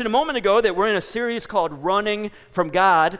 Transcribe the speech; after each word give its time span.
a 0.00 0.08
moment 0.08 0.36
ago 0.36 0.60
that 0.60 0.74
we're 0.74 0.88
in 0.88 0.96
a 0.96 1.00
series 1.00 1.46
called 1.46 1.72
Running 1.72 2.32
from 2.50 2.70
God. 2.70 3.16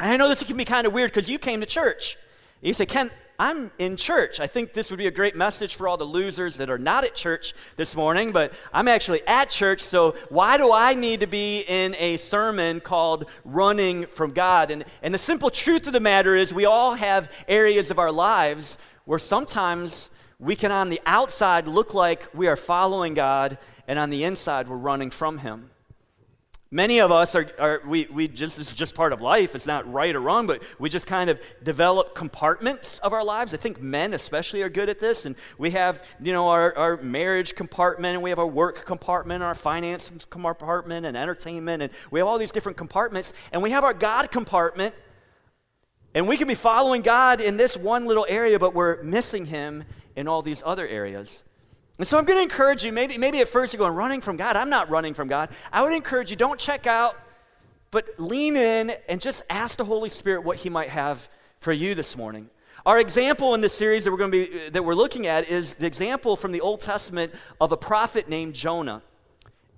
And 0.00 0.10
I 0.10 0.16
know 0.16 0.28
this 0.28 0.42
can 0.42 0.56
be 0.56 0.64
kind 0.64 0.84
of 0.84 0.92
weird 0.92 1.12
because 1.12 1.30
you 1.30 1.38
came 1.38 1.60
to 1.60 1.66
church. 1.66 2.18
You 2.60 2.72
say, 2.72 2.86
Ken, 2.86 3.12
I'm 3.38 3.70
in 3.78 3.96
church. 3.96 4.40
I 4.40 4.48
think 4.48 4.72
this 4.72 4.90
would 4.90 4.96
be 4.96 5.06
a 5.06 5.12
great 5.12 5.36
message 5.36 5.76
for 5.76 5.86
all 5.86 5.96
the 5.96 6.02
losers 6.02 6.56
that 6.56 6.68
are 6.70 6.78
not 6.78 7.04
at 7.04 7.14
church 7.14 7.54
this 7.76 7.94
morning, 7.94 8.32
but 8.32 8.52
I'm 8.74 8.88
actually 8.88 9.24
at 9.28 9.48
church, 9.48 9.80
so 9.80 10.16
why 10.28 10.56
do 10.56 10.72
I 10.72 10.94
need 10.94 11.20
to 11.20 11.28
be 11.28 11.60
in 11.68 11.94
a 12.00 12.16
sermon 12.16 12.80
called 12.80 13.30
Running 13.44 14.06
from 14.06 14.32
God? 14.32 14.72
And, 14.72 14.84
and 15.04 15.14
the 15.14 15.18
simple 15.18 15.50
truth 15.50 15.86
of 15.86 15.92
the 15.92 16.00
matter 16.00 16.34
is, 16.34 16.52
we 16.52 16.64
all 16.64 16.94
have 16.94 17.30
areas 17.46 17.92
of 17.92 18.00
our 18.00 18.10
lives 18.10 18.76
where 19.04 19.20
sometimes 19.20 20.10
we 20.40 20.56
can, 20.56 20.72
on 20.72 20.88
the 20.88 21.00
outside, 21.06 21.68
look 21.68 21.94
like 21.94 22.28
we 22.34 22.48
are 22.48 22.56
following 22.56 23.14
God, 23.14 23.56
and 23.86 24.00
on 24.00 24.10
the 24.10 24.24
inside, 24.24 24.66
we're 24.66 24.76
running 24.76 25.10
from 25.10 25.38
Him. 25.38 25.70
Many 26.74 27.02
of 27.02 27.12
us 27.12 27.34
are, 27.34 27.50
are, 27.58 27.82
we, 27.86 28.08
we 28.10 28.28
just, 28.28 28.56
this 28.56 28.68
is 28.68 28.74
just 28.74 28.94
part 28.94 29.12
of 29.12 29.20
life. 29.20 29.54
It's 29.54 29.66
not 29.66 29.92
right 29.92 30.16
or 30.16 30.20
wrong, 30.20 30.46
but 30.46 30.62
we 30.78 30.88
just 30.88 31.06
kind 31.06 31.28
of 31.28 31.38
develop 31.62 32.14
compartments 32.14 32.98
of 33.00 33.12
our 33.12 33.22
lives. 33.22 33.52
I 33.52 33.58
think 33.58 33.82
men 33.82 34.14
especially 34.14 34.62
are 34.62 34.70
good 34.70 34.88
at 34.88 34.98
this. 34.98 35.26
And 35.26 35.36
we 35.58 35.72
have, 35.72 36.02
you 36.18 36.32
know, 36.32 36.48
our, 36.48 36.74
our 36.74 36.96
marriage 36.96 37.54
compartment, 37.54 38.14
and 38.14 38.22
we 38.22 38.30
have 38.30 38.38
our 38.38 38.46
work 38.46 38.86
compartment, 38.86 39.42
our 39.42 39.54
finance 39.54 40.10
compartment, 40.30 41.04
and 41.04 41.14
entertainment, 41.14 41.82
and 41.82 41.92
we 42.10 42.20
have 42.20 42.26
all 42.26 42.38
these 42.38 42.52
different 42.52 42.78
compartments. 42.78 43.34
And 43.52 43.62
we 43.62 43.72
have 43.72 43.84
our 43.84 43.92
God 43.92 44.30
compartment, 44.30 44.94
and 46.14 46.26
we 46.26 46.38
can 46.38 46.48
be 46.48 46.54
following 46.54 47.02
God 47.02 47.42
in 47.42 47.58
this 47.58 47.76
one 47.76 48.06
little 48.06 48.24
area, 48.30 48.58
but 48.58 48.72
we're 48.72 49.02
missing 49.02 49.44
Him 49.44 49.84
in 50.16 50.26
all 50.26 50.40
these 50.40 50.62
other 50.64 50.88
areas. 50.88 51.42
And 51.98 52.08
so 52.08 52.18
I'm 52.18 52.24
going 52.24 52.38
to 52.38 52.42
encourage 52.42 52.84
you, 52.84 52.92
maybe, 52.92 53.18
maybe 53.18 53.40
at 53.40 53.48
first 53.48 53.72
you're 53.72 53.78
going, 53.78 53.94
running 53.94 54.20
from 54.20 54.36
God. 54.36 54.56
I'm 54.56 54.70
not 54.70 54.88
running 54.90 55.14
from 55.14 55.28
God. 55.28 55.50
I 55.72 55.82
would 55.82 55.92
encourage 55.92 56.30
you, 56.30 56.36
don't 56.36 56.58
check 56.58 56.86
out, 56.86 57.16
but 57.90 58.08
lean 58.18 58.56
in 58.56 58.92
and 59.08 59.20
just 59.20 59.42
ask 59.50 59.76
the 59.76 59.84
Holy 59.84 60.08
Spirit 60.08 60.42
what 60.42 60.56
He 60.58 60.70
might 60.70 60.88
have 60.88 61.28
for 61.60 61.72
you 61.72 61.94
this 61.94 62.16
morning. 62.16 62.48
Our 62.84 62.98
example 62.98 63.54
in 63.54 63.60
this 63.60 63.74
series 63.74 64.04
that 64.04 64.10
we're 64.10 64.16
going 64.16 64.32
to 64.32 64.46
be 64.46 64.68
that 64.70 64.84
we're 64.84 64.96
looking 64.96 65.28
at 65.28 65.48
is 65.48 65.74
the 65.74 65.86
example 65.86 66.34
from 66.34 66.50
the 66.50 66.60
Old 66.60 66.80
Testament 66.80 67.32
of 67.60 67.70
a 67.70 67.76
prophet 67.76 68.28
named 68.28 68.54
Jonah. 68.54 69.02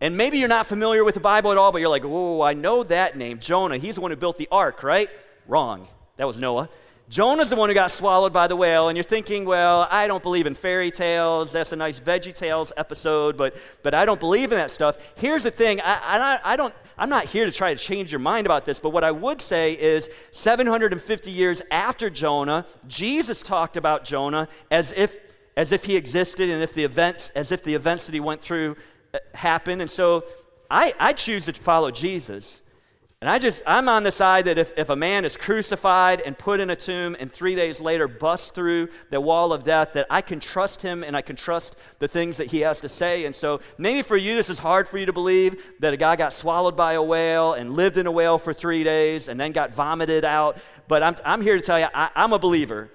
And 0.00 0.16
maybe 0.16 0.38
you're 0.38 0.48
not 0.48 0.66
familiar 0.66 1.04
with 1.04 1.14
the 1.14 1.20
Bible 1.20 1.52
at 1.52 1.58
all, 1.58 1.70
but 1.70 1.82
you're 1.82 1.90
like, 1.90 2.04
whoa, 2.04 2.40
I 2.40 2.54
know 2.54 2.82
that 2.84 3.16
name, 3.16 3.40
Jonah. 3.40 3.76
He's 3.76 3.96
the 3.96 4.00
one 4.00 4.10
who 4.10 4.16
built 4.16 4.38
the 4.38 4.48
ark, 4.50 4.82
right? 4.82 5.10
Wrong. 5.46 5.86
That 6.16 6.26
was 6.26 6.38
Noah. 6.38 6.70
Jonah's 7.10 7.50
the 7.50 7.56
one 7.56 7.68
who 7.68 7.74
got 7.74 7.90
swallowed 7.90 8.32
by 8.32 8.46
the 8.46 8.56
whale, 8.56 8.88
and 8.88 8.96
you're 8.96 9.04
thinking, 9.04 9.44
well, 9.44 9.86
I 9.90 10.08
don't 10.08 10.22
believe 10.22 10.46
in 10.46 10.54
fairy 10.54 10.90
tales. 10.90 11.52
That's 11.52 11.72
a 11.72 11.76
nice 11.76 12.00
Veggie 12.00 12.34
Tales 12.34 12.72
episode, 12.78 13.36
but, 13.36 13.54
but 13.82 13.92
I 13.94 14.06
don't 14.06 14.18
believe 14.18 14.52
in 14.52 14.58
that 14.58 14.70
stuff. 14.70 14.96
Here's 15.16 15.42
the 15.42 15.50
thing 15.50 15.82
I, 15.82 16.38
I, 16.44 16.52
I 16.52 16.56
don't, 16.56 16.74
I'm 16.96 17.10
not 17.10 17.26
here 17.26 17.44
to 17.44 17.52
try 17.52 17.74
to 17.74 17.80
change 17.80 18.10
your 18.10 18.20
mind 18.20 18.46
about 18.46 18.64
this, 18.64 18.80
but 18.80 18.90
what 18.90 19.04
I 19.04 19.10
would 19.10 19.42
say 19.42 19.74
is 19.74 20.08
750 20.30 21.30
years 21.30 21.60
after 21.70 22.08
Jonah, 22.08 22.66
Jesus 22.86 23.42
talked 23.42 23.76
about 23.76 24.04
Jonah 24.04 24.48
as 24.70 24.92
if, 24.92 25.18
as 25.58 25.72
if 25.72 25.84
he 25.84 25.96
existed 25.96 26.48
and 26.48 26.62
if 26.62 26.72
the 26.72 26.84
events, 26.84 27.30
as 27.34 27.52
if 27.52 27.62
the 27.62 27.74
events 27.74 28.06
that 28.06 28.14
he 28.14 28.20
went 28.20 28.40
through 28.40 28.76
uh, 29.12 29.18
happened. 29.34 29.82
And 29.82 29.90
so 29.90 30.24
I, 30.70 30.94
I 30.98 31.12
choose 31.12 31.44
to 31.44 31.52
follow 31.52 31.90
Jesus. 31.90 32.62
And 33.24 33.30
I 33.30 33.38
just, 33.38 33.62
I'm 33.66 33.88
on 33.88 34.02
the 34.02 34.12
side 34.12 34.44
that 34.44 34.58
if, 34.58 34.74
if 34.76 34.90
a 34.90 34.96
man 34.96 35.24
is 35.24 35.34
crucified 35.34 36.20
and 36.20 36.36
put 36.36 36.60
in 36.60 36.68
a 36.68 36.76
tomb 36.76 37.16
and 37.18 37.32
three 37.32 37.54
days 37.54 37.80
later 37.80 38.06
busts 38.06 38.50
through 38.50 38.90
the 39.08 39.18
wall 39.18 39.54
of 39.54 39.62
death, 39.62 39.94
that 39.94 40.06
I 40.10 40.20
can 40.20 40.40
trust 40.40 40.82
him 40.82 41.02
and 41.02 41.16
I 41.16 41.22
can 41.22 41.34
trust 41.34 41.74
the 42.00 42.06
things 42.06 42.36
that 42.36 42.48
he 42.48 42.60
has 42.60 42.82
to 42.82 42.88
say. 42.90 43.24
And 43.24 43.34
so 43.34 43.62
maybe 43.78 44.02
for 44.02 44.18
you, 44.18 44.36
this 44.36 44.50
is 44.50 44.58
hard 44.58 44.86
for 44.86 44.98
you 44.98 45.06
to 45.06 45.12
believe 45.14 45.56
that 45.80 45.94
a 45.94 45.96
guy 45.96 46.16
got 46.16 46.34
swallowed 46.34 46.76
by 46.76 46.92
a 46.92 47.02
whale 47.02 47.54
and 47.54 47.72
lived 47.72 47.96
in 47.96 48.06
a 48.06 48.12
whale 48.12 48.36
for 48.36 48.52
three 48.52 48.84
days 48.84 49.28
and 49.28 49.40
then 49.40 49.52
got 49.52 49.72
vomited 49.72 50.26
out. 50.26 50.58
But 50.86 51.02
I'm, 51.02 51.16
I'm 51.24 51.40
here 51.40 51.56
to 51.56 51.62
tell 51.62 51.80
you, 51.80 51.86
I, 51.94 52.10
I'm 52.14 52.34
a 52.34 52.38
believer. 52.38 52.90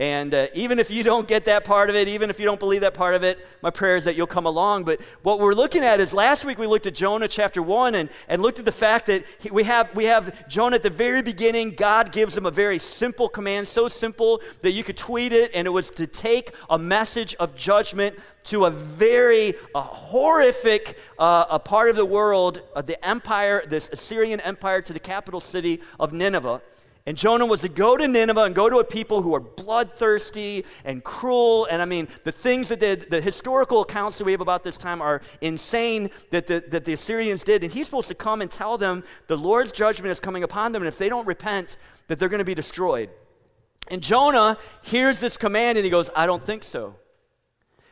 And 0.00 0.32
uh, 0.32 0.46
even 0.54 0.78
if 0.78 0.92
you 0.92 1.02
don't 1.02 1.26
get 1.26 1.46
that 1.46 1.64
part 1.64 1.90
of 1.90 1.96
it, 1.96 2.06
even 2.06 2.30
if 2.30 2.38
you 2.38 2.44
don't 2.44 2.60
believe 2.60 2.82
that 2.82 2.94
part 2.94 3.16
of 3.16 3.24
it, 3.24 3.44
my 3.62 3.70
prayer 3.70 3.96
is 3.96 4.04
that 4.04 4.14
you'll 4.14 4.28
come 4.28 4.46
along. 4.46 4.84
But 4.84 5.00
what 5.22 5.40
we're 5.40 5.54
looking 5.54 5.82
at 5.82 5.98
is 5.98 6.14
last 6.14 6.44
week 6.44 6.56
we 6.56 6.68
looked 6.68 6.86
at 6.86 6.94
Jonah 6.94 7.26
chapter 7.26 7.60
1 7.60 7.96
and, 7.96 8.08
and 8.28 8.40
looked 8.40 8.60
at 8.60 8.64
the 8.64 8.70
fact 8.70 9.06
that 9.06 9.24
he, 9.40 9.50
we, 9.50 9.64
have, 9.64 9.92
we 9.96 10.04
have 10.04 10.48
Jonah 10.48 10.76
at 10.76 10.84
the 10.84 10.90
very 10.90 11.20
beginning. 11.20 11.72
God 11.72 12.12
gives 12.12 12.36
him 12.36 12.46
a 12.46 12.50
very 12.52 12.78
simple 12.78 13.28
command, 13.28 13.66
so 13.66 13.88
simple 13.88 14.40
that 14.62 14.70
you 14.70 14.84
could 14.84 14.96
tweet 14.96 15.32
it, 15.32 15.50
and 15.52 15.66
it 15.66 15.70
was 15.70 15.90
to 15.90 16.06
take 16.06 16.52
a 16.70 16.78
message 16.78 17.34
of 17.40 17.56
judgment 17.56 18.16
to 18.44 18.66
a 18.66 18.70
very 18.70 19.54
uh, 19.74 19.80
horrific 19.80 20.96
uh, 21.18 21.46
a 21.50 21.58
part 21.58 21.90
of 21.90 21.96
the 21.96 22.06
world, 22.06 22.62
uh, 22.76 22.82
the 22.82 23.04
empire, 23.04 23.64
this 23.68 23.88
Assyrian 23.88 24.38
empire, 24.42 24.80
to 24.80 24.92
the 24.92 25.00
capital 25.00 25.40
city 25.40 25.80
of 25.98 26.12
Nineveh. 26.12 26.62
And 27.08 27.16
Jonah 27.16 27.46
was 27.46 27.62
to 27.62 27.70
go 27.70 27.96
to 27.96 28.06
Nineveh 28.06 28.42
and 28.42 28.54
go 28.54 28.68
to 28.68 28.80
a 28.80 28.84
people 28.84 29.22
who 29.22 29.34
are 29.34 29.40
bloodthirsty 29.40 30.66
and 30.84 31.02
cruel. 31.02 31.66
And 31.70 31.80
I 31.80 31.86
mean, 31.86 32.06
the 32.24 32.32
things 32.32 32.68
that 32.68 32.80
the 32.80 33.20
historical 33.22 33.80
accounts 33.80 34.18
that 34.18 34.24
we 34.24 34.32
have 34.32 34.42
about 34.42 34.62
this 34.62 34.76
time 34.76 35.00
are 35.00 35.22
insane 35.40 36.10
that 36.32 36.48
the, 36.48 36.62
that 36.68 36.84
the 36.84 36.92
Assyrians 36.92 37.44
did. 37.44 37.64
And 37.64 37.72
he's 37.72 37.86
supposed 37.86 38.08
to 38.08 38.14
come 38.14 38.42
and 38.42 38.50
tell 38.50 38.76
them 38.76 39.04
the 39.26 39.38
Lord's 39.38 39.72
judgment 39.72 40.12
is 40.12 40.20
coming 40.20 40.42
upon 40.42 40.72
them. 40.72 40.82
And 40.82 40.86
if 40.86 40.98
they 40.98 41.08
don't 41.08 41.26
repent, 41.26 41.78
that 42.08 42.18
they're 42.18 42.28
going 42.28 42.40
to 42.40 42.44
be 42.44 42.54
destroyed. 42.54 43.08
And 43.90 44.02
Jonah 44.02 44.58
hears 44.84 45.18
this 45.18 45.38
command 45.38 45.78
and 45.78 45.86
he 45.86 45.90
goes, 45.90 46.10
I 46.14 46.26
don't 46.26 46.42
think 46.42 46.62
so. 46.62 46.96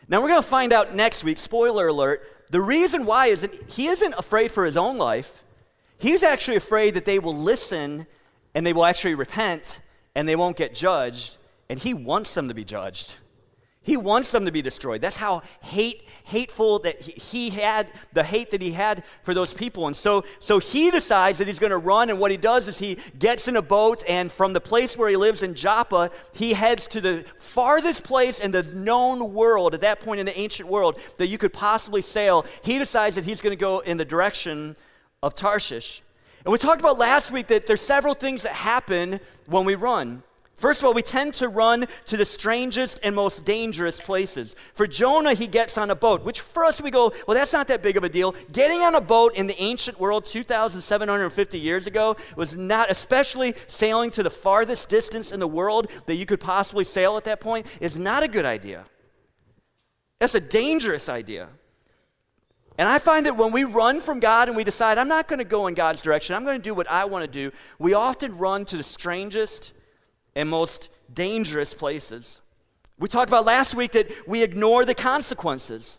Now 0.08 0.20
we're 0.20 0.28
going 0.28 0.42
to 0.42 0.46
find 0.46 0.74
out 0.74 0.94
next 0.94 1.24
week, 1.24 1.38
spoiler 1.38 1.88
alert, 1.88 2.50
the 2.50 2.60
reason 2.60 3.06
why 3.06 3.28
isn't 3.28 3.54
he 3.70 3.86
isn't 3.86 4.12
afraid 4.18 4.52
for 4.52 4.66
his 4.66 4.76
own 4.76 4.98
life. 4.98 5.42
He's 5.96 6.22
actually 6.22 6.58
afraid 6.58 6.92
that 6.92 7.06
they 7.06 7.18
will 7.18 7.34
listen 7.34 8.06
and 8.56 8.66
they 8.66 8.72
will 8.72 8.86
actually 8.86 9.14
repent 9.14 9.80
and 10.14 10.26
they 10.26 10.34
won't 10.34 10.56
get 10.56 10.74
judged. 10.74 11.36
And 11.68 11.78
he 11.78 11.92
wants 11.92 12.32
them 12.32 12.48
to 12.48 12.54
be 12.54 12.64
judged. 12.64 13.16
He 13.82 13.98
wants 13.98 14.32
them 14.32 14.46
to 14.46 14.50
be 14.50 14.62
destroyed. 14.62 15.02
That's 15.02 15.18
how 15.18 15.42
hate, 15.62 16.08
hateful 16.24 16.78
that 16.80 16.98
he 17.00 17.50
had, 17.50 17.88
the 18.14 18.24
hate 18.24 18.50
that 18.52 18.62
he 18.62 18.72
had 18.72 19.04
for 19.22 19.34
those 19.34 19.52
people. 19.52 19.86
And 19.86 19.94
so, 19.94 20.24
so 20.40 20.58
he 20.58 20.90
decides 20.90 21.38
that 21.38 21.46
he's 21.46 21.58
going 21.58 21.70
to 21.70 21.76
run. 21.76 22.08
And 22.08 22.18
what 22.18 22.30
he 22.30 22.38
does 22.38 22.66
is 22.66 22.78
he 22.78 22.96
gets 23.18 23.46
in 23.46 23.56
a 23.56 23.62
boat, 23.62 24.02
and 24.08 24.32
from 24.32 24.54
the 24.54 24.60
place 24.60 24.96
where 24.96 25.08
he 25.08 25.16
lives 25.16 25.42
in 25.42 25.54
Joppa, 25.54 26.10
he 26.32 26.54
heads 26.54 26.88
to 26.88 27.00
the 27.00 27.26
farthest 27.38 28.04
place 28.04 28.40
in 28.40 28.52
the 28.52 28.62
known 28.62 29.34
world, 29.34 29.74
at 29.74 29.82
that 29.82 30.00
point 30.00 30.18
in 30.18 30.26
the 30.26 30.36
ancient 30.36 30.68
world, 30.68 30.98
that 31.18 31.28
you 31.28 31.36
could 31.38 31.52
possibly 31.52 32.02
sail. 32.02 32.44
He 32.62 32.78
decides 32.78 33.14
that 33.16 33.24
he's 33.26 33.40
going 33.42 33.56
to 33.56 33.60
go 33.60 33.80
in 33.80 33.98
the 33.98 34.04
direction 34.04 34.76
of 35.22 35.34
Tarshish. 35.34 36.02
And 36.46 36.52
we 36.52 36.58
talked 36.58 36.80
about 36.80 36.96
last 36.96 37.32
week 37.32 37.48
that 37.48 37.66
there's 37.66 37.80
several 37.80 38.14
things 38.14 38.44
that 38.44 38.52
happen 38.52 39.18
when 39.46 39.64
we 39.64 39.74
run. 39.74 40.22
First 40.54 40.80
of 40.80 40.86
all, 40.86 40.94
we 40.94 41.02
tend 41.02 41.34
to 41.34 41.48
run 41.48 41.86
to 42.06 42.16
the 42.16 42.24
strangest 42.24 43.00
and 43.02 43.16
most 43.16 43.44
dangerous 43.44 44.00
places. 44.00 44.54
For 44.72 44.86
Jonah, 44.86 45.34
he 45.34 45.48
gets 45.48 45.76
on 45.76 45.90
a 45.90 45.96
boat, 45.96 46.24
which 46.24 46.40
for 46.40 46.64
us 46.64 46.80
we 46.80 46.92
go, 46.92 47.12
well, 47.26 47.36
that's 47.36 47.52
not 47.52 47.66
that 47.66 47.82
big 47.82 47.96
of 47.96 48.04
a 48.04 48.08
deal. 48.08 48.32
Getting 48.52 48.82
on 48.82 48.94
a 48.94 49.00
boat 49.00 49.34
in 49.34 49.48
the 49.48 49.60
ancient 49.60 49.98
world 49.98 50.24
2,750 50.24 51.58
years 51.58 51.88
ago 51.88 52.16
was 52.36 52.54
not, 52.54 52.92
especially 52.92 53.52
sailing 53.66 54.12
to 54.12 54.22
the 54.22 54.30
farthest 54.30 54.88
distance 54.88 55.32
in 55.32 55.40
the 55.40 55.48
world 55.48 55.90
that 56.06 56.14
you 56.14 56.26
could 56.26 56.38
possibly 56.38 56.84
sail 56.84 57.16
at 57.16 57.24
that 57.24 57.40
point, 57.40 57.66
is 57.80 57.98
not 57.98 58.22
a 58.22 58.28
good 58.28 58.44
idea. 58.44 58.84
That's 60.20 60.36
a 60.36 60.40
dangerous 60.40 61.08
idea. 61.08 61.48
And 62.78 62.88
I 62.88 62.98
find 62.98 63.24
that 63.26 63.36
when 63.36 63.52
we 63.52 63.64
run 63.64 64.00
from 64.00 64.20
God 64.20 64.48
and 64.48 64.56
we 64.56 64.64
decide, 64.64 64.98
I'm 64.98 65.08
not 65.08 65.28
going 65.28 65.38
to 65.38 65.44
go 65.44 65.66
in 65.66 65.74
God's 65.74 66.02
direction, 66.02 66.34
I'm 66.34 66.44
going 66.44 66.58
to 66.58 66.62
do 66.62 66.74
what 66.74 66.90
I 66.90 67.06
want 67.06 67.24
to 67.24 67.30
do, 67.30 67.54
we 67.78 67.94
often 67.94 68.36
run 68.36 68.64
to 68.66 68.76
the 68.76 68.82
strangest 68.82 69.72
and 70.34 70.48
most 70.48 70.90
dangerous 71.12 71.72
places. 71.72 72.42
We 72.98 73.08
talked 73.08 73.28
about 73.28 73.46
last 73.46 73.74
week 73.74 73.92
that 73.92 74.10
we 74.26 74.42
ignore 74.42 74.84
the 74.84 74.94
consequences. 74.94 75.98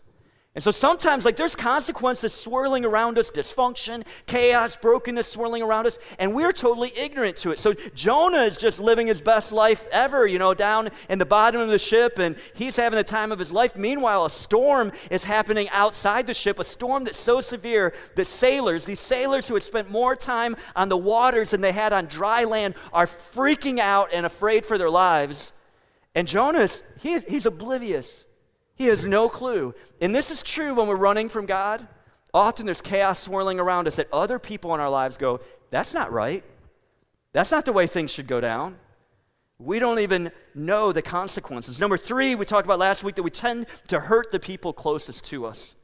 And 0.58 0.62
so 0.64 0.72
sometimes, 0.72 1.24
like, 1.24 1.36
there's 1.36 1.54
consequences 1.54 2.34
swirling 2.34 2.84
around 2.84 3.16
us 3.16 3.30
dysfunction, 3.30 4.04
chaos, 4.26 4.76
brokenness 4.76 5.28
swirling 5.28 5.62
around 5.62 5.86
us, 5.86 6.00
and 6.18 6.34
we're 6.34 6.50
totally 6.50 6.90
ignorant 6.98 7.36
to 7.36 7.52
it. 7.52 7.60
So 7.60 7.74
Jonah 7.94 8.38
is 8.38 8.56
just 8.56 8.80
living 8.80 9.06
his 9.06 9.20
best 9.20 9.52
life 9.52 9.86
ever, 9.92 10.26
you 10.26 10.40
know, 10.40 10.54
down 10.54 10.88
in 11.08 11.20
the 11.20 11.24
bottom 11.24 11.60
of 11.60 11.68
the 11.68 11.78
ship, 11.78 12.18
and 12.18 12.34
he's 12.56 12.74
having 12.74 12.96
the 12.96 13.04
time 13.04 13.30
of 13.30 13.38
his 13.38 13.52
life. 13.52 13.76
Meanwhile, 13.76 14.24
a 14.24 14.30
storm 14.30 14.90
is 15.12 15.22
happening 15.22 15.68
outside 15.70 16.26
the 16.26 16.34
ship, 16.34 16.58
a 16.58 16.64
storm 16.64 17.04
that's 17.04 17.20
so 17.20 17.40
severe 17.40 17.94
that 18.16 18.26
sailors, 18.26 18.84
these 18.84 18.98
sailors 18.98 19.46
who 19.46 19.54
had 19.54 19.62
spent 19.62 19.92
more 19.92 20.16
time 20.16 20.56
on 20.74 20.88
the 20.88 20.98
waters 20.98 21.52
than 21.52 21.60
they 21.60 21.70
had 21.70 21.92
on 21.92 22.06
dry 22.06 22.42
land, 22.42 22.74
are 22.92 23.06
freaking 23.06 23.78
out 23.78 24.08
and 24.12 24.26
afraid 24.26 24.66
for 24.66 24.76
their 24.76 24.90
lives. 24.90 25.52
And 26.16 26.26
Jonah, 26.26 26.68
he, 26.98 27.20
he's 27.20 27.46
oblivious. 27.46 28.24
He 28.78 28.86
has 28.86 29.04
no 29.04 29.28
clue. 29.28 29.74
And 30.00 30.14
this 30.14 30.30
is 30.30 30.42
true 30.42 30.74
when 30.74 30.86
we're 30.86 30.96
running 30.96 31.28
from 31.28 31.46
God. 31.46 31.86
Often 32.32 32.66
there's 32.66 32.80
chaos 32.80 33.18
swirling 33.18 33.58
around 33.58 33.88
us 33.88 33.96
that 33.96 34.08
other 34.12 34.38
people 34.38 34.72
in 34.74 34.80
our 34.80 34.88
lives 34.88 35.18
go, 35.18 35.40
that's 35.70 35.92
not 35.92 36.12
right. 36.12 36.44
That's 37.32 37.50
not 37.50 37.64
the 37.64 37.72
way 37.72 37.86
things 37.86 38.12
should 38.12 38.28
go 38.28 38.40
down. 38.40 38.76
We 39.58 39.80
don't 39.80 39.98
even 39.98 40.30
know 40.54 40.92
the 40.92 41.02
consequences. 41.02 41.80
Number 41.80 41.96
three, 41.96 42.36
we 42.36 42.44
talked 42.44 42.66
about 42.66 42.78
last 42.78 43.02
week 43.02 43.16
that 43.16 43.24
we 43.24 43.30
tend 43.30 43.66
to 43.88 43.98
hurt 43.98 44.30
the 44.30 44.38
people 44.38 44.72
closest 44.72 45.24
to 45.24 45.46
us. 45.46 45.74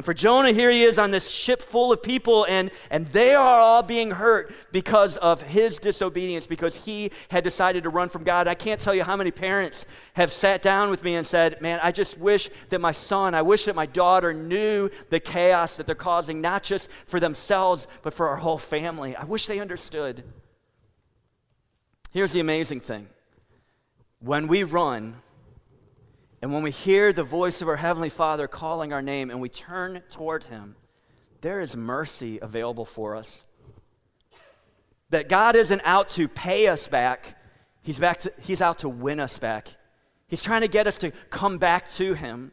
And 0.00 0.04
for 0.06 0.14
Jonah, 0.14 0.52
here 0.52 0.70
he 0.70 0.82
is 0.82 0.98
on 0.98 1.10
this 1.10 1.28
ship 1.28 1.60
full 1.60 1.92
of 1.92 2.02
people, 2.02 2.46
and, 2.48 2.70
and 2.88 3.06
they 3.08 3.34
are 3.34 3.60
all 3.60 3.82
being 3.82 4.12
hurt 4.12 4.50
because 4.72 5.18
of 5.18 5.42
his 5.42 5.78
disobedience, 5.78 6.46
because 6.46 6.86
he 6.86 7.10
had 7.28 7.44
decided 7.44 7.82
to 7.82 7.90
run 7.90 8.08
from 8.08 8.24
God. 8.24 8.48
I 8.48 8.54
can't 8.54 8.80
tell 8.80 8.94
you 8.94 9.04
how 9.04 9.14
many 9.14 9.30
parents 9.30 9.84
have 10.14 10.32
sat 10.32 10.62
down 10.62 10.88
with 10.88 11.04
me 11.04 11.16
and 11.16 11.26
said, 11.26 11.60
Man, 11.60 11.80
I 11.82 11.92
just 11.92 12.16
wish 12.16 12.48
that 12.70 12.80
my 12.80 12.92
son, 12.92 13.34
I 13.34 13.42
wish 13.42 13.66
that 13.66 13.76
my 13.76 13.84
daughter 13.84 14.32
knew 14.32 14.88
the 15.10 15.20
chaos 15.20 15.76
that 15.76 15.84
they're 15.84 15.94
causing, 15.94 16.40
not 16.40 16.62
just 16.62 16.88
for 17.04 17.20
themselves, 17.20 17.86
but 18.02 18.14
for 18.14 18.26
our 18.26 18.36
whole 18.36 18.56
family. 18.56 19.14
I 19.14 19.24
wish 19.24 19.44
they 19.48 19.60
understood. 19.60 20.24
Here's 22.10 22.32
the 22.32 22.40
amazing 22.40 22.80
thing 22.80 23.06
when 24.20 24.48
we 24.48 24.64
run, 24.64 25.16
and 26.42 26.52
when 26.52 26.62
we 26.62 26.70
hear 26.70 27.12
the 27.12 27.24
voice 27.24 27.60
of 27.60 27.68
our 27.68 27.76
Heavenly 27.76 28.08
Father 28.08 28.48
calling 28.48 28.92
our 28.92 29.02
name 29.02 29.30
and 29.30 29.40
we 29.40 29.48
turn 29.48 30.02
toward 30.08 30.44
Him, 30.44 30.76
there 31.42 31.60
is 31.60 31.76
mercy 31.76 32.38
available 32.40 32.84
for 32.84 33.14
us. 33.14 33.44
That 35.10 35.28
God 35.28 35.56
isn't 35.56 35.82
out 35.84 36.08
to 36.10 36.28
pay 36.28 36.68
us 36.68 36.88
back, 36.88 37.36
He's, 37.82 37.98
back 37.98 38.20
to, 38.20 38.32
he's 38.40 38.60
out 38.60 38.80
to 38.80 38.88
win 38.88 39.20
us 39.20 39.38
back. 39.38 39.68
He's 40.28 40.42
trying 40.42 40.60
to 40.60 40.68
get 40.68 40.86
us 40.86 40.98
to 40.98 41.12
come 41.30 41.58
back 41.58 41.88
to 41.92 42.14
Him. 42.14 42.52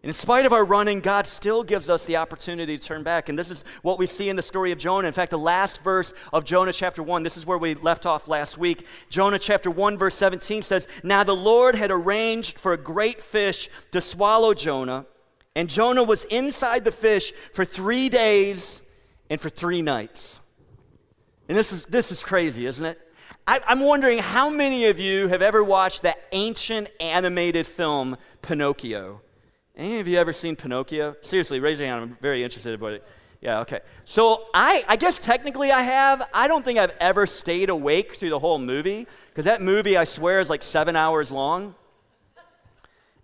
In 0.00 0.12
spite 0.12 0.46
of 0.46 0.52
our 0.52 0.64
running, 0.64 1.00
God 1.00 1.26
still 1.26 1.64
gives 1.64 1.90
us 1.90 2.06
the 2.06 2.16
opportunity 2.16 2.78
to 2.78 2.82
turn 2.82 3.02
back. 3.02 3.28
And 3.28 3.36
this 3.36 3.50
is 3.50 3.64
what 3.82 3.98
we 3.98 4.06
see 4.06 4.28
in 4.28 4.36
the 4.36 4.42
story 4.42 4.70
of 4.70 4.78
Jonah. 4.78 5.08
In 5.08 5.12
fact, 5.12 5.30
the 5.30 5.38
last 5.38 5.82
verse 5.82 6.12
of 6.32 6.44
Jonah 6.44 6.72
chapter 6.72 7.02
1, 7.02 7.24
this 7.24 7.36
is 7.36 7.44
where 7.44 7.58
we 7.58 7.74
left 7.74 8.06
off 8.06 8.28
last 8.28 8.56
week. 8.58 8.86
Jonah 9.10 9.40
chapter 9.40 9.72
1, 9.72 9.98
verse 9.98 10.14
17 10.14 10.62
says, 10.62 10.86
Now 11.02 11.24
the 11.24 11.34
Lord 11.34 11.74
had 11.74 11.90
arranged 11.90 12.60
for 12.60 12.72
a 12.72 12.76
great 12.76 13.20
fish 13.20 13.68
to 13.90 14.00
swallow 14.00 14.54
Jonah, 14.54 15.04
and 15.56 15.68
Jonah 15.68 16.04
was 16.04 16.22
inside 16.24 16.84
the 16.84 16.92
fish 16.92 17.32
for 17.52 17.64
three 17.64 18.08
days 18.08 18.82
and 19.28 19.40
for 19.40 19.48
three 19.48 19.82
nights. 19.82 20.38
And 21.48 21.58
this 21.58 21.72
is, 21.72 21.86
this 21.86 22.12
is 22.12 22.22
crazy, 22.22 22.66
isn't 22.66 22.86
it? 22.86 23.00
I, 23.48 23.60
I'm 23.66 23.80
wondering 23.80 24.18
how 24.18 24.48
many 24.48 24.86
of 24.86 25.00
you 25.00 25.26
have 25.26 25.42
ever 25.42 25.64
watched 25.64 26.02
that 26.02 26.22
ancient 26.30 26.88
animated 27.00 27.66
film, 27.66 28.16
Pinocchio? 28.42 29.22
Any 29.78 30.00
of 30.00 30.08
you 30.08 30.18
ever 30.18 30.32
seen 30.32 30.56
Pinocchio? 30.56 31.14
Seriously, 31.20 31.60
raise 31.60 31.78
your 31.78 31.88
hand. 31.88 32.02
I'm 32.02 32.18
very 32.20 32.42
interested 32.42 32.74
about 32.74 32.94
it. 32.94 33.04
Yeah, 33.40 33.60
okay. 33.60 33.78
So 34.04 34.46
I, 34.52 34.84
I 34.88 34.96
guess 34.96 35.16
technically 35.18 35.70
I 35.70 35.82
have. 35.82 36.28
I 36.34 36.48
don't 36.48 36.64
think 36.64 36.80
I've 36.80 36.96
ever 36.98 37.28
stayed 37.28 37.70
awake 37.70 38.16
through 38.16 38.30
the 38.30 38.40
whole 38.40 38.58
movie 38.58 39.06
because 39.28 39.44
that 39.44 39.62
movie, 39.62 39.96
I 39.96 40.02
swear, 40.02 40.40
is 40.40 40.50
like 40.50 40.64
seven 40.64 40.96
hours 40.96 41.30
long. 41.30 41.76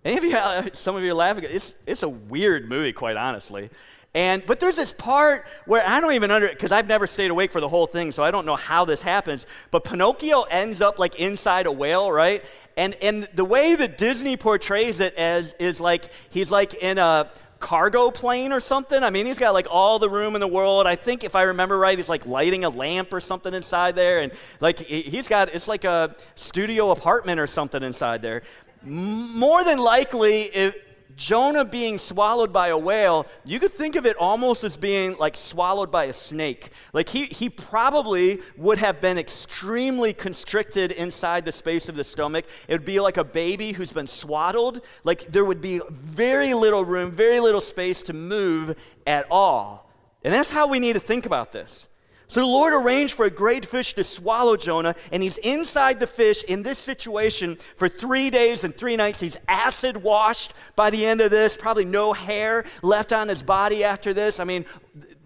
Any 0.04 0.16
of 0.16 0.22
you, 0.22 0.70
some 0.74 0.94
of 0.94 1.02
you 1.02 1.10
are 1.10 1.14
laughing. 1.14 1.44
It's, 1.48 1.74
it's 1.88 2.04
a 2.04 2.08
weird 2.08 2.68
movie, 2.68 2.92
quite 2.92 3.16
honestly. 3.16 3.70
And 4.14 4.46
but 4.46 4.60
there's 4.60 4.76
this 4.76 4.92
part 4.92 5.44
where 5.66 5.84
I 5.84 6.00
don't 6.00 6.12
even 6.12 6.30
under 6.30 6.48
because 6.48 6.70
I've 6.70 6.86
never 6.86 7.06
stayed 7.06 7.32
awake 7.32 7.50
for 7.50 7.60
the 7.60 7.68
whole 7.68 7.86
thing, 7.86 8.12
so 8.12 8.22
I 8.22 8.30
don't 8.30 8.46
know 8.46 8.54
how 8.54 8.84
this 8.84 9.02
happens. 9.02 9.44
But 9.72 9.82
Pinocchio 9.82 10.42
ends 10.42 10.80
up 10.80 11.00
like 11.00 11.16
inside 11.16 11.66
a 11.66 11.72
whale, 11.72 12.12
right? 12.12 12.44
And 12.76 12.94
and 13.02 13.28
the 13.34 13.44
way 13.44 13.74
that 13.74 13.98
Disney 13.98 14.36
portrays 14.36 15.00
it 15.00 15.14
as 15.16 15.54
is 15.58 15.80
like 15.80 16.10
he's 16.30 16.52
like 16.52 16.74
in 16.74 16.98
a 16.98 17.28
cargo 17.58 18.10
plane 18.10 18.52
or 18.52 18.60
something. 18.60 19.02
I 19.02 19.10
mean, 19.10 19.26
he's 19.26 19.38
got 19.38 19.54
like 19.54 19.66
all 19.70 19.98
the 19.98 20.10
room 20.10 20.36
in 20.36 20.40
the 20.40 20.46
world. 20.46 20.86
I 20.86 20.96
think 20.96 21.24
if 21.24 21.34
I 21.34 21.42
remember 21.42 21.78
right, 21.78 21.96
he's 21.98 22.10
like 22.10 22.26
lighting 22.26 22.64
a 22.64 22.68
lamp 22.68 23.12
or 23.12 23.20
something 23.20 23.52
inside 23.52 23.96
there, 23.96 24.20
and 24.20 24.32
like 24.60 24.78
he's 24.78 25.26
got 25.26 25.52
it's 25.52 25.66
like 25.66 25.82
a 25.82 26.14
studio 26.36 26.92
apartment 26.92 27.40
or 27.40 27.48
something 27.48 27.82
inside 27.82 28.22
there. 28.22 28.42
More 28.84 29.64
than 29.64 29.78
likely, 29.78 30.42
if 30.42 30.76
Jonah 31.16 31.64
being 31.64 31.98
swallowed 31.98 32.52
by 32.52 32.68
a 32.68 32.78
whale, 32.78 33.26
you 33.44 33.60
could 33.60 33.72
think 33.72 33.96
of 33.96 34.06
it 34.06 34.16
almost 34.16 34.64
as 34.64 34.76
being 34.76 35.16
like 35.16 35.36
swallowed 35.36 35.90
by 35.90 36.04
a 36.04 36.12
snake. 36.12 36.70
Like 36.92 37.08
he, 37.08 37.24
he 37.26 37.48
probably 37.48 38.40
would 38.56 38.78
have 38.78 39.00
been 39.00 39.18
extremely 39.18 40.12
constricted 40.12 40.92
inside 40.92 41.44
the 41.44 41.52
space 41.52 41.88
of 41.88 41.96
the 41.96 42.04
stomach. 42.04 42.46
It 42.68 42.72
would 42.72 42.84
be 42.84 43.00
like 43.00 43.16
a 43.16 43.24
baby 43.24 43.72
who's 43.72 43.92
been 43.92 44.06
swaddled. 44.06 44.80
Like 45.04 45.30
there 45.30 45.44
would 45.44 45.60
be 45.60 45.80
very 45.90 46.54
little 46.54 46.84
room, 46.84 47.12
very 47.12 47.40
little 47.40 47.60
space 47.60 48.02
to 48.02 48.12
move 48.12 48.76
at 49.06 49.26
all. 49.30 49.90
And 50.24 50.32
that's 50.32 50.50
how 50.50 50.68
we 50.68 50.78
need 50.78 50.94
to 50.94 51.00
think 51.00 51.26
about 51.26 51.52
this. 51.52 51.88
So 52.28 52.40
the 52.40 52.46
Lord 52.46 52.72
arranged 52.72 53.14
for 53.14 53.26
a 53.26 53.30
great 53.30 53.66
fish 53.66 53.94
to 53.94 54.04
swallow 54.04 54.56
Jonah, 54.56 54.94
and 55.12 55.22
he's 55.22 55.36
inside 55.38 56.00
the 56.00 56.06
fish 56.06 56.42
in 56.44 56.62
this 56.62 56.78
situation 56.78 57.56
for 57.76 57.88
three 57.88 58.30
days 58.30 58.64
and 58.64 58.76
three 58.76 58.96
nights. 58.96 59.20
He's 59.20 59.36
acid 59.46 59.98
washed 59.98 60.54
by 60.74 60.90
the 60.90 61.04
end 61.04 61.20
of 61.20 61.30
this, 61.30 61.56
probably 61.56 61.84
no 61.84 62.12
hair 62.12 62.64
left 62.82 63.12
on 63.12 63.28
his 63.28 63.42
body 63.42 63.84
after 63.84 64.12
this. 64.12 64.40
I 64.40 64.44
mean, 64.44 64.64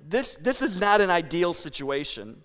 this, 0.09 0.37
this 0.37 0.61
is 0.61 0.79
not 0.79 1.01
an 1.01 1.11
ideal 1.11 1.55
situation. 1.55 2.43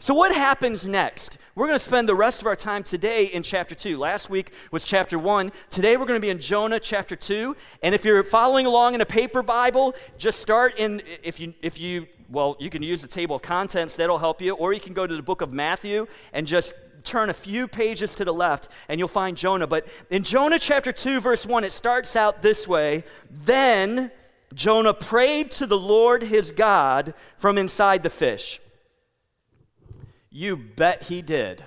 So, 0.00 0.14
what 0.14 0.32
happens 0.32 0.86
next? 0.86 1.38
We're 1.56 1.66
going 1.66 1.78
to 1.78 1.84
spend 1.84 2.08
the 2.08 2.14
rest 2.14 2.40
of 2.40 2.46
our 2.46 2.54
time 2.54 2.84
today 2.84 3.24
in 3.26 3.42
chapter 3.42 3.74
2. 3.74 3.98
Last 3.98 4.30
week 4.30 4.52
was 4.70 4.84
chapter 4.84 5.18
1. 5.18 5.50
Today 5.70 5.96
we're 5.96 6.06
going 6.06 6.20
to 6.20 6.24
be 6.24 6.30
in 6.30 6.38
Jonah 6.38 6.78
chapter 6.78 7.16
2. 7.16 7.56
And 7.82 7.96
if 7.96 8.04
you're 8.04 8.22
following 8.22 8.64
along 8.64 8.94
in 8.94 9.00
a 9.00 9.06
paper 9.06 9.42
Bible, 9.42 9.96
just 10.16 10.40
start 10.40 10.78
in, 10.78 11.02
if 11.24 11.40
you, 11.40 11.52
if 11.62 11.80
you 11.80 12.06
well, 12.28 12.56
you 12.60 12.70
can 12.70 12.82
use 12.82 13.02
the 13.02 13.08
table 13.08 13.36
of 13.36 13.42
contents, 13.42 13.96
that'll 13.96 14.18
help 14.18 14.42
you, 14.42 14.54
or 14.54 14.72
you 14.72 14.80
can 14.80 14.92
go 14.92 15.06
to 15.06 15.16
the 15.16 15.22
book 15.22 15.40
of 15.40 15.52
Matthew 15.52 16.06
and 16.32 16.46
just 16.46 16.74
turn 17.04 17.30
a 17.30 17.34
few 17.34 17.66
pages 17.66 18.14
to 18.16 18.24
the 18.24 18.34
left 18.34 18.68
and 18.88 18.98
you'll 18.98 19.08
find 19.08 19.36
Jonah. 19.36 19.66
But 19.66 19.88
in 20.10 20.22
Jonah 20.22 20.58
chapter 20.58 20.92
2, 20.92 21.20
verse 21.20 21.46
1, 21.46 21.64
it 21.64 21.72
starts 21.72 22.16
out 22.16 22.42
this 22.42 22.68
way 22.68 23.04
Then 23.30 24.10
Jonah 24.54 24.94
prayed 24.94 25.50
to 25.52 25.66
the 25.66 25.78
Lord 25.78 26.22
his 26.22 26.50
God 26.50 27.14
from 27.36 27.58
inside 27.58 28.02
the 28.02 28.10
fish. 28.10 28.60
You 30.30 30.56
bet 30.56 31.04
he 31.04 31.22
did. 31.22 31.64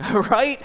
right? 0.30 0.60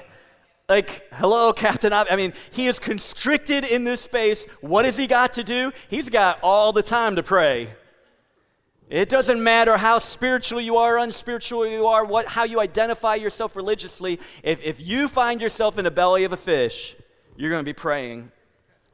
Like, 0.69 1.05
hello, 1.13 1.51
Captain. 1.51 1.91
I 1.91 2.15
mean, 2.15 2.33
he 2.51 2.67
is 2.67 2.79
constricted 2.79 3.65
in 3.65 3.83
this 3.83 4.01
space. 4.01 4.45
What 4.61 4.85
has 4.85 4.97
he 4.97 5.07
got 5.07 5.33
to 5.33 5.43
do? 5.43 5.71
He's 5.89 6.09
got 6.09 6.39
all 6.41 6.71
the 6.71 6.81
time 6.81 7.17
to 7.17 7.23
pray. 7.23 7.67
It 8.93 9.09
doesn't 9.09 9.41
matter 9.41 9.75
how 9.75 9.97
spiritual 9.97 10.61
you 10.61 10.77
are, 10.77 10.99
unspiritual 10.99 11.65
you 11.65 11.87
are, 11.87 12.05
what, 12.05 12.27
how 12.27 12.43
you 12.43 12.59
identify 12.59 13.15
yourself 13.15 13.55
religiously. 13.55 14.19
If, 14.43 14.61
if 14.61 14.79
you 14.79 15.07
find 15.07 15.41
yourself 15.41 15.79
in 15.79 15.85
the 15.85 15.89
belly 15.89 16.25
of 16.25 16.31
a 16.31 16.37
fish, 16.37 16.95
you're 17.35 17.49
going 17.49 17.63
to 17.63 17.67
be 17.67 17.73
praying. 17.73 18.31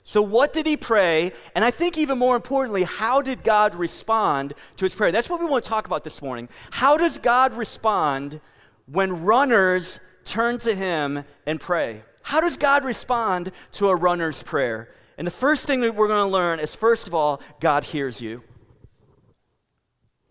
So, 0.06 0.22
what 0.22 0.54
did 0.54 0.66
he 0.68 0.78
pray? 0.78 1.34
And 1.54 1.66
I 1.66 1.72
think, 1.72 1.98
even 1.98 2.18
more 2.18 2.38
importantly, 2.38 2.84
how 2.84 3.22
did 3.22 3.44
God 3.44 3.76
respond 3.76 4.54
to 4.78 4.86
his 4.86 4.96
prayer? 4.96 5.12
That's 5.12 5.30
what 5.30 5.42
we 5.42 5.46
want 5.46 5.66
to 5.66 5.70
talk 5.70 5.86
about 5.86 6.06
this 6.06 6.22
morning. 6.22 6.48
How 6.72 6.96
does 6.96 7.18
God 7.18 7.54
respond 7.54 8.40
when 8.86 9.26
runners 9.26 10.00
turn 10.24 10.60
to 10.60 10.74
him 10.74 11.26
and 11.46 11.60
pray? 11.60 12.04
How 12.22 12.40
does 12.40 12.56
God 12.56 12.86
respond 12.86 13.52
to 13.74 13.90
a 13.90 13.96
runner's 13.98 14.44
prayer? 14.44 14.88
And 15.18 15.28
the 15.28 15.32
first 15.32 15.68
thing 15.68 15.82
that 15.82 15.94
we're 15.94 16.08
going 16.08 16.26
to 16.26 16.34
learn 16.34 16.62
is 16.62 16.74
first 16.74 17.06
of 17.06 17.14
all, 17.14 17.42
God 17.60 17.84
hears 17.84 18.22
you. 18.22 18.44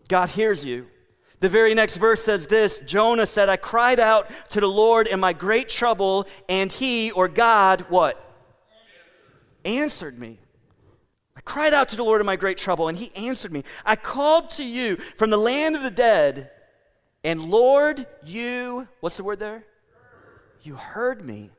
God 0.09 0.29
hears 0.31 0.65
you. 0.65 0.87
The 1.39 1.47
very 1.47 1.73
next 1.73 1.95
verse 1.95 2.21
says 2.23 2.47
this 2.47 2.79
Jonah 2.79 3.25
said, 3.25 3.47
I 3.47 3.55
cried 3.55 3.99
out 3.99 4.29
to 4.49 4.59
the 4.59 4.67
Lord 4.67 5.07
in 5.07 5.19
my 5.19 5.31
great 5.31 5.69
trouble, 5.69 6.27
and 6.49 6.69
he, 6.71 7.11
or 7.11 7.29
God, 7.29 7.85
what? 7.89 8.21
Answered 9.63 10.19
me. 10.19 10.39
I 11.37 11.41
cried 11.41 11.73
out 11.73 11.87
to 11.89 11.95
the 11.95 12.03
Lord 12.03 12.19
in 12.19 12.27
my 12.27 12.35
great 12.35 12.57
trouble, 12.57 12.89
and 12.89 12.97
he 12.97 13.15
answered 13.15 13.53
me. 13.53 13.63
I 13.85 13.95
called 13.95 14.49
to 14.51 14.63
you 14.63 14.97
from 14.97 15.29
the 15.29 15.37
land 15.37 15.77
of 15.77 15.83
the 15.83 15.91
dead, 15.91 16.51
and 17.23 17.49
Lord, 17.49 18.05
you, 18.25 18.87
what's 18.99 19.15
the 19.15 19.23
word 19.23 19.39
there? 19.39 19.63
You 20.61 20.75
heard 20.75 21.23
me. 21.23 21.51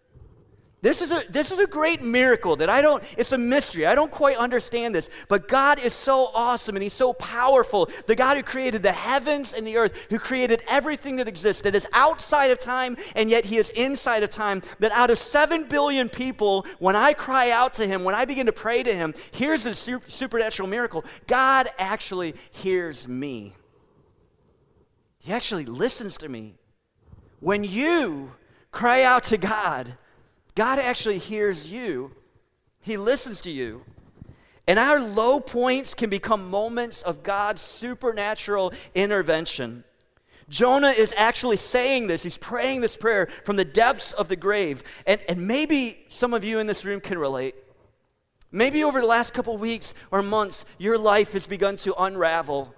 This 0.83 1.03
is, 1.03 1.13
a, 1.13 1.23
this 1.31 1.53
is 1.53 1.59
a 1.59 1.67
great 1.67 2.01
miracle 2.01 2.57
that 2.57 2.71
I 2.71 2.81
don't, 2.81 3.05
it's 3.19 3.33
a 3.33 3.39
mystery. 3.39 3.85
I 3.85 3.95
don't 3.95 4.11
quite 4.11 4.39
understand 4.39 4.95
this. 4.95 5.11
But 5.29 5.47
God 5.47 5.79
is 5.79 5.93
so 5.93 6.31
awesome 6.35 6.75
and 6.75 6.83
He's 6.83 6.95
so 6.95 7.13
powerful. 7.13 7.91
The 8.07 8.17
God 8.17 8.39
who 8.39 8.43
created 8.43 8.83
the 8.83 8.93
heavens 8.93 9.53
and 9.53 9.67
the 9.67 9.77
earth, 9.77 10.07
who 10.09 10.19
created 10.19 10.63
everything 10.67 11.17
that 11.17 11.29
exists, 11.29 11.63
that 11.63 11.75
is 11.75 11.87
outside 11.93 12.51
of 12.51 12.59
time 12.59 12.97
and 13.15 13.29
yet 13.29 13.45
He 13.45 13.59
is 13.59 13.69
inside 13.71 14.23
of 14.23 14.31
time. 14.31 14.63
That 14.79 14.93
out 14.93 15.11
of 15.11 15.19
seven 15.19 15.65
billion 15.65 16.09
people, 16.09 16.65
when 16.79 16.97
I 16.97 17.13
cry 17.13 17.51
out 17.51 17.75
to 17.75 17.87
Him, 17.87 18.03
when 18.03 18.15
I 18.15 18.25
begin 18.25 18.47
to 18.47 18.53
pray 18.53 18.83
to 18.83 18.95
Him, 18.95 19.13
here's 19.33 19.65
the 19.65 19.75
supernatural 19.75 20.67
miracle 20.67 21.05
God 21.27 21.69
actually 21.79 22.35
hears 22.53 23.07
me. 23.07 23.55
He 25.19 25.31
actually 25.31 25.67
listens 25.67 26.17
to 26.19 26.29
me. 26.31 26.55
When 27.41 27.65
you 27.65 28.33
cry 28.73 29.03
out 29.03 29.25
to 29.25 29.37
God, 29.37 29.99
God 30.61 30.79
actually 30.79 31.17
hears 31.17 31.73
you, 31.73 32.11
He 32.83 32.99
listens 32.99 33.41
to 33.41 33.51
you. 33.51 33.83
And 34.67 34.79
our 34.79 35.01
low 35.01 35.41
points 35.41 35.95
can 35.95 36.11
become 36.11 36.51
moments 36.51 37.01
of 37.01 37.23
God's 37.23 37.63
supernatural 37.63 38.75
intervention. 38.95 39.85
Jonah 40.51 40.91
is 40.91 41.15
actually 41.17 41.57
saying 41.57 42.09
this. 42.09 42.23
He's 42.23 42.37
praying 42.37 42.83
this 42.83 42.95
prayer 42.95 43.29
from 43.47 43.57
the 43.57 43.65
depths 43.65 44.13
of 44.13 44.29
the 44.29 44.37
grave. 44.37 44.85
And, 45.07 45.23
and 45.31 45.49
maybe 45.49 46.05
some 46.11 46.35
of 46.35 46.45
you 46.45 46.59
in 46.59 46.67
this 46.67 46.85
room 46.85 47.01
can 47.01 47.17
relate. 47.17 47.55
Maybe 48.53 48.85
over 48.85 49.01
the 49.01 49.07
last 49.07 49.33
couple 49.33 49.57
weeks 49.57 49.95
or 50.11 50.21
months, 50.23 50.67
your 50.77 50.99
life 50.99 51.33
has 51.33 51.47
begun 51.47 51.77
to 51.77 51.95
unravel. 51.95 52.75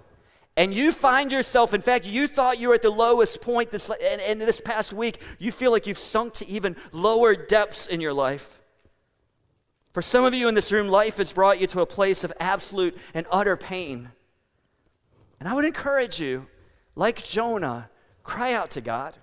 And 0.55 0.75
you 0.75 0.91
find 0.91 1.31
yourself, 1.31 1.73
in 1.73 1.81
fact, 1.81 2.05
you 2.05 2.27
thought 2.27 2.59
you 2.59 2.67
were 2.67 2.75
at 2.75 2.83
the 2.83 2.91
lowest 2.91 3.41
point 3.41 3.71
this, 3.71 3.89
and, 3.89 4.21
and 4.21 4.39
this 4.39 4.61
past 4.61 4.93
week, 4.93 5.19
you 5.39 5.51
feel 5.51 5.71
like 5.71 5.87
you've 5.87 5.97
sunk 5.97 6.33
to 6.35 6.47
even 6.47 6.75
lower 6.91 7.35
depths 7.35 7.87
in 7.87 7.99
your 7.99 8.13
life. 8.13 8.61
For 9.93 10.01
some 10.01 10.25
of 10.25 10.33
you 10.33 10.47
in 10.47 10.55
this 10.55 10.71
room, 10.71 10.87
life 10.87 11.17
has 11.17 11.31
brought 11.33 11.59
you 11.59 11.67
to 11.67 11.81
a 11.81 11.85
place 11.85 12.23
of 12.23 12.33
absolute 12.39 12.97
and 13.13 13.25
utter 13.31 13.57
pain. 13.57 14.09
And 15.39 15.49
I 15.49 15.55
would 15.55 15.65
encourage 15.65 16.19
you, 16.19 16.47
like 16.95 17.23
Jonah, 17.23 17.89
cry 18.23 18.53
out 18.53 18.69
to 18.71 18.81
God. 18.81 19.17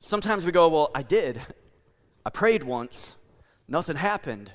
Sometimes 0.00 0.44
we 0.44 0.52
go, 0.52 0.68
Well, 0.68 0.90
I 0.94 1.02
did. 1.02 1.40
I 2.26 2.30
prayed 2.30 2.62
once, 2.64 3.16
nothing 3.66 3.96
happened. 3.96 4.52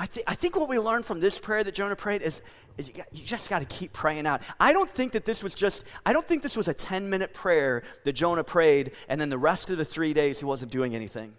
I, 0.00 0.06
th- 0.06 0.24
I, 0.26 0.34
think 0.34 0.56
what 0.56 0.68
we 0.68 0.78
learned 0.78 1.04
from 1.04 1.20
this 1.20 1.38
prayer 1.38 1.64
that 1.64 1.74
Jonah 1.74 1.96
prayed 1.96 2.22
is, 2.22 2.42
is 2.76 2.88
you, 2.88 2.94
got, 2.94 3.06
you, 3.12 3.24
just 3.24 3.48
got 3.48 3.60
to 3.60 3.66
keep 3.66 3.92
praying 3.92 4.26
out. 4.26 4.42
I 4.60 4.72
don't 4.72 4.90
think 4.90 5.12
that 5.12 5.24
this 5.24 5.42
was 5.42 5.54
just, 5.54 5.84
I 6.04 6.12
don't 6.12 6.24
think 6.24 6.42
this 6.42 6.56
was 6.56 6.68
a 6.68 6.74
10 6.74 7.08
minute 7.08 7.32
prayer 7.32 7.82
that 8.04 8.12
Jonah 8.12 8.44
prayed 8.44 8.92
and 9.08 9.20
then 9.20 9.30
the 9.30 9.38
rest 9.38 9.70
of 9.70 9.78
the 9.78 9.84
three 9.84 10.12
days 10.12 10.38
he 10.38 10.44
wasn't 10.44 10.72
doing 10.72 10.94
anything. 10.94 11.34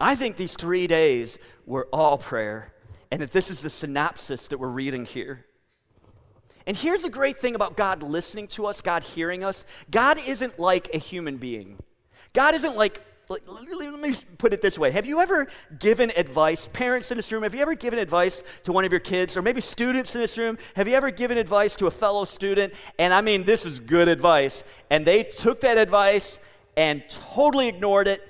I 0.00 0.14
think 0.14 0.36
these 0.36 0.54
three 0.54 0.86
days 0.86 1.38
were 1.66 1.88
all 1.92 2.18
prayer 2.18 2.72
and 3.10 3.22
that 3.22 3.32
this 3.32 3.50
is 3.50 3.62
the 3.62 3.70
synopsis 3.70 4.48
that 4.48 4.58
we're 4.58 4.68
reading 4.68 5.04
here. 5.04 5.44
And 6.66 6.76
here's 6.76 7.02
the 7.02 7.10
great 7.10 7.38
thing 7.38 7.54
about 7.54 7.76
God 7.76 8.02
listening 8.02 8.48
to 8.48 8.66
us, 8.66 8.80
God 8.80 9.04
hearing 9.04 9.44
us 9.44 9.64
God 9.90 10.18
isn't 10.26 10.58
like 10.58 10.88
a 10.94 10.98
human 10.98 11.36
being. 11.36 11.78
God 12.32 12.54
isn't 12.54 12.76
like 12.76 13.00
let 13.28 14.00
me 14.00 14.14
put 14.38 14.52
it 14.52 14.60
this 14.60 14.78
way. 14.78 14.90
Have 14.90 15.06
you 15.06 15.20
ever 15.20 15.46
given 15.78 16.12
advice, 16.16 16.68
parents 16.72 17.10
in 17.10 17.16
this 17.16 17.32
room, 17.32 17.42
have 17.42 17.54
you 17.54 17.62
ever 17.62 17.74
given 17.74 17.98
advice 17.98 18.42
to 18.64 18.72
one 18.72 18.84
of 18.84 18.92
your 18.92 19.00
kids, 19.00 19.36
or 19.36 19.42
maybe 19.42 19.60
students 19.60 20.14
in 20.14 20.20
this 20.20 20.36
room, 20.36 20.58
have 20.76 20.86
you 20.86 20.94
ever 20.94 21.10
given 21.10 21.38
advice 21.38 21.74
to 21.76 21.86
a 21.86 21.90
fellow 21.90 22.24
student? 22.24 22.74
And 22.98 23.14
I 23.14 23.20
mean, 23.20 23.44
this 23.44 23.64
is 23.64 23.80
good 23.80 24.08
advice. 24.08 24.62
And 24.90 25.06
they 25.06 25.22
took 25.22 25.62
that 25.62 25.78
advice 25.78 26.38
and 26.76 27.02
totally 27.08 27.68
ignored 27.68 28.08
it 28.08 28.20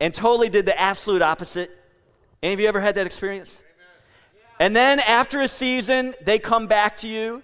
and 0.00 0.12
totally 0.12 0.48
did 0.48 0.66
the 0.66 0.78
absolute 0.78 1.22
opposite. 1.22 1.70
Any 2.42 2.54
of 2.54 2.60
you 2.60 2.66
ever 2.66 2.80
had 2.80 2.94
that 2.96 3.06
experience? 3.06 3.62
And 4.60 4.74
then 4.74 4.98
after 5.00 5.40
a 5.40 5.48
season, 5.48 6.14
they 6.22 6.38
come 6.38 6.66
back 6.66 6.96
to 6.98 7.08
you, 7.08 7.42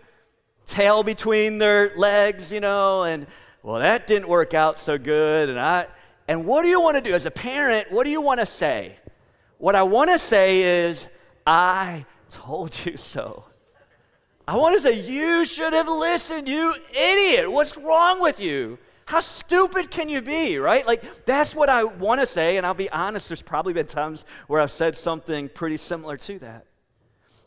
tail 0.66 1.04
between 1.04 1.59
their 1.59 1.95
legs, 1.97 2.50
you 2.50 2.61
know, 2.61 3.04
and 3.04 3.26
well, 3.62 3.78
that 3.78 4.07
didn't 4.07 4.28
work 4.28 4.52
out 4.52 4.78
so 4.78 4.99
good. 4.99 5.49
And 5.49 5.59
I, 5.59 5.87
and 6.26 6.45
what 6.45 6.62
do 6.62 6.69
you 6.69 6.81
want 6.81 6.97
to 6.97 7.02
do? 7.02 7.14
As 7.14 7.26
a 7.26 7.31
parent, 7.31 7.90
what 7.90 8.04
do 8.04 8.11
you 8.11 8.21
want 8.21 8.40
to 8.40 8.47
say? 8.47 8.97
What 9.59 9.75
I 9.75 9.83
want 9.83 10.11
to 10.11 10.19
say 10.19 10.87
is, 10.87 11.09
I 11.47 12.07
told 12.31 12.85
you 12.85 12.97
so. 12.97 13.45
I 14.47 14.57
want 14.57 14.75
to 14.76 14.81
say, 14.81 15.00
you 15.00 15.45
should 15.45 15.73
have 15.73 15.88
listened, 15.88 16.49
you 16.49 16.75
idiot. 16.90 17.50
What's 17.50 17.76
wrong 17.76 18.21
with 18.21 18.40
you? 18.40 18.78
How 19.07 19.21
stupid 19.21 19.90
can 19.90 20.09
you 20.09 20.23
be, 20.23 20.59
right? 20.59 20.87
Like, 20.87 21.25
that's 21.25 21.54
what 21.54 21.69
I 21.69 21.85
want 21.85 22.21
to 22.21 22.26
say, 22.26 22.57
and 22.57 22.64
I'll 22.66 22.75
be 22.75 22.90
honest, 22.90 23.28
there's 23.28 23.43
probably 23.43 23.73
been 23.73 23.87
times 23.87 24.25
where 24.47 24.61
I've 24.61 24.71
said 24.71 24.97
something 24.97 25.49
pretty 25.50 25.76
similar 25.76 26.16
to 26.19 26.38
that. 26.40 26.66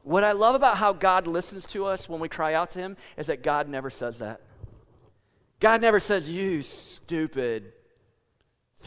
What 0.04 0.24
I 0.24 0.32
love 0.32 0.56
about 0.56 0.78
how 0.78 0.94
God 0.94 1.28
listens 1.28 1.66
to 1.68 1.86
us 1.86 2.08
when 2.08 2.20
we 2.20 2.30
cry 2.30 2.54
out 2.54 2.70
to 2.72 2.80
Him 2.80 2.96
is 3.18 3.28
that 3.28 3.44
God 3.44 3.68
never 3.68 3.90
says 3.90 4.20
that. 4.20 4.42
God 5.60 5.82
never 5.82 6.00
says, 6.00 6.30
You 6.30 6.62
stupid 6.62 7.74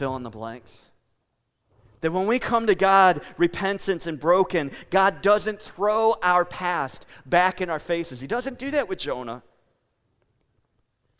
fill 0.01 0.15
in 0.15 0.23
the 0.23 0.31
blanks. 0.31 0.87
That 1.99 2.11
when 2.11 2.25
we 2.25 2.39
come 2.39 2.65
to 2.65 2.73
God 2.73 3.21
repentant 3.37 4.07
and 4.07 4.19
broken, 4.19 4.71
God 4.89 5.21
doesn't 5.21 5.61
throw 5.61 6.15
our 6.23 6.43
past 6.43 7.05
back 7.23 7.61
in 7.61 7.69
our 7.69 7.77
faces. 7.77 8.19
He 8.19 8.25
doesn't 8.25 8.57
do 8.57 8.71
that 8.71 8.89
with 8.89 8.97
Jonah. 8.97 9.43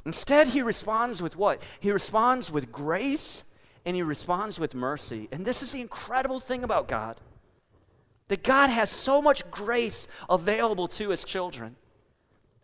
Instead, 0.04 0.48
he 0.48 0.64
responds 0.64 1.22
with 1.22 1.36
what? 1.36 1.62
He 1.80 1.92
responds 1.92 2.52
with 2.52 2.72
grace 2.72 3.44
and 3.86 3.96
he 3.96 4.02
responds 4.02 4.60
with 4.60 4.74
mercy. 4.74 5.30
And 5.32 5.46
this 5.46 5.62
is 5.62 5.74
the 5.74 5.82
incredible 5.82 6.40
thing 6.40 6.64
about 6.64 6.88
God 6.88 7.22
that 8.30 8.42
God 8.42 8.72
has 8.72 8.90
so 8.90 9.22
much 9.22 9.48
grace 9.52 10.08
available 10.28 10.88
to 10.88 11.10
his 11.10 11.24
children. 11.24 11.76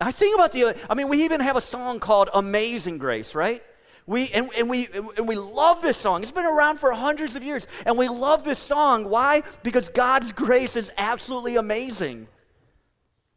I 0.00 0.10
think 0.10 0.34
about 0.34 0.50
the, 0.50 0.76
I 0.90 0.96
mean, 0.96 1.06
we 1.06 1.22
even 1.22 1.38
have 1.42 1.54
a 1.54 1.60
song 1.60 2.00
called 2.00 2.28
Amazing 2.34 2.98
Grace, 2.98 3.36
right? 3.36 3.62
We, 4.08 4.30
and, 4.30 4.48
and, 4.56 4.70
we, 4.70 4.88
and 5.18 5.28
we 5.28 5.36
love 5.36 5.82
this 5.82 5.98
song. 5.98 6.22
It's 6.22 6.32
been 6.32 6.46
around 6.46 6.78
for 6.78 6.90
hundreds 6.92 7.36
of 7.36 7.44
years. 7.44 7.66
And 7.84 7.98
we 7.98 8.08
love 8.08 8.42
this 8.42 8.58
song. 8.58 9.10
Why? 9.10 9.42
Because 9.62 9.90
God's 9.90 10.32
grace 10.32 10.76
is 10.76 10.90
absolutely 10.96 11.56
amazing. 11.56 12.26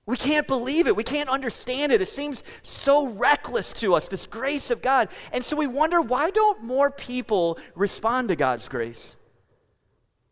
We 0.05 0.15
can't 0.15 0.47
believe 0.47 0.87
it. 0.87 0.95
We 0.95 1.03
can't 1.03 1.27
understand 1.27 1.91
it. 1.91 2.01
It 2.01 2.07
seems 2.07 2.45
so 2.61 3.09
reckless 3.09 3.73
to 3.73 3.95
us, 3.95 4.07
this 4.07 4.25
grace 4.25 4.71
of 4.71 4.81
God. 4.81 5.09
And 5.33 5.43
so 5.43 5.57
we 5.57 5.67
wonder 5.67 6.01
why 6.01 6.31
don't 6.31 6.63
more 6.63 6.89
people 6.89 7.59
respond 7.75 8.29
to 8.29 8.37
God's 8.37 8.69
grace? 8.69 9.17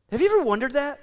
Have 0.09 0.21
you 0.21 0.33
ever 0.33 0.47
wondered 0.47 0.71
that? 0.71 1.01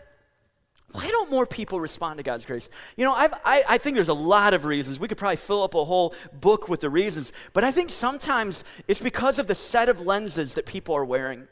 Why 0.96 1.08
don't 1.08 1.30
more 1.30 1.44
people 1.44 1.78
respond 1.78 2.16
to 2.16 2.22
God's 2.22 2.46
grace? 2.46 2.70
You 2.96 3.04
know, 3.04 3.12
I've, 3.12 3.34
I, 3.44 3.62
I 3.68 3.76
think 3.76 3.96
there's 3.96 4.08
a 4.08 4.14
lot 4.14 4.54
of 4.54 4.64
reasons. 4.64 4.98
We 4.98 5.08
could 5.08 5.18
probably 5.18 5.36
fill 5.36 5.62
up 5.62 5.74
a 5.74 5.84
whole 5.84 6.14
book 6.32 6.70
with 6.70 6.80
the 6.80 6.88
reasons, 6.88 7.34
but 7.52 7.64
I 7.64 7.70
think 7.70 7.90
sometimes 7.90 8.64
it's 8.88 9.02
because 9.02 9.38
of 9.38 9.46
the 9.46 9.54
set 9.54 9.90
of 9.90 10.00
lenses 10.00 10.54
that 10.54 10.64
people 10.64 10.94
are 10.94 11.04
wearing. 11.04 11.48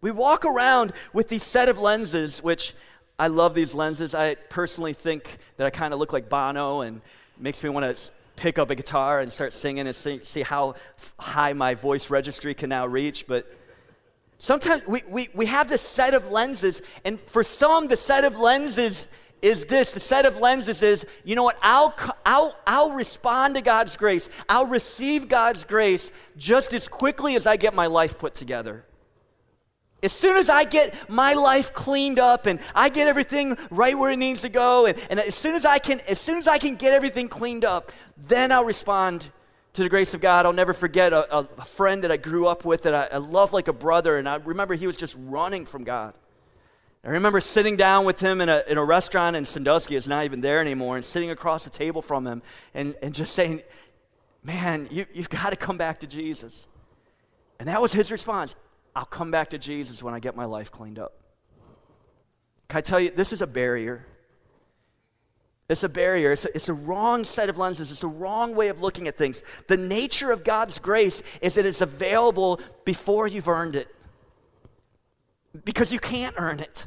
We 0.00 0.10
walk 0.10 0.44
around 0.44 0.94
with 1.12 1.28
these 1.28 1.44
set 1.44 1.68
of 1.68 1.78
lenses, 1.78 2.42
which 2.42 2.74
I 3.20 3.28
love 3.28 3.54
these 3.54 3.72
lenses. 3.72 4.16
I 4.16 4.34
personally 4.34 4.94
think 4.94 5.38
that 5.58 5.66
I 5.68 5.70
kind 5.70 5.94
of 5.94 6.00
look 6.00 6.12
like 6.12 6.28
Bono 6.28 6.80
and 6.80 7.02
makes 7.38 7.62
me 7.62 7.70
want 7.70 7.96
to 7.96 8.10
pick 8.34 8.58
up 8.58 8.70
a 8.70 8.74
guitar 8.74 9.20
and 9.20 9.32
start 9.32 9.52
singing 9.52 9.86
and 9.86 9.94
see, 9.94 10.18
see 10.24 10.42
how 10.42 10.74
high 11.20 11.52
my 11.52 11.74
voice 11.74 12.10
registry 12.10 12.52
can 12.52 12.70
now 12.70 12.84
reach, 12.88 13.28
but 13.28 13.46
Sometimes 14.42 14.84
we, 14.88 15.02
we, 15.08 15.28
we 15.34 15.46
have 15.46 15.68
this 15.68 15.82
set 15.82 16.14
of 16.14 16.32
lenses, 16.32 16.82
and 17.04 17.20
for 17.20 17.44
some, 17.44 17.86
the 17.86 17.96
set 17.96 18.24
of 18.24 18.40
lenses 18.40 19.06
is 19.40 19.66
this 19.66 19.92
the 19.92 20.00
set 20.00 20.26
of 20.26 20.38
lenses 20.38 20.82
is 20.82 21.06
you 21.22 21.36
know 21.36 21.44
what 21.44 21.56
I'll, 21.62 21.94
I'll, 22.26 22.56
I'll 22.66 22.90
respond 22.90 23.54
to 23.54 23.60
god's 23.60 23.96
grace. 23.96 24.28
I'll 24.48 24.66
receive 24.66 25.28
god's 25.28 25.62
grace 25.62 26.10
just 26.36 26.72
as 26.72 26.88
quickly 26.88 27.36
as 27.36 27.46
i 27.46 27.54
get 27.54 27.72
my 27.72 27.86
life 27.86 28.18
put 28.18 28.34
together. 28.34 28.84
As 30.02 30.12
soon 30.12 30.36
as 30.36 30.50
i 30.50 30.64
get 30.64 31.08
my 31.08 31.34
life 31.34 31.72
cleaned 31.72 32.18
up 32.18 32.46
and 32.46 32.58
i 32.74 32.88
get 32.88 33.06
everything 33.06 33.56
right 33.70 33.96
where 33.96 34.10
it 34.10 34.18
needs 34.18 34.42
to 34.42 34.48
go 34.48 34.86
and, 34.86 34.98
and 35.08 35.20
as 35.20 35.36
soon 35.36 35.54
as 35.54 35.64
i 35.64 35.78
can 35.78 36.00
as 36.08 36.20
soon 36.20 36.38
as 36.38 36.48
i 36.48 36.58
can 36.58 36.74
get 36.74 36.92
everything 36.92 37.28
cleaned 37.28 37.64
up 37.64 37.92
then 38.16 38.50
i'll 38.50 38.64
respond 38.64 39.30
to 39.74 39.82
the 39.82 39.88
grace 39.88 40.14
of 40.14 40.20
God. 40.20 40.46
I'll 40.46 40.52
never 40.52 40.74
forget 40.74 41.12
a, 41.12 41.38
a 41.38 41.64
friend 41.64 42.04
that 42.04 42.12
I 42.12 42.16
grew 42.16 42.46
up 42.46 42.64
with 42.64 42.82
that 42.82 42.94
I, 42.94 43.16
I 43.16 43.18
loved 43.18 43.52
like 43.52 43.68
a 43.68 43.72
brother, 43.72 44.18
and 44.18 44.28
I 44.28 44.36
remember 44.36 44.74
he 44.74 44.86
was 44.86 44.96
just 44.96 45.16
running 45.18 45.64
from 45.64 45.84
God. 45.84 46.14
I 47.04 47.10
remember 47.10 47.40
sitting 47.40 47.76
down 47.76 48.04
with 48.04 48.20
him 48.20 48.40
in 48.40 48.48
a, 48.48 48.62
in 48.68 48.78
a 48.78 48.84
restaurant 48.84 49.34
in 49.34 49.44
Sandusky, 49.44 49.96
it's 49.96 50.06
not 50.06 50.24
even 50.24 50.40
there 50.40 50.60
anymore, 50.60 50.94
and 50.96 51.04
sitting 51.04 51.30
across 51.30 51.64
the 51.64 51.70
table 51.70 52.00
from 52.00 52.26
him 52.26 52.42
and, 52.74 52.94
and 53.02 53.14
just 53.14 53.34
saying, 53.34 53.62
Man, 54.44 54.88
you, 54.90 55.06
you've 55.12 55.30
got 55.30 55.50
to 55.50 55.56
come 55.56 55.76
back 55.76 56.00
to 56.00 56.06
Jesus. 56.06 56.66
And 57.60 57.68
that 57.68 57.80
was 57.80 57.92
his 57.92 58.10
response 58.10 58.56
I'll 58.94 59.04
come 59.04 59.30
back 59.30 59.50
to 59.50 59.58
Jesus 59.58 60.02
when 60.02 60.14
I 60.14 60.18
get 60.18 60.36
my 60.36 60.44
life 60.44 60.70
cleaned 60.70 60.98
up. 60.98 61.14
Can 62.68 62.78
I 62.78 62.80
tell 62.80 63.00
you, 63.00 63.10
this 63.10 63.32
is 63.32 63.40
a 63.40 63.46
barrier. 63.46 64.04
It's 65.72 65.82
a 65.82 65.88
barrier. 65.88 66.32
It's 66.32 66.44
a, 66.44 66.54
it's 66.54 66.68
a 66.68 66.74
wrong 66.74 67.24
set 67.24 67.48
of 67.48 67.58
lenses. 67.58 67.90
It's 67.90 68.00
the 68.00 68.06
wrong 68.06 68.54
way 68.54 68.68
of 68.68 68.80
looking 68.80 69.08
at 69.08 69.16
things. 69.16 69.42
The 69.68 69.76
nature 69.76 70.30
of 70.30 70.44
God's 70.44 70.78
grace 70.78 71.22
is 71.40 71.54
that 71.54 71.66
it's 71.66 71.80
available 71.80 72.60
before 72.84 73.26
you've 73.26 73.48
earned 73.48 73.74
it. 73.74 73.92
Because 75.64 75.92
you 75.92 75.98
can't 75.98 76.34
earn 76.38 76.60
it. 76.60 76.86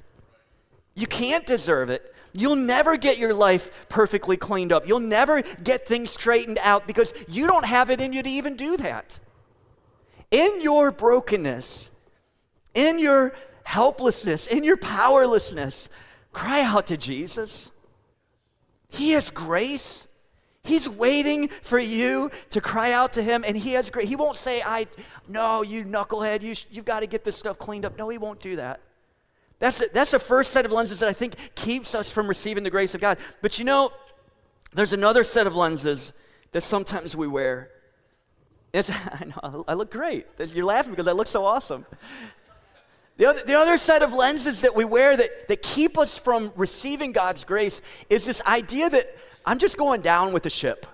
You 0.93 1.07
can't 1.07 1.45
deserve 1.45 1.89
it. 1.89 2.13
You'll 2.33 2.55
never 2.55 2.97
get 2.97 3.17
your 3.17 3.33
life 3.33 3.87
perfectly 3.89 4.37
cleaned 4.37 4.71
up. 4.71 4.87
You'll 4.87 4.99
never 4.99 5.41
get 5.41 5.87
things 5.87 6.11
straightened 6.11 6.59
out 6.61 6.85
because 6.85 7.13
you 7.27 7.47
don't 7.47 7.65
have 7.65 7.89
it 7.89 7.99
in 7.99 8.13
you 8.13 8.21
to 8.23 8.29
even 8.29 8.55
do 8.55 8.77
that. 8.77 9.19
In 10.31 10.61
your 10.61 10.91
brokenness, 10.91 11.91
in 12.73 12.99
your 12.99 13.33
helplessness, 13.63 14.47
in 14.47 14.63
your 14.63 14.77
powerlessness, 14.77 15.89
cry 16.33 16.61
out 16.61 16.87
to 16.87 16.97
Jesus. 16.97 17.71
He 18.95 19.11
has 19.11 19.29
grace. 19.29 20.07
He's 20.63 20.89
waiting 20.89 21.49
for 21.61 21.77
you 21.77 22.31
to 22.49 22.61
cry 22.61 22.91
out 22.91 23.13
to 23.13 23.21
him, 23.21 23.43
and 23.45 23.55
he 23.55 23.73
has 23.73 23.89
grace. 23.89 24.07
He 24.07 24.15
won't 24.15 24.37
say, 24.37 24.63
I, 24.63 24.87
no, 25.27 25.61
you 25.61 25.83
knucklehead, 25.85 26.41
you, 26.41 26.55
you've 26.71 26.85
got 26.85 27.01
to 27.01 27.07
get 27.07 27.23
this 27.23 27.37
stuff 27.37 27.59
cleaned 27.59 27.85
up. 27.85 27.97
No, 27.97 28.09
he 28.09 28.17
won't 28.17 28.41
do 28.41 28.55
that. 28.55 28.79
That's, 29.59 29.87
that's 29.93 30.11
the 30.11 30.19
first 30.19 30.51
set 30.51 30.65
of 30.65 30.71
lenses 30.71 30.99
that 30.99 31.09
I 31.09 31.13
think 31.13 31.35
keeps 31.55 31.95
us 31.95 32.11
from 32.11 32.27
receiving 32.27 32.63
the 32.63 32.69
grace 32.69 32.95
of 32.95 33.01
God. 33.01 33.17
But 33.41 33.59
you 33.59 33.65
know, 33.65 33.91
there's 34.73 34.93
another 34.93 35.23
set 35.23 35.47
of 35.47 35.55
lenses 35.55 36.11
that 36.51 36.61
sometimes 36.61 37.15
we 37.15 37.27
wear. 37.27 37.69
It's, 38.73 38.89
I 39.11 39.25
know, 39.25 39.63
I 39.67 39.73
look 39.73 39.91
great. 39.91 40.25
You're 40.39 40.65
laughing 40.65 40.91
because 40.91 41.07
I 41.07 41.13
look 41.13 41.27
so 41.27 41.45
awesome. 41.45 41.85
The 43.17 43.27
other, 43.27 43.39
the 43.45 43.57
other 43.57 43.77
set 43.77 44.03
of 44.03 44.13
lenses 44.13 44.61
that 44.61 44.75
we 44.75 44.83
wear 44.83 45.15
that, 45.15 45.47
that 45.47 45.61
keep 45.61 45.97
us 45.97 46.17
from 46.17 46.51
receiving 46.55 47.13
God's 47.13 47.43
grace 47.43 47.81
is 48.09 48.25
this 48.25 48.41
idea 48.45 48.89
that 48.89 49.15
I'm 49.45 49.57
just 49.57 49.77
going 49.77 50.01
down 50.01 50.33
with 50.33 50.43
the 50.43 50.49
ship. 50.49 50.85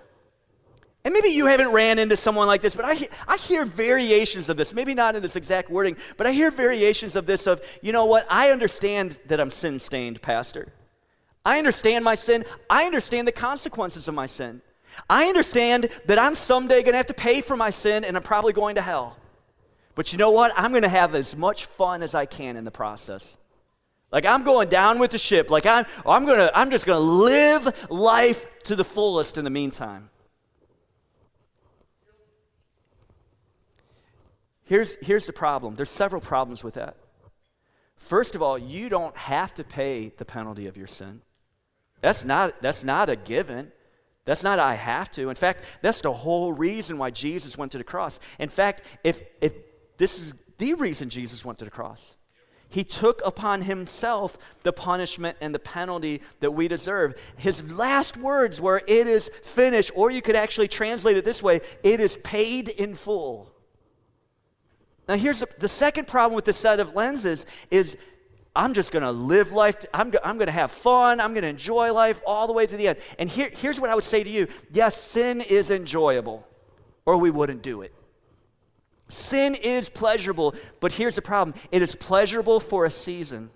And 1.04 1.12
maybe 1.12 1.30
you 1.30 1.46
haven't 1.46 1.72
ran 1.72 1.98
into 1.98 2.16
someone 2.16 2.46
like 2.46 2.62
this, 2.62 2.76
but 2.76 2.84
I, 2.84 2.96
I 3.26 3.36
hear 3.36 3.64
variations 3.64 4.48
of 4.48 4.56
this. 4.56 4.72
Maybe 4.72 4.94
not 4.94 5.16
in 5.16 5.22
this 5.22 5.34
exact 5.34 5.68
wording, 5.68 5.96
but 6.16 6.28
I 6.28 6.32
hear 6.32 6.52
variations 6.52 7.16
of 7.16 7.26
this 7.26 7.48
of, 7.48 7.60
you 7.82 7.90
know 7.90 8.06
what, 8.06 8.24
I 8.30 8.50
understand 8.50 9.18
that 9.26 9.40
I'm 9.40 9.50
sin 9.50 9.80
stained, 9.80 10.22
Pastor. 10.22 10.72
I 11.44 11.58
understand 11.58 12.04
my 12.04 12.14
sin. 12.14 12.44
I 12.70 12.84
understand 12.84 13.26
the 13.26 13.32
consequences 13.32 14.06
of 14.06 14.14
my 14.14 14.26
sin. 14.26 14.62
I 15.10 15.26
understand 15.26 15.88
that 16.06 16.20
I'm 16.20 16.36
someday 16.36 16.82
going 16.82 16.92
to 16.92 16.98
have 16.98 17.06
to 17.06 17.14
pay 17.14 17.40
for 17.40 17.56
my 17.56 17.70
sin 17.70 18.04
and 18.04 18.16
I'm 18.16 18.22
probably 18.22 18.52
going 18.52 18.76
to 18.76 18.82
hell. 18.82 19.16
But 19.94 20.12
you 20.12 20.18
know 20.18 20.30
what? 20.30 20.52
I'm 20.56 20.70
going 20.70 20.82
to 20.82 20.88
have 20.88 21.14
as 21.14 21.36
much 21.36 21.66
fun 21.66 22.02
as 22.02 22.14
I 22.14 22.26
can 22.26 22.56
in 22.56 22.64
the 22.64 22.70
process. 22.70 23.36
Like 24.10 24.26
I'm 24.26 24.42
going 24.44 24.68
down 24.68 24.98
with 24.98 25.10
the 25.10 25.18
ship. 25.18 25.50
Like 25.50 25.66
I'm, 25.66 25.86
I'm 26.06 26.26
to, 26.26 26.50
I'm 26.54 26.70
just 26.70 26.86
going 26.86 26.98
to 26.98 27.04
live 27.04 27.90
life 27.90 28.46
to 28.64 28.76
the 28.76 28.84
fullest 28.84 29.38
in 29.38 29.44
the 29.44 29.50
meantime. 29.50 30.10
Here's, 34.64 34.96
here's 35.02 35.26
the 35.26 35.32
problem. 35.32 35.74
There's 35.74 35.90
several 35.90 36.20
problems 36.20 36.62
with 36.62 36.74
that. 36.74 36.96
First 37.96 38.34
of 38.34 38.42
all, 38.42 38.58
you 38.58 38.88
don't 38.88 39.16
have 39.16 39.54
to 39.54 39.64
pay 39.64 40.12
the 40.16 40.24
penalty 40.24 40.66
of 40.66 40.76
your 40.76 40.86
sin. 40.86 41.22
That's 42.00 42.24
not, 42.24 42.60
that's 42.60 42.82
not 42.82 43.08
a 43.08 43.16
given. 43.16 43.72
That's 44.24 44.42
not 44.42 44.58
I 44.58 44.74
have 44.74 45.10
to. 45.12 45.28
In 45.28 45.36
fact, 45.36 45.64
that's 45.82 46.00
the 46.00 46.12
whole 46.12 46.52
reason 46.52 46.98
why 46.98 47.10
Jesus 47.10 47.56
went 47.56 47.72
to 47.72 47.78
the 47.78 47.84
cross. 47.84 48.18
In 48.38 48.48
fact, 48.48 48.82
if, 49.04 49.22
if 49.40 49.52
this 50.02 50.18
is 50.18 50.34
the 50.58 50.74
reason 50.74 51.10
Jesus 51.10 51.44
went 51.44 51.60
to 51.60 51.64
the 51.64 51.70
cross. 51.70 52.16
He 52.68 52.82
took 52.82 53.22
upon 53.24 53.62
himself 53.62 54.36
the 54.64 54.72
punishment 54.72 55.36
and 55.40 55.54
the 55.54 55.60
penalty 55.60 56.22
that 56.40 56.50
we 56.50 56.66
deserve. 56.66 57.14
His 57.36 57.72
last 57.72 58.16
words 58.16 58.60
were, 58.60 58.82
It 58.88 59.06
is 59.06 59.30
finished, 59.44 59.92
or 59.94 60.10
you 60.10 60.20
could 60.20 60.34
actually 60.34 60.66
translate 60.66 61.16
it 61.16 61.24
this 61.24 61.40
way 61.40 61.60
it 61.84 62.00
is 62.00 62.16
paid 62.24 62.68
in 62.68 62.96
full. 62.96 63.52
Now, 65.06 65.14
here's 65.14 65.38
the, 65.38 65.46
the 65.60 65.68
second 65.68 66.08
problem 66.08 66.34
with 66.34 66.46
this 66.46 66.56
set 66.56 66.80
of 66.80 66.96
lenses 66.96 67.46
is 67.70 67.96
I'm 68.56 68.74
just 68.74 68.90
going 68.90 69.04
to 69.04 69.12
live 69.12 69.52
life. 69.52 69.76
I'm, 69.94 70.12
I'm 70.24 70.36
going 70.36 70.46
to 70.46 70.52
have 70.52 70.72
fun. 70.72 71.20
I'm 71.20 71.32
going 71.32 71.44
to 71.44 71.48
enjoy 71.48 71.92
life 71.92 72.20
all 72.26 72.48
the 72.48 72.52
way 72.52 72.66
to 72.66 72.76
the 72.76 72.88
end. 72.88 72.98
And 73.20 73.30
here, 73.30 73.50
here's 73.52 73.78
what 73.78 73.88
I 73.88 73.94
would 73.94 74.02
say 74.02 74.24
to 74.24 74.30
you 74.30 74.48
yes, 74.72 75.00
sin 75.00 75.40
is 75.48 75.70
enjoyable, 75.70 76.44
or 77.06 77.18
we 77.18 77.30
wouldn't 77.30 77.62
do 77.62 77.82
it. 77.82 77.94
Sin 79.12 79.54
is 79.62 79.90
pleasurable, 79.90 80.54
but 80.80 80.94
here's 80.94 81.16
the 81.16 81.22
problem 81.22 81.54
it 81.70 81.82
is 81.82 81.94
pleasurable 81.94 82.60
for 82.60 82.86
a 82.86 82.90
season. 82.90 83.50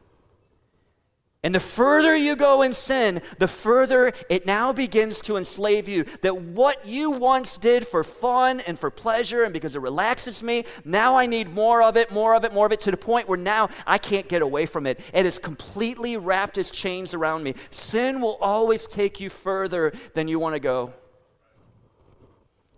And 1.42 1.54
the 1.54 1.60
further 1.60 2.14
you 2.14 2.36
go 2.36 2.60
in 2.60 2.74
sin, 2.74 3.22
the 3.38 3.48
further 3.48 4.12
it 4.28 4.44
now 4.44 4.74
begins 4.74 5.22
to 5.22 5.38
enslave 5.38 5.88
you. 5.88 6.04
That 6.20 6.42
what 6.42 6.84
you 6.84 7.12
once 7.12 7.56
did 7.56 7.86
for 7.86 8.04
fun 8.04 8.60
and 8.66 8.78
for 8.78 8.90
pleasure 8.90 9.44
and 9.44 9.52
because 9.54 9.74
it 9.74 9.80
relaxes 9.80 10.42
me, 10.42 10.64
now 10.84 11.16
I 11.16 11.24
need 11.24 11.48
more 11.48 11.82
of 11.82 11.96
it, 11.96 12.10
more 12.10 12.34
of 12.34 12.44
it, 12.44 12.52
more 12.52 12.66
of 12.66 12.72
it, 12.72 12.82
to 12.82 12.90
the 12.90 12.96
point 12.98 13.26
where 13.26 13.38
now 13.38 13.70
I 13.86 13.96
can't 13.96 14.28
get 14.28 14.42
away 14.42 14.66
from 14.66 14.86
it. 14.86 15.00
It 15.14 15.24
has 15.24 15.38
completely 15.38 16.18
wrapped 16.18 16.58
its 16.58 16.70
chains 16.70 17.14
around 17.14 17.44
me. 17.44 17.54
Sin 17.70 18.20
will 18.20 18.36
always 18.42 18.86
take 18.86 19.20
you 19.20 19.30
further 19.30 19.92
than 20.12 20.28
you 20.28 20.38
want 20.38 20.54
to 20.54 20.60
go. 20.60 20.92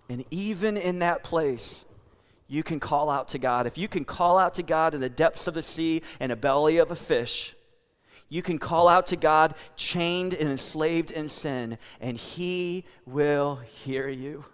And 0.08 0.24
even 0.30 0.76
in 0.76 1.00
that 1.00 1.24
place, 1.24 1.84
you 2.48 2.62
can 2.62 2.80
call 2.80 3.10
out 3.10 3.28
to 3.28 3.38
God. 3.38 3.66
If 3.66 3.78
you 3.78 3.86
can 3.86 4.04
call 4.04 4.38
out 4.38 4.54
to 4.54 4.62
God 4.62 4.94
in 4.94 5.00
the 5.00 5.10
depths 5.10 5.46
of 5.46 5.54
the 5.54 5.62
sea 5.62 6.02
and 6.18 6.32
a 6.32 6.36
belly 6.36 6.78
of 6.78 6.90
a 6.90 6.96
fish, 6.96 7.54
you 8.30 8.42
can 8.42 8.58
call 8.58 8.88
out 8.88 9.06
to 9.08 9.16
God 9.16 9.54
chained 9.76 10.34
and 10.34 10.50
enslaved 10.50 11.10
in 11.10 11.28
sin, 11.28 11.78
and 12.00 12.16
He 12.16 12.84
will 13.06 13.56
hear 13.56 14.08
you. 14.08 14.44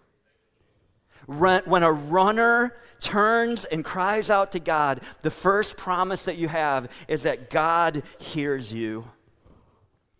When 1.27 1.83
a 1.83 1.93
runner 1.93 2.77
turns 3.01 3.64
and 3.64 3.85
cries 3.85 4.29
out 4.29 4.53
to 4.53 4.61
God, 4.61 5.01
the 5.23 5.31
first 5.31 5.77
promise 5.77 6.25
that 6.27 6.37
you 6.37 6.49
have 6.49 6.90
is 7.09 7.23
that 7.23 7.49
God 7.51 8.03
hears 8.18 8.73
you. 8.73 9.07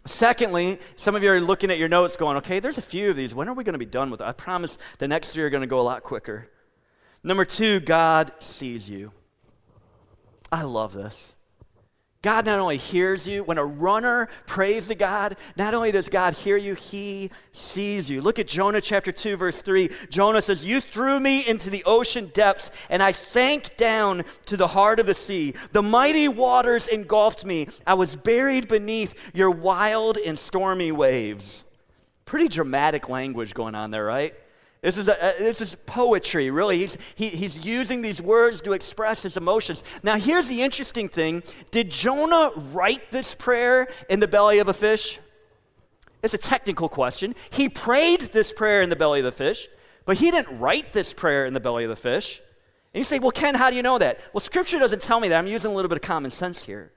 Secondly, 0.07 0.79
some 0.97 1.15
of 1.15 1.23
you 1.23 1.31
are 1.31 1.41
looking 1.41 1.71
at 1.71 1.79
your 1.79 1.89
notes 1.89 2.17
going, 2.17 2.37
okay, 2.39 2.61
there's 2.61 2.79
a 2.79 2.83
few 2.83 3.11
of 3.11 3.17
these. 3.17 3.35
When 3.35 3.49
are 3.49 3.55
we 3.55 3.65
going 3.65 3.75
to 3.75 3.79
be 3.79 3.87
done 3.87 4.11
with 4.11 4.21
it? 4.21 4.25
I 4.25 4.33
promise 4.33 4.79
the 4.99 5.09
next 5.09 5.31
three 5.31 5.43
are 5.45 5.51
going 5.51 5.63
to 5.63 5.67
go 5.67 5.81
a 5.81 5.83
lot 5.83 6.03
quicker. 6.03 6.49
Number 7.25 7.47
two, 7.47 7.81
God 7.81 8.31
sees 8.41 8.89
you. 8.89 9.11
I 10.53 10.63
love 10.63 10.93
this. 10.93 11.35
God 12.21 12.47
not 12.47 12.59
only 12.59 12.77
hears 12.77 13.27
you, 13.27 13.45
when 13.45 13.59
a 13.59 13.65
runner 13.65 14.29
prays 14.47 14.89
to 14.89 14.95
God, 14.95 15.37
not 15.57 15.75
only 15.75 15.91
does 15.91 16.09
God 16.09 16.33
hear 16.35 16.57
you, 16.57 16.75
he 16.75 17.31
sees 17.53 18.09
you. 18.09 18.23
Look 18.23 18.39
at 18.39 18.47
Jonah 18.47 18.81
chapter 18.81 19.13
2, 19.13 19.37
verse 19.37 19.61
3. 19.61 19.91
Jonah 20.09 20.41
says, 20.41 20.65
You 20.65 20.81
threw 20.81 21.21
me 21.21 21.47
into 21.47 21.69
the 21.69 21.83
ocean 21.85 22.31
depths, 22.33 22.71
and 22.89 23.03
I 23.03 23.13
sank 23.13 23.77
down 23.77 24.25
to 24.47 24.57
the 24.57 24.69
heart 24.69 25.01
of 25.01 25.07
the 25.07 25.15
sea. 25.15 25.55
The 25.73 25.83
mighty 25.83 26.29
waters 26.29 26.89
engulfed 26.89 27.45
me. 27.45 27.69
I 27.87 27.93
was 27.93 28.17
buried 28.17 28.69
beneath 28.69 29.15
your 29.35 29.51
wild 29.51 30.17
and 30.17 30.39
stormy 30.39 30.93
waves. 30.93 31.65
Pretty 32.25 32.49
dramatic 32.49 33.11
language 33.11 33.53
going 33.53 33.75
on 33.75 33.91
there, 33.91 34.05
right? 34.05 34.35
This 34.85 34.99
is, 34.99 35.09
a, 35.09 35.25
uh, 35.25 35.33
this 35.39 35.63
is 35.63 35.77
poetry, 35.87 36.51
really. 36.51 36.77
He's, 36.77 36.99
he, 37.15 37.31
he's 37.31 37.65
using 37.65 38.03
these 38.03 38.21
words 38.21 38.61
to 38.61 38.73
express 38.73 39.23
his 39.23 39.35
emotions. 39.35 39.83
Now, 40.03 40.19
here's 40.19 40.47
the 40.47 40.61
interesting 40.61 41.09
thing 41.09 41.43
Did 41.71 41.91
Jonah 41.91 42.51
write 42.55 43.11
this 43.11 43.35
prayer 43.35 43.89
in 44.11 44.21
the 44.21 44.29
belly 44.29 44.59
of 44.59 44.69
a 44.69 44.75
fish? 44.75 45.21
It's 46.23 46.35
a 46.35 46.39
technical 46.39 46.91
question. 46.91 47.35
He 47.49 47.71
prayed 47.71 48.21
this 48.21 48.53
prayer 48.53 48.83
in 48.83 48.91
the 48.91 48.97
belly 48.97 49.21
of 49.21 49.25
the 49.25 49.33
fish, 49.33 49.69
but 50.05 50.19
he 50.19 50.31
didn't 50.31 50.59
write 50.59 50.93
this 50.93 51.15
prayer 51.15 51.47
in 51.47 51.55
the 51.55 51.61
belly 51.61 51.85
of 51.85 51.91
the 51.91 51.97
fish. 51.97 52.43
And 52.93 53.01
you 53.01 53.05
say, 53.05 53.19
well, 53.19 53.31
Ken, 53.31 53.55
how 53.55 53.71
do 53.71 53.77
you 53.77 53.83
know 53.83 53.97
that? 53.97 54.21
Well, 54.35 54.43
Scripture 54.43 54.79
doesn't 54.79 55.01
tell 55.01 55.19
me 55.19 55.29
that. 55.29 55.39
I'm 55.39 55.47
using 55.47 55.71
a 55.71 55.75
little 55.75 55.89
bit 55.89 55.97
of 55.97 56.03
common 56.03 56.31
sense 56.31 56.63
here. 56.65 56.93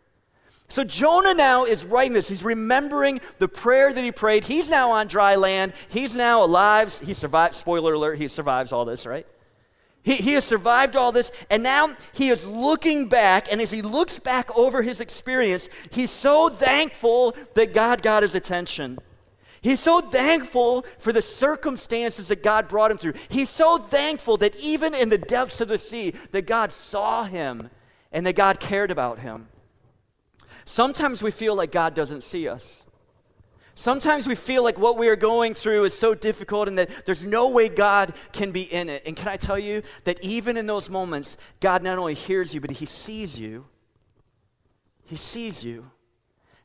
So 0.70 0.84
Jonah 0.84 1.34
now 1.34 1.64
is 1.64 1.86
writing 1.86 2.14
this. 2.14 2.28
He's 2.28 2.44
remembering 2.44 3.22
the 3.40 3.48
prayer 3.48 3.94
that 3.94 4.04
he 4.04 4.12
prayed. 4.12 4.44
He's 4.44 4.70
now 4.70 4.92
on 4.92 5.08
dry 5.08 5.36
land. 5.36 5.74
He's 5.90 6.16
now 6.16 6.44
alive. 6.44 6.98
He 7.00 7.14
survived, 7.14 7.56
spoiler 7.56 7.94
alert, 7.94 8.20
he 8.20 8.28
survives 8.28 8.72
all 8.72 8.84
this, 8.84 9.06
right? 9.06 9.26
He, 10.04 10.16
he 10.16 10.34
has 10.34 10.46
survived 10.46 10.96
all 10.96 11.12
this, 11.12 11.32
and 11.50 11.62
now 11.64 11.96
he 12.14 12.30
is 12.30 12.48
looking 12.48 13.10
back, 13.10 13.52
and 13.52 13.60
as 13.60 13.72
he 13.72 13.82
looks 13.82 14.20
back 14.20 14.56
over 14.58 14.82
his 14.82 15.02
experience, 15.02 15.68
he's 15.92 16.12
so 16.12 16.48
thankful 16.48 17.36
that 17.56 17.74
God 17.74 18.02
got 18.02 18.24
his 18.24 18.34
attention. 18.34 19.00
He's 19.60 19.82
so 19.82 20.00
thankful 20.00 20.84
for 20.98 21.12
the 21.12 21.22
circumstances 21.22 22.30
that 22.30 22.42
God 22.42 22.70
brought 22.70 22.92
him 22.92 22.98
through. 22.98 23.14
He's 23.28 23.50
so 23.50 23.78
thankful 23.78 24.38
that 24.38 24.56
even 24.58 24.94
in 24.94 25.10
the 25.10 25.18
depths 25.18 25.60
of 25.60 25.68
the 25.68 25.80
sea, 25.80 26.14
that 26.32 26.48
God 26.48 26.72
saw 26.72 27.26
him 27.26 27.70
and 28.12 28.26
that 28.26 28.36
God 28.38 28.62
cared 28.62 28.92
about 28.92 29.20
him. 29.20 29.50
Sometimes 30.68 31.24
we 31.24 31.32
feel 31.32 31.56
like 31.56 31.72
God 31.72 31.94
doesn't 31.94 32.26
see 32.26 32.46
us. 32.46 32.86
Sometimes 33.74 34.28
we 34.28 34.36
feel 34.36 34.66
like 34.66 34.78
what 34.78 34.98
we 34.98 35.08
are 35.08 35.16
going 35.16 35.54
through 35.54 35.86
is 35.86 35.98
so 35.98 36.14
difficult 36.14 36.68
and 36.68 36.78
that 36.78 37.06
there's 37.06 37.26
no 37.26 37.48
way 37.48 37.70
God 37.70 38.14
can 38.34 38.52
be 38.52 38.64
in 38.64 38.90
it. 38.90 39.04
And 39.06 39.16
can 39.16 39.30
I 39.30 39.38
tell 39.38 39.58
you 39.58 39.82
that 40.04 40.22
even 40.22 40.58
in 40.58 40.68
those 40.68 40.90
moments, 40.90 41.38
God 41.62 41.84
not 41.84 41.98
only 41.98 42.16
hears 42.16 42.54
you, 42.54 42.60
but 42.60 42.70
He 42.70 42.86
sees 42.86 43.40
you. 43.40 43.66
He 45.06 45.16
sees 45.16 45.64
you. 45.64 45.90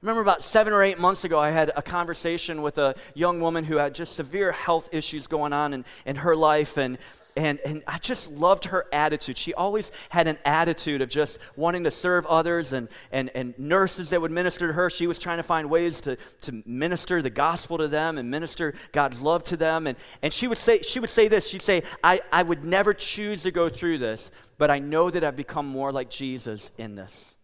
remember 0.01 0.21
about 0.21 0.43
seven 0.43 0.73
or 0.73 0.83
eight 0.83 0.99
months 0.99 1.23
ago, 1.23 1.38
I 1.38 1.51
had 1.51 1.71
a 1.77 1.83
conversation 1.83 2.61
with 2.61 2.79
a 2.79 2.97
young 3.15 3.41
woman 3.41 3.62
who 3.62 3.77
had 3.77 3.95
just 3.95 4.17
severe 4.17 4.51
health 4.51 4.88
issues 4.91 5.29
going 5.29 5.53
on 5.53 5.73
in, 5.73 5.85
in 6.05 6.17
her 6.17 6.35
life. 6.35 6.77
And 6.77 6.99
and, 7.37 7.61
and 7.61 7.83
I 7.87 7.99
just 7.99 8.31
loved 8.31 8.66
her 8.66 8.87
attitude. 8.92 9.38
She 9.38 9.55
always 9.55 9.90
had 10.11 10.29
an 10.29 10.38
attitude 10.45 11.01
of 11.01 11.09
just 11.09 11.38
wanting 11.57 11.85
to 11.85 11.90
serve 11.90 12.27
others 12.27 12.73
and, 12.73 12.88
and, 13.11 13.31
and 13.35 13.59
nurses 13.59 14.11
that 14.11 14.21
would 14.21 14.31
minister 14.31 14.66
to 14.66 14.73
her. 14.73 14.90
She 14.90 15.07
was 15.07 15.18
trying 15.18 15.38
to 15.38 15.42
find 15.42 15.71
ways 15.71 16.01
to, 16.03 16.16
to 16.42 16.62
minister 16.66 17.23
the 17.23 17.31
gospel 17.31 17.79
to 17.79 17.88
them 17.88 18.18
and 18.18 18.31
minister 18.31 18.75
God's 18.92 19.23
love 19.23 19.42
to 19.45 19.57
them. 19.57 19.87
And, 19.87 19.97
and 20.21 20.33
she, 20.33 20.47
would 20.47 20.59
say, 20.59 20.83
she 20.83 21.01
would 21.01 21.11
say 21.11 21.29
this 21.29 21.49
She'd 21.49 21.62
say, 21.62 21.83
I, 22.05 22.21
I 22.31 22.42
would 22.42 22.64
never 22.64 22.92
choose 22.95 23.42
to 23.45 23.51
go 23.51 23.68
through 23.68 23.99
this, 23.99 24.31
but 24.59 24.71
I 24.71 24.79
know 24.79 25.11
that 25.11 25.25
I've 25.25 25.37
become 25.37 25.66
more 25.66 25.92
like 25.92 26.11
Jesus 26.11 26.71
in 26.77 26.97
this. 26.97 27.35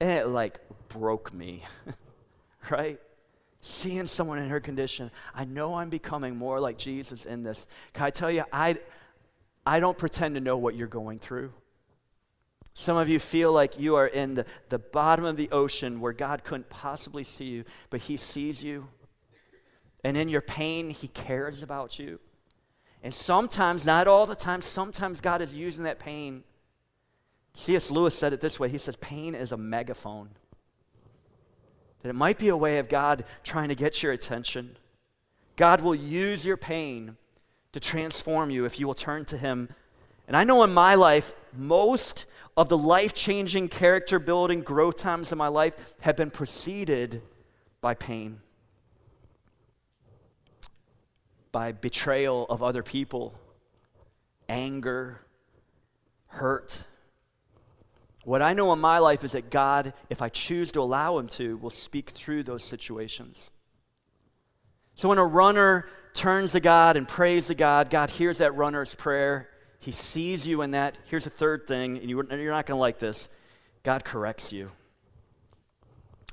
And 0.00 0.10
it 0.10 0.26
like 0.28 0.60
broke 0.88 1.32
me, 1.32 1.64
right? 2.70 3.00
Seeing 3.68 4.06
someone 4.06 4.38
in 4.38 4.48
her 4.48 4.60
condition, 4.60 5.10
I 5.34 5.44
know 5.44 5.76
I'm 5.76 5.90
becoming 5.90 6.36
more 6.36 6.60
like 6.60 6.78
Jesus 6.78 7.26
in 7.26 7.42
this. 7.42 7.66
Can 7.92 8.04
I 8.06 8.10
tell 8.10 8.30
you, 8.30 8.44
I, 8.52 8.78
I 9.66 9.80
don't 9.80 9.98
pretend 9.98 10.34
to 10.34 10.40
know 10.40 10.56
what 10.58 10.74
you're 10.74 10.86
going 10.86 11.18
through. 11.18 11.52
Some 12.74 12.96
of 12.96 13.08
you 13.08 13.18
feel 13.18 13.52
like 13.52 13.78
you 13.78 13.96
are 13.96 14.06
in 14.06 14.34
the, 14.34 14.46
the 14.68 14.78
bottom 14.78 15.24
of 15.24 15.36
the 15.36 15.50
ocean 15.50 16.00
where 16.00 16.12
God 16.12 16.44
couldn't 16.44 16.68
possibly 16.68 17.24
see 17.24 17.46
you, 17.46 17.64
but 17.90 18.00
He 18.00 18.16
sees 18.16 18.62
you. 18.62 18.88
And 20.04 20.16
in 20.16 20.28
your 20.28 20.40
pain, 20.40 20.90
He 20.90 21.08
cares 21.08 21.62
about 21.62 21.98
you. 21.98 22.20
And 23.02 23.14
sometimes, 23.14 23.84
not 23.84 24.06
all 24.06 24.26
the 24.26 24.36
time, 24.36 24.62
sometimes 24.62 25.20
God 25.20 25.42
is 25.42 25.54
using 25.54 25.84
that 25.84 25.98
pain 25.98 26.44
C.S. 27.58 27.90
Lewis 27.90 28.16
said 28.16 28.32
it 28.32 28.40
this 28.40 28.60
way 28.60 28.68
He 28.68 28.78
says, 28.78 28.94
Pain 28.96 29.34
is 29.34 29.50
a 29.50 29.56
megaphone. 29.56 30.30
That 32.02 32.10
it 32.10 32.14
might 32.14 32.38
be 32.38 32.48
a 32.48 32.56
way 32.56 32.78
of 32.78 32.88
God 32.88 33.24
trying 33.42 33.68
to 33.68 33.74
get 33.74 34.02
your 34.02 34.12
attention. 34.12 34.76
God 35.56 35.80
will 35.80 35.94
use 35.94 36.46
your 36.46 36.56
pain 36.56 37.16
to 37.72 37.80
transform 37.80 38.50
you 38.50 38.64
if 38.64 38.78
you 38.78 38.86
will 38.86 38.94
turn 38.94 39.24
to 39.26 39.36
Him. 39.36 39.68
And 40.26 40.36
I 40.36 40.44
know 40.44 40.62
in 40.62 40.72
my 40.72 40.94
life, 40.94 41.34
most 41.56 42.26
of 42.56 42.68
the 42.68 42.78
life 42.78 43.14
changing, 43.14 43.68
character 43.68 44.18
building, 44.18 44.60
growth 44.60 44.96
times 44.96 45.32
in 45.32 45.38
my 45.38 45.48
life 45.48 45.94
have 46.00 46.16
been 46.16 46.30
preceded 46.30 47.22
by 47.80 47.94
pain, 47.94 48.40
by 51.52 51.72
betrayal 51.72 52.46
of 52.50 52.62
other 52.62 52.82
people, 52.82 53.38
anger, 54.48 55.20
hurt. 56.26 56.84
What 58.28 58.42
I 58.42 58.52
know 58.52 58.74
in 58.74 58.78
my 58.78 58.98
life 58.98 59.24
is 59.24 59.32
that 59.32 59.48
God, 59.48 59.94
if 60.10 60.20
I 60.20 60.28
choose 60.28 60.70
to 60.72 60.82
allow 60.82 61.16
Him 61.16 61.28
to, 61.28 61.56
will 61.56 61.70
speak 61.70 62.10
through 62.10 62.42
those 62.42 62.62
situations. 62.62 63.50
So 64.96 65.08
when 65.08 65.16
a 65.16 65.24
runner 65.24 65.88
turns 66.12 66.52
to 66.52 66.60
God 66.60 66.98
and 66.98 67.08
prays 67.08 67.46
to 67.46 67.54
God, 67.54 67.88
God 67.88 68.10
hears 68.10 68.36
that 68.36 68.54
runner's 68.54 68.94
prayer. 68.94 69.48
He 69.80 69.92
sees 69.92 70.46
you 70.46 70.60
in 70.60 70.72
that. 70.72 70.98
Here's 71.06 71.26
a 71.26 71.30
third 71.30 71.66
thing, 71.66 71.96
and 71.96 72.10
you're 72.10 72.22
not 72.22 72.66
going 72.66 72.66
to 72.66 72.74
like 72.74 72.98
this 72.98 73.30
God 73.82 74.04
corrects 74.04 74.52
you. 74.52 74.72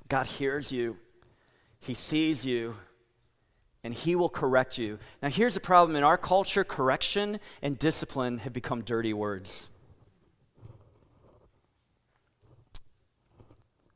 God 0.10 0.26
hears 0.26 0.74
you, 0.74 0.98
He 1.80 1.94
sees 1.94 2.46
you, 2.46 2.76
and 3.86 3.94
He 3.94 4.18
will 4.18 4.28
correct 4.28 4.78
you. 4.78 5.00
Now, 5.22 5.30
here's 5.30 5.54
the 5.54 5.62
problem 5.62 5.96
in 5.96 6.04
our 6.04 6.18
culture 6.18 6.66
correction 6.66 7.40
and 7.62 7.80
discipline 7.80 8.40
have 8.40 8.52
become 8.52 8.82
dirty 8.82 9.14
words. 9.14 9.70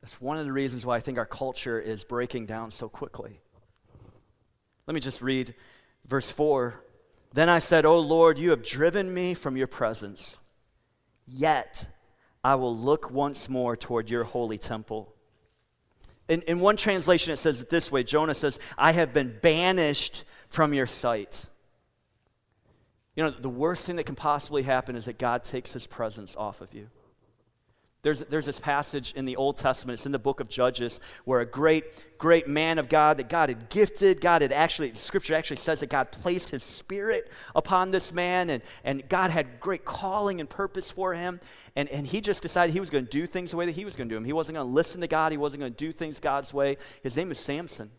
That's 0.10 0.19
one 0.19 0.39
of 0.39 0.45
the 0.48 0.52
reasons 0.52 0.88
why 0.88 0.95
I 0.95 1.02
think 1.02 1.19
our 1.19 1.26
culture 1.28 1.80
is 1.80 2.04
breaking 2.04 2.48
down 2.48 2.72
so 2.72 2.89
quickly. 2.89 3.41
Let 4.88 4.95
me 4.95 5.02
just 5.02 5.22
read 5.22 5.54
verse 6.08 6.32
4. 6.32 6.84
Then 7.36 7.48
I 7.48 7.60
said, 7.60 7.86
O 7.86 8.00
Lord, 8.00 8.39
you 8.39 8.50
have 8.50 8.63
driven 8.63 9.13
me 9.13 9.36
from 9.36 9.56
your 9.56 9.67
presence, 9.67 10.39
yet 11.28 11.88
I 12.43 12.56
will 12.56 12.76
look 12.76 13.12
once 13.12 13.50
more 13.50 13.78
toward 13.78 14.10
your 14.10 14.24
holy 14.24 14.58
temple. 14.58 15.13
In, 16.28 16.41
in 16.41 16.60
one 16.60 16.76
translation, 16.76 17.32
it 17.32 17.38
says 17.38 17.62
it 17.62 17.69
this 17.69 17.91
way 17.91 18.04
Jonah 18.04 18.34
says, 18.34 18.58
I 18.80 18.93
have 18.93 19.13
been 19.13 19.38
banished 19.43 20.26
from 20.48 20.74
your 20.74 20.88
sight. 20.88 21.45
You 23.15 23.26
know, 23.26 23.30
the 23.30 23.48
worst 23.48 23.86
thing 23.86 23.98
that 23.98 24.08
can 24.08 24.15
possibly 24.15 24.63
happen 24.63 24.95
is 24.95 25.06
that 25.06 25.19
God 25.19 25.43
takes 25.43 25.74
his 25.74 25.86
presence 25.86 26.36
off 26.36 26.62
of 26.62 26.74
you. 26.74 26.89
There's, 28.02 28.22
there's 28.22 28.46
this 28.46 28.60
passage 28.60 29.12
in 29.14 29.26
the 29.26 29.36
Old 29.36 29.58
Testament, 29.58 30.00
it's 30.00 30.06
in 30.06 30.14
the 30.14 30.20
book 30.20 30.40
of 30.40 30.48
Judges, 30.48 31.02
where 31.26 31.42
a 31.42 31.46
great, 31.46 31.84
great 32.18 32.48
man 32.48 32.78
of 32.78 32.88
God 32.88 33.18
that 33.18 33.28
God 33.28 33.50
had 33.50 33.68
gifted, 33.68 34.22
God 34.22 34.42
had 34.42 34.54
actually, 34.54 34.94
scripture 34.94 35.36
actually 35.36 35.58
says 35.58 35.82
that 35.82 35.90
God 35.90 36.10
placed 36.10 36.52
his 36.52 36.64
spirit 36.64 37.30
upon 37.54 37.92
this 37.92 38.14
man, 38.14 38.50
and, 38.50 38.64
and 38.86 39.08
God 39.10 39.32
had 39.32 39.60
great 39.60 39.84
calling 39.84 40.40
and 40.40 40.50
purpose 40.50 40.90
for 40.90 41.14
him. 41.14 41.42
And, 41.76 41.90
and 41.90 42.08
he 42.08 42.22
just 42.22 42.42
decided 42.42 42.72
he 42.72 42.80
was 42.80 42.90
going 42.90 43.04
to 43.04 43.12
do 43.12 43.26
things 43.26 43.52
the 43.52 43.58
way 43.58 43.66
that 43.66 43.76
he 43.76 43.84
was 43.84 43.98
going 43.98 44.08
to 44.08 44.14
do 44.14 44.18
them. 44.18 44.24
He 44.24 44.32
wasn't 44.32 44.56
going 44.56 44.68
to 44.68 44.74
listen 44.74 45.02
to 45.02 45.08
God, 45.08 45.34
he 45.34 45.38
wasn't 45.38 45.60
going 45.60 45.74
to 45.74 45.78
do 45.78 45.92
things 45.92 46.22
God's 46.22 46.54
way. 46.54 46.78
His 47.04 47.18
name 47.18 47.32
is 47.32 47.40
Samson. 47.40 47.92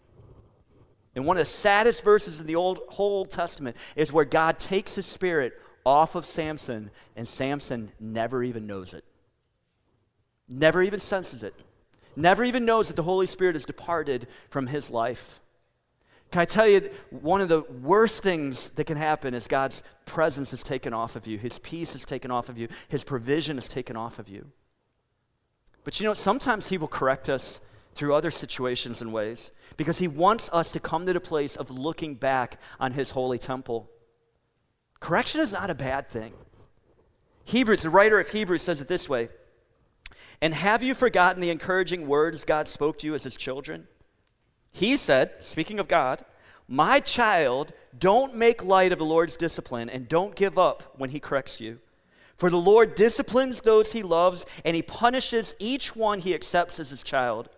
And 1.14 1.26
one 1.26 1.36
of 1.36 1.42
the 1.42 1.44
saddest 1.44 2.04
verses 2.04 2.40
in 2.40 2.46
the 2.46 2.56
Old, 2.56 2.80
whole 2.88 3.18
Old 3.18 3.30
Testament 3.30 3.76
is 3.96 4.14
where 4.14 4.24
God 4.24 4.58
takes 4.58 4.94
his 4.94 5.04
spirit 5.04 5.60
off 5.84 6.14
of 6.14 6.24
Samson, 6.24 6.90
and 7.16 7.28
Samson 7.28 7.92
never 8.00 8.42
even 8.42 8.66
knows 8.66 8.94
it 8.94 9.04
never 10.50 10.82
even 10.82 11.00
senses 11.00 11.42
it, 11.42 11.54
never 12.16 12.44
even 12.44 12.64
knows 12.64 12.88
that 12.88 12.96
the 12.96 13.04
Holy 13.04 13.26
Spirit 13.26 13.54
has 13.54 13.64
departed 13.64 14.26
from 14.50 14.66
his 14.66 14.90
life. 14.90 15.40
Can 16.30 16.42
I 16.42 16.44
tell 16.44 16.68
you, 16.68 16.90
one 17.10 17.40
of 17.40 17.48
the 17.48 17.62
worst 17.62 18.22
things 18.22 18.68
that 18.70 18.84
can 18.84 18.96
happen 18.96 19.34
is 19.34 19.48
God's 19.48 19.82
presence 20.06 20.52
is 20.52 20.62
taken 20.62 20.92
off 20.94 21.16
of 21.16 21.26
you, 21.26 21.38
His 21.38 21.58
peace 21.58 21.96
is 21.96 22.04
taken 22.04 22.30
off 22.30 22.48
of 22.48 22.56
you, 22.56 22.68
His 22.88 23.02
provision 23.02 23.58
is 23.58 23.66
taken 23.66 23.96
off 23.96 24.18
of 24.18 24.28
you. 24.28 24.46
But 25.82 25.98
you 25.98 26.06
know, 26.06 26.14
sometimes 26.14 26.68
He 26.68 26.78
will 26.78 26.88
correct 26.88 27.28
us 27.28 27.60
through 27.94 28.14
other 28.14 28.30
situations 28.30 29.02
and 29.02 29.12
ways 29.12 29.50
because 29.76 29.98
He 29.98 30.06
wants 30.06 30.48
us 30.52 30.70
to 30.72 30.78
come 30.78 31.04
to 31.06 31.12
the 31.12 31.20
place 31.20 31.56
of 31.56 31.68
looking 31.70 32.14
back 32.14 32.60
on 32.78 32.92
His 32.92 33.10
holy 33.10 33.38
temple. 33.38 33.90
Correction 35.00 35.40
is 35.40 35.52
not 35.52 35.70
a 35.70 35.74
bad 35.74 36.06
thing. 36.06 36.34
Hebrews, 37.44 37.82
the 37.82 37.90
writer 37.90 38.20
of 38.20 38.28
Hebrews 38.28 38.62
says 38.62 38.80
it 38.80 38.86
this 38.86 39.08
way 39.08 39.30
and 40.40 40.54
have 40.54 40.82
you 40.82 40.94
forgotten 40.94 41.40
the 41.40 41.50
encouraging 41.50 42.06
words 42.06 42.44
God 42.44 42.68
spoke 42.68 42.98
to 42.98 43.06
you 43.06 43.14
as 43.14 43.24
his 43.24 43.36
children? 43.36 43.86
He 44.72 44.96
said, 44.96 45.32
speaking 45.40 45.78
of 45.78 45.88
God, 45.88 46.24
My 46.68 47.00
child, 47.00 47.72
don't 47.96 48.34
make 48.34 48.64
light 48.64 48.92
of 48.92 48.98
the 48.98 49.04
Lord's 49.04 49.36
discipline 49.36 49.90
and 49.90 50.08
don't 50.08 50.36
give 50.36 50.58
up 50.58 50.94
when 50.96 51.10
he 51.10 51.20
corrects 51.20 51.60
you. 51.60 51.80
For 52.36 52.48
the 52.48 52.56
Lord 52.56 52.94
disciplines 52.94 53.60
those 53.60 53.92
he 53.92 54.02
loves, 54.02 54.46
and 54.64 54.74
he 54.74 54.80
punishes 54.80 55.54
each 55.58 55.94
one 55.94 56.20
he 56.20 56.34
accepts 56.34 56.80
as 56.80 56.88
his 56.88 57.02
child. 57.02 57.50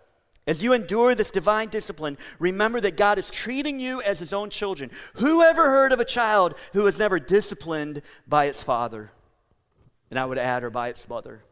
As 0.44 0.60
you 0.60 0.72
endure 0.72 1.14
this 1.14 1.30
divine 1.30 1.68
discipline, 1.68 2.18
remember 2.40 2.80
that 2.80 2.96
God 2.96 3.16
is 3.16 3.30
treating 3.30 3.78
you 3.78 4.02
as 4.02 4.18
his 4.18 4.32
own 4.32 4.50
children. 4.50 4.90
Who 5.14 5.40
ever 5.40 5.70
heard 5.70 5.92
of 5.92 6.00
a 6.00 6.04
child 6.04 6.56
who 6.72 6.82
was 6.82 6.98
never 6.98 7.20
disciplined 7.20 8.02
by 8.26 8.46
its 8.46 8.64
father? 8.64 9.12
And 10.10 10.18
I 10.18 10.24
would 10.24 10.38
add, 10.38 10.64
or 10.64 10.70
by 10.70 10.88
its 10.88 11.08
mother. 11.08 11.44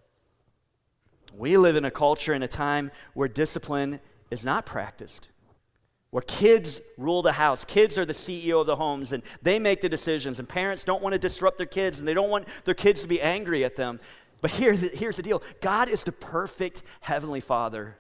We 1.36 1.56
live 1.56 1.76
in 1.76 1.84
a 1.84 1.90
culture 1.90 2.34
in 2.34 2.42
a 2.42 2.48
time 2.48 2.90
where 3.14 3.28
discipline 3.28 4.00
is 4.30 4.44
not 4.44 4.66
practiced, 4.66 5.30
where 6.10 6.22
kids 6.22 6.80
rule 6.96 7.22
the 7.22 7.32
house. 7.32 7.64
Kids 7.64 7.98
are 7.98 8.04
the 8.04 8.12
CEO 8.12 8.60
of 8.60 8.66
the 8.66 8.76
homes 8.76 9.12
and 9.12 9.22
they 9.42 9.58
make 9.58 9.80
the 9.80 9.88
decisions, 9.88 10.38
and 10.38 10.48
parents 10.48 10.84
don't 10.84 11.02
want 11.02 11.14
to 11.14 11.18
disrupt 11.18 11.58
their 11.58 11.66
kids 11.66 11.98
and 11.98 12.06
they 12.06 12.14
don't 12.14 12.30
want 12.30 12.46
their 12.64 12.74
kids 12.74 13.02
to 13.02 13.08
be 13.08 13.20
angry 13.20 13.64
at 13.64 13.76
them. 13.76 13.98
But 14.40 14.52
here, 14.52 14.72
here's 14.72 15.16
the 15.16 15.22
deal 15.22 15.42
God 15.60 15.88
is 15.88 16.04
the 16.04 16.12
perfect 16.12 16.82
Heavenly 17.00 17.40
Father. 17.40 17.96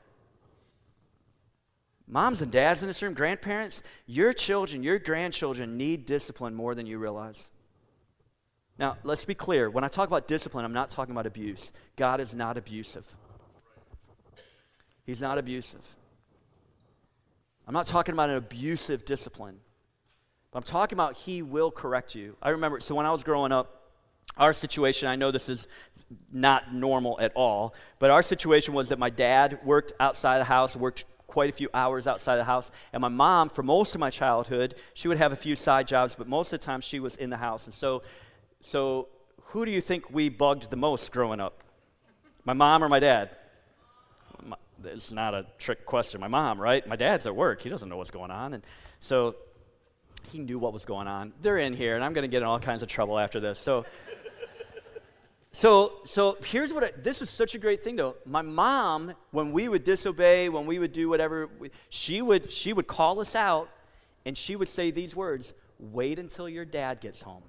Moms 2.06 2.42
and 2.42 2.50
dads 2.50 2.82
in 2.82 2.88
this 2.88 3.02
room, 3.04 3.14
grandparents, 3.14 3.84
your 4.06 4.32
children, 4.32 4.82
your 4.82 4.98
grandchildren 4.98 5.76
need 5.76 6.06
discipline 6.06 6.56
more 6.56 6.74
than 6.74 6.84
you 6.84 6.98
realize. 6.98 7.52
Now, 8.80 8.96
let's 9.02 9.26
be 9.26 9.34
clear. 9.34 9.68
When 9.68 9.84
I 9.84 9.88
talk 9.88 10.08
about 10.08 10.26
discipline, 10.26 10.64
I'm 10.64 10.72
not 10.72 10.88
talking 10.88 11.12
about 11.12 11.26
abuse. 11.26 11.70
God 11.96 12.18
is 12.18 12.34
not 12.34 12.56
abusive. 12.56 13.14
He's 15.04 15.20
not 15.20 15.36
abusive. 15.36 15.86
I'm 17.68 17.74
not 17.74 17.86
talking 17.86 18.14
about 18.14 18.30
an 18.30 18.36
abusive 18.36 19.04
discipline. 19.04 19.58
But 20.50 20.60
I'm 20.60 20.64
talking 20.64 20.96
about 20.96 21.14
He 21.14 21.42
will 21.42 21.70
correct 21.70 22.14
you. 22.14 22.36
I 22.40 22.50
remember, 22.50 22.80
so 22.80 22.94
when 22.94 23.04
I 23.04 23.12
was 23.12 23.22
growing 23.22 23.52
up, 23.52 23.92
our 24.38 24.54
situation, 24.54 25.08
I 25.08 25.16
know 25.16 25.30
this 25.30 25.50
is 25.50 25.68
not 26.32 26.72
normal 26.72 27.20
at 27.20 27.32
all, 27.34 27.74
but 27.98 28.10
our 28.10 28.22
situation 28.22 28.72
was 28.72 28.88
that 28.88 28.98
my 28.98 29.10
dad 29.10 29.60
worked 29.62 29.92
outside 30.00 30.38
the 30.38 30.44
house, 30.44 30.74
worked 30.74 31.04
quite 31.26 31.50
a 31.50 31.52
few 31.52 31.68
hours 31.74 32.06
outside 32.06 32.36
the 32.36 32.44
house. 32.44 32.70
And 32.94 33.02
my 33.02 33.08
mom, 33.08 33.50
for 33.50 33.62
most 33.62 33.94
of 33.94 34.00
my 34.00 34.10
childhood, 34.10 34.74
she 34.94 35.06
would 35.06 35.18
have 35.18 35.32
a 35.32 35.36
few 35.36 35.54
side 35.54 35.86
jobs, 35.86 36.14
but 36.14 36.26
most 36.26 36.52
of 36.52 36.60
the 36.60 36.64
time 36.64 36.80
she 36.80 36.98
was 36.98 37.14
in 37.16 37.28
the 37.28 37.36
house. 37.36 37.66
And 37.66 37.74
so 37.74 38.02
so, 38.62 39.08
who 39.46 39.64
do 39.64 39.70
you 39.70 39.80
think 39.80 40.10
we 40.10 40.28
bugged 40.28 40.70
the 40.70 40.76
most 40.76 41.10
growing 41.12 41.40
up? 41.40 41.62
My 42.44 42.52
mom 42.52 42.84
or 42.84 42.88
my 42.88 43.00
dad? 43.00 43.30
it's 44.84 45.12
not 45.12 45.34
a 45.34 45.46
trick 45.58 45.84
question. 45.84 46.20
My 46.20 46.28
mom, 46.28 46.60
right? 46.60 46.86
My 46.86 46.96
dad's 46.96 47.26
at 47.26 47.34
work. 47.34 47.60
He 47.62 47.68
doesn't 47.68 47.88
know 47.88 47.96
what's 47.96 48.10
going 48.10 48.30
on. 48.30 48.54
And 48.54 48.64
so 48.98 49.36
he 50.30 50.38
knew 50.38 50.58
what 50.58 50.72
was 50.72 50.84
going 50.84 51.06
on. 51.06 51.32
They're 51.42 51.58
in 51.58 51.72
here, 51.72 51.96
and 51.96 52.04
I'm 52.04 52.12
going 52.12 52.22
to 52.22 52.28
get 52.28 52.42
in 52.42 52.48
all 52.48 52.58
kinds 52.58 52.82
of 52.82 52.88
trouble 52.88 53.18
after 53.18 53.40
this. 53.40 53.58
So, 53.58 53.84
so, 55.52 55.98
so 56.04 56.38
here's 56.44 56.72
what 56.72 56.84
I, 56.84 56.90
this 56.96 57.20
is 57.22 57.28
such 57.28 57.54
a 57.54 57.58
great 57.58 57.82
thing, 57.82 57.96
though. 57.96 58.16
My 58.24 58.42
mom, 58.42 59.12
when 59.32 59.52
we 59.52 59.68
would 59.68 59.84
disobey, 59.84 60.48
when 60.48 60.66
we 60.66 60.78
would 60.78 60.92
do 60.92 61.08
whatever, 61.08 61.48
she 61.88 62.22
would, 62.22 62.52
she 62.52 62.72
would 62.72 62.86
call 62.86 63.20
us 63.20 63.34
out, 63.34 63.68
and 64.24 64.36
she 64.36 64.56
would 64.56 64.68
say 64.68 64.90
these 64.90 65.14
words 65.14 65.54
Wait 65.78 66.18
until 66.18 66.46
your 66.46 66.66
dad 66.66 67.00
gets 67.00 67.22
home 67.22 67.42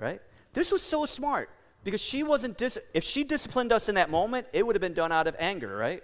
right? 0.00 0.20
This 0.52 0.72
was 0.72 0.82
so 0.82 1.06
smart 1.06 1.50
because 1.84 2.00
she 2.00 2.22
wasn't, 2.22 2.58
dis- 2.58 2.78
if 2.94 3.04
she 3.04 3.22
disciplined 3.22 3.72
us 3.72 3.88
in 3.88 3.94
that 3.94 4.10
moment, 4.10 4.46
it 4.52 4.66
would 4.66 4.74
have 4.74 4.80
been 4.80 4.94
done 4.94 5.12
out 5.12 5.26
of 5.26 5.36
anger, 5.38 5.76
right? 5.76 6.02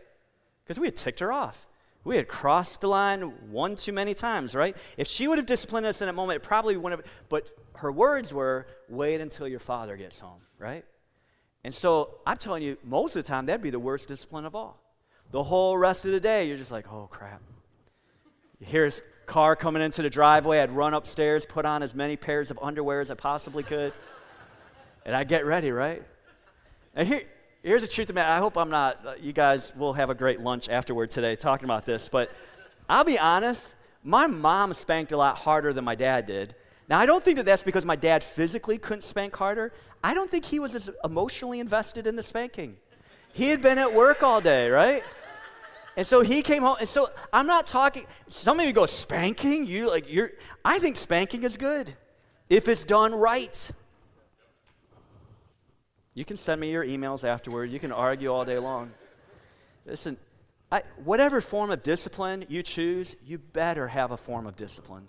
Because 0.65 0.79
we 0.79 0.87
had 0.87 0.97
ticked 0.97 1.21
her 1.21 1.33
off. 1.33 1.67
We 2.05 2.17
had 2.17 2.29
crossed 2.29 2.83
the 2.83 2.89
line 2.89 3.23
one 3.51 3.75
too 3.75 3.93
many 3.93 4.15
times, 4.15 4.55
right? 4.55 4.77
If 4.97 5.09
she 5.09 5.27
would 5.27 5.39
have 5.39 5.47
disciplined 5.47 5.87
us 5.87 6.01
in 6.01 6.07
that 6.07 6.15
moment, 6.15 6.37
it 6.37 6.43
probably 6.45 6.77
wouldn't 6.77 7.03
have, 7.03 7.13
but 7.29 7.49
her 7.79 7.91
words 7.91 8.33
were, 8.33 8.69
wait 8.89 9.21
until 9.21 9.49
your 9.49 9.59
father 9.59 9.97
gets 9.97 10.21
home, 10.21 10.41
right? 10.59 10.85
And 11.65 11.75
so 11.75 12.19
I'm 12.25 12.37
telling 12.37 12.63
you, 12.63 12.79
most 12.85 13.17
of 13.17 13.25
the 13.25 13.29
time, 13.29 13.47
that'd 13.47 13.61
be 13.61 13.71
the 13.71 13.81
worst 13.81 14.07
discipline 14.07 14.45
of 14.45 14.55
all. 14.55 14.81
The 15.33 15.43
whole 15.43 15.77
rest 15.77 16.05
of 16.05 16.13
the 16.13 16.21
day, 16.21 16.47
you're 16.47 16.57
just 16.57 16.71
like, 16.71 16.93
oh 16.93 17.09
crap. 17.11 17.43
Here's 18.61 19.03
car 19.27 19.57
coming 19.57 19.83
into 19.83 20.03
the 20.03 20.11
driveway, 20.11 20.61
I'd 20.61 20.71
run 20.71 20.95
upstairs, 20.95 21.45
put 21.45 21.67
on 21.67 21.83
as 21.83 21.95
many 21.95 22.17
pairs 22.17 22.51
of 22.51 22.59
underwear 22.63 23.01
as 23.01 23.11
I 23.11 23.15
possibly 23.15 23.63
could, 23.63 23.93
and 25.05 25.15
I'd 25.15 25.29
get 25.29 25.45
ready, 25.45 25.71
right? 25.71 26.03
And 26.95 27.07
here, 27.07 27.23
here's 27.63 27.83
the 27.83 27.89
truth 27.89 28.09
of 28.09 28.17
it. 28.17 28.25
I 28.25 28.39
hope 28.39 28.57
I'm 28.57 28.71
not, 28.71 29.05
uh, 29.05 29.15
you 29.21 29.33
guys 29.33 29.75
will 29.77 29.93
have 29.93 30.11
a 30.11 30.15
great 30.15 30.41
lunch 30.41 30.69
afterward 30.69 31.11
today 31.11 31.37
talking 31.37 31.65
about 31.65 31.85
this, 31.85 32.09
but 32.09 32.31
I'll 32.89 33.05
be 33.05 33.19
honest, 33.19 33.75
my 34.03 34.27
mom 34.29 34.73
spanked 34.73 35.13
a 35.13 35.17
lot 35.17 35.39
harder 35.39 35.73
than 35.73 35.85
my 35.85 35.97
dad 35.97 36.27
did. 36.27 36.55
Now, 36.89 37.01
I 37.01 37.07
don't 37.07 37.23
think 37.23 37.37
that 37.39 37.47
that's 37.47 37.65
because 37.65 37.85
my 37.85 37.97
dad 37.97 38.23
physically 38.23 38.79
couldn't 38.79 39.03
spank 39.03 39.35
harder. 39.35 39.73
I 40.05 40.15
don't 40.15 40.31
think 40.31 40.45
he 40.45 40.61
was 40.61 40.77
as 40.77 40.89
emotionally 41.03 41.59
invested 41.59 42.07
in 42.07 42.15
the 42.15 42.23
spanking. 42.23 42.77
He 43.33 43.49
had 43.49 43.61
been 43.61 43.79
at 43.79 43.93
work 43.93 44.23
all 44.23 44.41
day, 44.41 44.71
right? 44.71 45.03
And 45.97 46.07
so 46.07 46.21
he 46.21 46.43
came 46.43 46.63
home. 46.63 46.77
And 46.79 46.89
so 46.89 47.09
I'm 47.33 47.47
not 47.47 47.67
talking, 47.67 48.07
some 48.29 48.61
of 48.61 48.67
you 48.67 48.73
go, 48.73 48.87
spanking? 48.87 49.67
You 49.67 49.91
like, 49.91 50.13
you're, 50.13 50.33
I 50.65 50.79
think 50.79 50.97
spanking 50.97 51.45
is 51.45 51.57
good 51.57 51.93
if 52.51 52.69
it's 52.69 52.85
done 52.85 53.15
right. 53.15 53.71
You 56.15 56.25
can 56.25 56.37
send 56.37 56.61
me 56.61 56.71
your 56.71 56.85
emails 56.85 57.25
afterward. 57.25 57.71
You 57.71 57.81
can 57.81 57.93
argue 57.93 58.33
all 58.33 58.45
day 58.45 58.59
long. 58.59 58.93
Listen, 59.87 60.17
I, 60.71 60.83
whatever 61.05 61.41
form 61.41 61.71
of 61.71 61.83
discipline 61.83 62.45
you 62.49 62.63
choose, 62.63 63.17
you 63.25 63.39
better 63.39 63.89
have 63.89 64.11
a 64.11 64.17
form 64.17 64.47
of 64.47 64.57
discipline. 64.57 65.09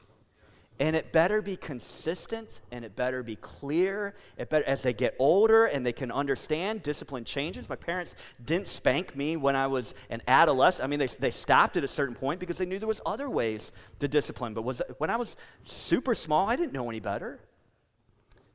And 0.79 0.95
it 0.95 1.11
better 1.11 1.41
be 1.41 1.55
consistent 1.55 2.61
and 2.71 2.85
it 2.85 2.95
better 2.95 3.23
be 3.23 3.35
clear. 3.35 4.13
It 4.37 4.49
better, 4.49 4.63
as 4.65 4.83
they 4.83 4.93
get 4.93 5.15
older 5.17 5.65
and 5.65 5.83
they 5.83 5.91
can 5.91 6.11
understand, 6.11 6.83
discipline 6.83 7.23
changes. 7.23 7.67
My 7.67 7.75
parents 7.75 8.15
didn't 8.43 8.67
spank 8.67 9.15
me 9.15 9.37
when 9.37 9.55
I 9.55 9.65
was 9.65 9.95
an 10.11 10.21
adolescent. 10.27 10.85
I 10.85 10.87
mean, 10.87 10.99
they, 10.99 11.07
they 11.07 11.31
stopped 11.31 11.77
at 11.77 11.83
a 11.83 11.87
certain 11.87 12.13
point 12.13 12.39
because 12.39 12.59
they 12.59 12.65
knew 12.65 12.77
there 12.77 12.87
was 12.87 13.01
other 13.07 13.27
ways 13.27 13.71
to 13.99 14.07
discipline. 14.07 14.53
But 14.53 14.63
was, 14.65 14.83
when 14.99 15.09
I 15.09 15.15
was 15.15 15.35
super 15.63 16.13
small, 16.13 16.47
I 16.47 16.55
didn't 16.55 16.73
know 16.73 16.87
any 16.89 16.99
better. 16.99 17.39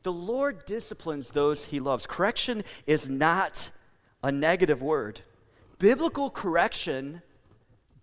The 0.05 0.13
Lord 0.13 0.65
disciplines 0.65 1.31
those 1.31 1.67
he 1.67 1.81
loves. 1.81 2.07
Correction 2.07 2.63
is 2.87 3.09
not 3.09 3.73
a 4.23 4.31
negative 4.31 4.81
word. 4.81 5.23
Biblical 5.79 6.31
correction 6.31 7.23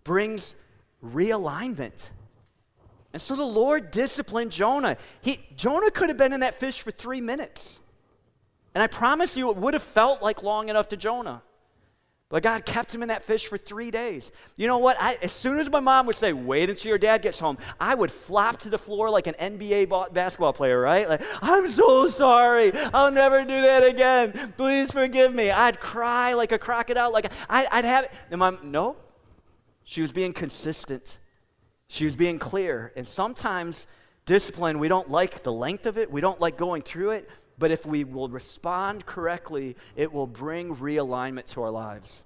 brings 0.04 0.54
realignment. 1.02 2.10
And 3.12 3.20
so 3.20 3.34
the 3.34 3.44
Lord 3.44 3.90
disciplined 3.90 4.52
Jonah. 4.52 4.96
He, 5.20 5.40
Jonah 5.56 5.90
could 5.90 6.08
have 6.08 6.18
been 6.18 6.32
in 6.32 6.40
that 6.40 6.54
fish 6.54 6.82
for 6.82 6.90
three 6.90 7.20
minutes. 7.20 7.80
And 8.74 8.82
I 8.82 8.86
promise 8.86 9.36
you, 9.36 9.50
it 9.50 9.56
would 9.56 9.74
have 9.74 9.82
felt 9.82 10.22
like 10.22 10.42
long 10.42 10.68
enough 10.68 10.88
to 10.88 10.96
Jonah. 10.96 11.42
But 12.28 12.44
God 12.44 12.64
kept 12.64 12.94
him 12.94 13.02
in 13.02 13.08
that 13.08 13.24
fish 13.24 13.48
for 13.48 13.58
three 13.58 13.90
days. 13.90 14.30
You 14.56 14.68
know 14.68 14.78
what? 14.78 14.96
I, 15.00 15.16
as 15.20 15.32
soon 15.32 15.58
as 15.58 15.68
my 15.68 15.80
mom 15.80 16.06
would 16.06 16.14
say, 16.14 16.32
wait 16.32 16.70
until 16.70 16.90
your 16.90 16.98
dad 16.98 17.22
gets 17.22 17.40
home, 17.40 17.58
I 17.80 17.96
would 17.96 18.12
flop 18.12 18.60
to 18.60 18.70
the 18.70 18.78
floor 18.78 19.10
like 19.10 19.26
an 19.26 19.34
NBA 19.34 20.12
basketball 20.12 20.52
player, 20.52 20.80
right? 20.80 21.08
Like, 21.08 21.22
I'm 21.42 21.66
so 21.66 22.08
sorry. 22.08 22.70
I'll 22.94 23.10
never 23.10 23.40
do 23.44 23.60
that 23.62 23.84
again. 23.84 24.52
Please 24.56 24.92
forgive 24.92 25.34
me. 25.34 25.50
I'd 25.50 25.80
cry 25.80 26.34
like 26.34 26.52
a 26.52 26.58
crocodile. 26.58 27.12
Like, 27.12 27.32
I, 27.48 27.66
would 27.74 27.84
have 27.84 28.04
it. 28.04 28.12
And 28.30 28.40
no. 28.62 28.94
She 29.82 30.00
was 30.00 30.12
being 30.12 30.32
consistent. 30.32 31.18
She 31.92 32.04
was 32.04 32.14
being 32.14 32.38
clear. 32.38 32.92
And 32.94 33.04
sometimes 33.04 33.88
discipline, 34.24 34.78
we 34.78 34.86
don't 34.86 35.10
like 35.10 35.42
the 35.42 35.52
length 35.52 35.86
of 35.86 35.98
it, 35.98 36.08
we 36.08 36.20
don't 36.20 36.40
like 36.40 36.56
going 36.56 36.82
through 36.82 37.10
it, 37.10 37.28
but 37.58 37.72
if 37.72 37.84
we 37.84 38.04
will 38.04 38.28
respond 38.28 39.06
correctly, 39.06 39.76
it 39.96 40.12
will 40.12 40.28
bring 40.28 40.76
realignment 40.76 41.46
to 41.46 41.62
our 41.62 41.70
lives. 41.70 42.22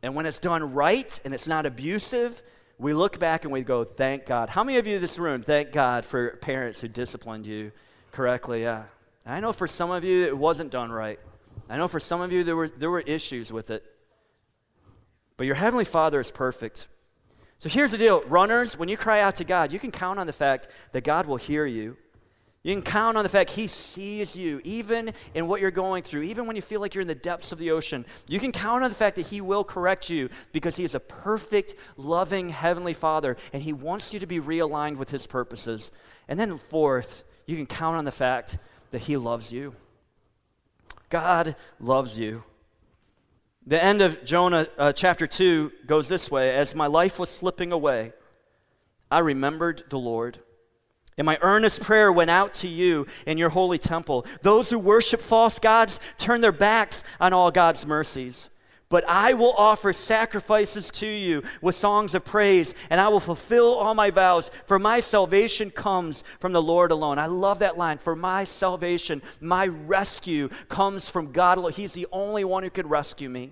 And 0.00 0.14
when 0.14 0.26
it's 0.26 0.38
done 0.38 0.74
right 0.74 1.20
and 1.24 1.34
it's 1.34 1.48
not 1.48 1.66
abusive, 1.66 2.40
we 2.78 2.92
look 2.92 3.18
back 3.18 3.42
and 3.42 3.52
we 3.52 3.62
go, 3.62 3.82
thank 3.82 4.26
God. 4.26 4.48
How 4.48 4.62
many 4.62 4.78
of 4.78 4.86
you 4.86 4.94
in 4.96 5.02
this 5.02 5.18
room 5.18 5.42
thank 5.42 5.72
God 5.72 6.04
for 6.04 6.36
parents 6.36 6.80
who 6.80 6.86
disciplined 6.86 7.46
you 7.46 7.72
correctly? 8.12 8.62
Yeah. 8.62 8.84
I 9.26 9.40
know 9.40 9.52
for 9.52 9.66
some 9.66 9.90
of 9.90 10.04
you 10.04 10.24
it 10.26 10.38
wasn't 10.38 10.70
done 10.70 10.92
right. 10.92 11.18
I 11.68 11.78
know 11.78 11.88
for 11.88 11.98
some 11.98 12.20
of 12.20 12.30
you 12.30 12.44
there 12.44 12.54
were, 12.54 12.68
there 12.68 12.90
were 12.90 13.00
issues 13.00 13.52
with 13.52 13.70
it. 13.72 13.84
But 15.36 15.46
your 15.46 15.56
Heavenly 15.56 15.84
Father 15.84 16.20
is 16.20 16.30
perfect. 16.30 16.86
So 17.58 17.68
here's 17.68 17.92
the 17.92 17.98
deal 17.98 18.22
runners, 18.22 18.78
when 18.78 18.88
you 18.88 18.96
cry 18.96 19.20
out 19.20 19.36
to 19.36 19.44
God, 19.44 19.72
you 19.72 19.78
can 19.78 19.90
count 19.90 20.18
on 20.18 20.26
the 20.26 20.32
fact 20.32 20.68
that 20.92 21.04
God 21.04 21.26
will 21.26 21.36
hear 21.36 21.66
you. 21.66 21.96
You 22.64 22.72
can 22.72 22.82
count 22.82 23.18
on 23.18 23.24
the 23.24 23.28
fact 23.28 23.50
He 23.50 23.66
sees 23.66 24.34
you, 24.34 24.60
even 24.64 25.12
in 25.34 25.46
what 25.46 25.60
you're 25.60 25.70
going 25.70 26.02
through, 26.02 26.22
even 26.22 26.46
when 26.46 26.56
you 26.56 26.62
feel 26.62 26.80
like 26.80 26.94
you're 26.94 27.02
in 27.02 27.08
the 27.08 27.14
depths 27.14 27.52
of 27.52 27.58
the 27.58 27.70
ocean. 27.70 28.06
You 28.26 28.40
can 28.40 28.52
count 28.52 28.82
on 28.82 28.88
the 28.88 28.96
fact 28.96 29.16
that 29.16 29.26
He 29.26 29.42
will 29.42 29.64
correct 29.64 30.08
you 30.08 30.30
because 30.52 30.76
He 30.76 30.84
is 30.84 30.94
a 30.94 31.00
perfect, 31.00 31.74
loving 31.98 32.48
Heavenly 32.48 32.94
Father, 32.94 33.36
and 33.52 33.62
He 33.62 33.74
wants 33.74 34.14
you 34.14 34.20
to 34.20 34.26
be 34.26 34.40
realigned 34.40 34.96
with 34.96 35.10
His 35.10 35.26
purposes. 35.26 35.92
And 36.26 36.40
then, 36.40 36.56
fourth, 36.56 37.24
you 37.44 37.56
can 37.56 37.66
count 37.66 37.98
on 37.98 38.06
the 38.06 38.12
fact 38.12 38.56
that 38.92 39.02
He 39.02 39.18
loves 39.18 39.52
you. 39.52 39.74
God 41.10 41.56
loves 41.78 42.18
you. 42.18 42.44
The 43.66 43.82
end 43.82 44.02
of 44.02 44.24
Jonah 44.24 44.66
uh, 44.76 44.92
chapter 44.92 45.26
2 45.26 45.72
goes 45.86 46.08
this 46.08 46.30
way 46.30 46.54
As 46.54 46.74
my 46.74 46.86
life 46.86 47.18
was 47.18 47.30
slipping 47.30 47.72
away, 47.72 48.12
I 49.10 49.20
remembered 49.20 49.84
the 49.88 49.98
Lord. 49.98 50.38
And 51.16 51.24
my 51.24 51.38
earnest 51.40 51.80
prayer 51.80 52.12
went 52.12 52.30
out 52.30 52.54
to 52.54 52.68
you 52.68 53.06
in 53.24 53.38
your 53.38 53.50
holy 53.50 53.78
temple. 53.78 54.26
Those 54.42 54.70
who 54.70 54.78
worship 54.78 55.20
false 55.22 55.58
gods 55.58 56.00
turn 56.18 56.40
their 56.40 56.52
backs 56.52 57.04
on 57.20 57.32
all 57.32 57.50
God's 57.52 57.86
mercies. 57.86 58.50
But 58.94 59.08
I 59.08 59.34
will 59.34 59.54
offer 59.54 59.92
sacrifices 59.92 60.88
to 60.92 61.06
you 61.08 61.42
with 61.60 61.74
songs 61.74 62.14
of 62.14 62.24
praise, 62.24 62.74
and 62.88 63.00
I 63.00 63.08
will 63.08 63.18
fulfill 63.18 63.74
all 63.74 63.92
my 63.92 64.12
vows, 64.12 64.52
for 64.66 64.78
my 64.78 65.00
salvation 65.00 65.72
comes 65.72 66.22
from 66.38 66.52
the 66.52 66.62
Lord 66.62 66.92
alone. 66.92 67.18
I 67.18 67.26
love 67.26 67.58
that 67.58 67.76
line. 67.76 67.98
For 67.98 68.14
my 68.14 68.44
salvation, 68.44 69.20
my 69.40 69.66
rescue 69.66 70.48
comes 70.68 71.08
from 71.08 71.32
God 71.32 71.58
alone. 71.58 71.72
He's 71.72 71.92
the 71.92 72.06
only 72.12 72.44
one 72.44 72.62
who 72.62 72.70
could 72.70 72.88
rescue 72.88 73.28
me. 73.28 73.50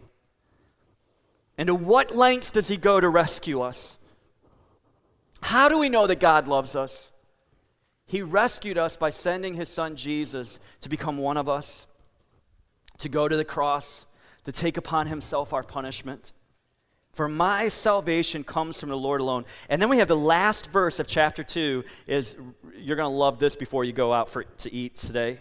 And 1.58 1.66
to 1.66 1.74
what 1.74 2.14
lengths 2.14 2.52
does 2.52 2.68
He 2.68 2.76
go 2.76 3.00
to 3.00 3.08
rescue 3.08 3.62
us? 3.62 3.98
How 5.40 5.68
do 5.68 5.76
we 5.76 5.88
know 5.88 6.06
that 6.06 6.20
God 6.20 6.46
loves 6.46 6.76
us? 6.76 7.10
He 8.06 8.22
rescued 8.22 8.78
us 8.78 8.96
by 8.96 9.10
sending 9.10 9.54
His 9.54 9.68
Son 9.68 9.96
Jesus 9.96 10.60
to 10.82 10.88
become 10.88 11.18
one 11.18 11.36
of 11.36 11.48
us, 11.48 11.88
to 12.98 13.08
go 13.08 13.26
to 13.26 13.36
the 13.36 13.44
cross 13.44 14.06
to 14.44 14.52
take 14.52 14.76
upon 14.76 15.06
himself 15.06 15.52
our 15.52 15.62
punishment. 15.62 16.32
For 17.12 17.28
my 17.28 17.68
salvation 17.68 18.42
comes 18.42 18.80
from 18.80 18.88
the 18.88 18.96
Lord 18.96 19.20
alone. 19.20 19.44
And 19.68 19.80
then 19.80 19.90
we 19.90 19.98
have 19.98 20.08
the 20.08 20.16
last 20.16 20.70
verse 20.70 20.98
of 20.98 21.06
chapter 21.06 21.42
2 21.42 21.84
is 22.06 22.38
you're 22.74 22.96
going 22.96 23.10
to 23.10 23.16
love 23.16 23.38
this 23.38 23.54
before 23.54 23.84
you 23.84 23.92
go 23.92 24.12
out 24.12 24.30
for, 24.30 24.44
to 24.44 24.72
eat 24.72 24.96
today. 24.96 25.40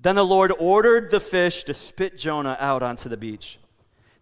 Then 0.00 0.16
the 0.16 0.24
Lord 0.24 0.52
ordered 0.58 1.10
the 1.10 1.20
fish 1.20 1.64
to 1.64 1.74
spit 1.74 2.16
Jonah 2.16 2.56
out 2.58 2.82
onto 2.82 3.08
the 3.08 3.16
beach. 3.16 3.58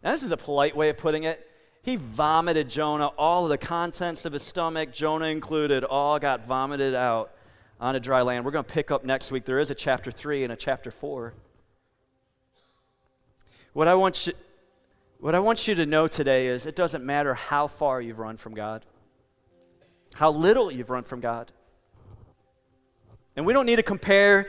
Now, 0.02 0.12
this 0.12 0.22
is 0.22 0.30
a 0.30 0.36
polite 0.36 0.76
way 0.76 0.88
of 0.88 0.98
putting 0.98 1.24
it. 1.24 1.46
He 1.82 1.94
vomited 1.94 2.68
Jonah, 2.68 3.06
all 3.06 3.44
of 3.44 3.50
the 3.50 3.58
contents 3.58 4.24
of 4.24 4.32
his 4.32 4.42
stomach, 4.42 4.92
Jonah 4.92 5.26
included, 5.26 5.84
all 5.84 6.18
got 6.18 6.44
vomited 6.44 6.96
out 6.96 7.30
onto 7.78 8.00
dry 8.00 8.22
land. 8.22 8.44
We're 8.44 8.50
going 8.50 8.64
to 8.64 8.72
pick 8.72 8.90
up 8.90 9.04
next 9.04 9.30
week. 9.30 9.44
There 9.44 9.60
is 9.60 9.70
a 9.70 9.74
chapter 9.74 10.10
3 10.10 10.42
and 10.42 10.52
a 10.52 10.56
chapter 10.56 10.90
4. 10.90 11.32
What 13.76 13.88
I 13.88 13.94
want 13.94 14.26
you, 14.26 14.32
what 15.20 15.34
I 15.34 15.38
want 15.38 15.68
you 15.68 15.74
to 15.74 15.84
know 15.84 16.08
today 16.08 16.46
is 16.46 16.64
it 16.64 16.74
doesn't 16.74 17.04
matter 17.04 17.34
how 17.34 17.66
far 17.66 18.00
you've 18.00 18.18
run 18.18 18.38
from 18.38 18.54
God, 18.54 18.86
how 20.14 20.30
little 20.30 20.72
you've 20.72 20.88
run 20.88 21.04
from 21.04 21.20
God. 21.20 21.52
And 23.36 23.44
we 23.44 23.52
don't 23.52 23.66
need 23.66 23.76
to 23.76 23.82
compare 23.82 24.48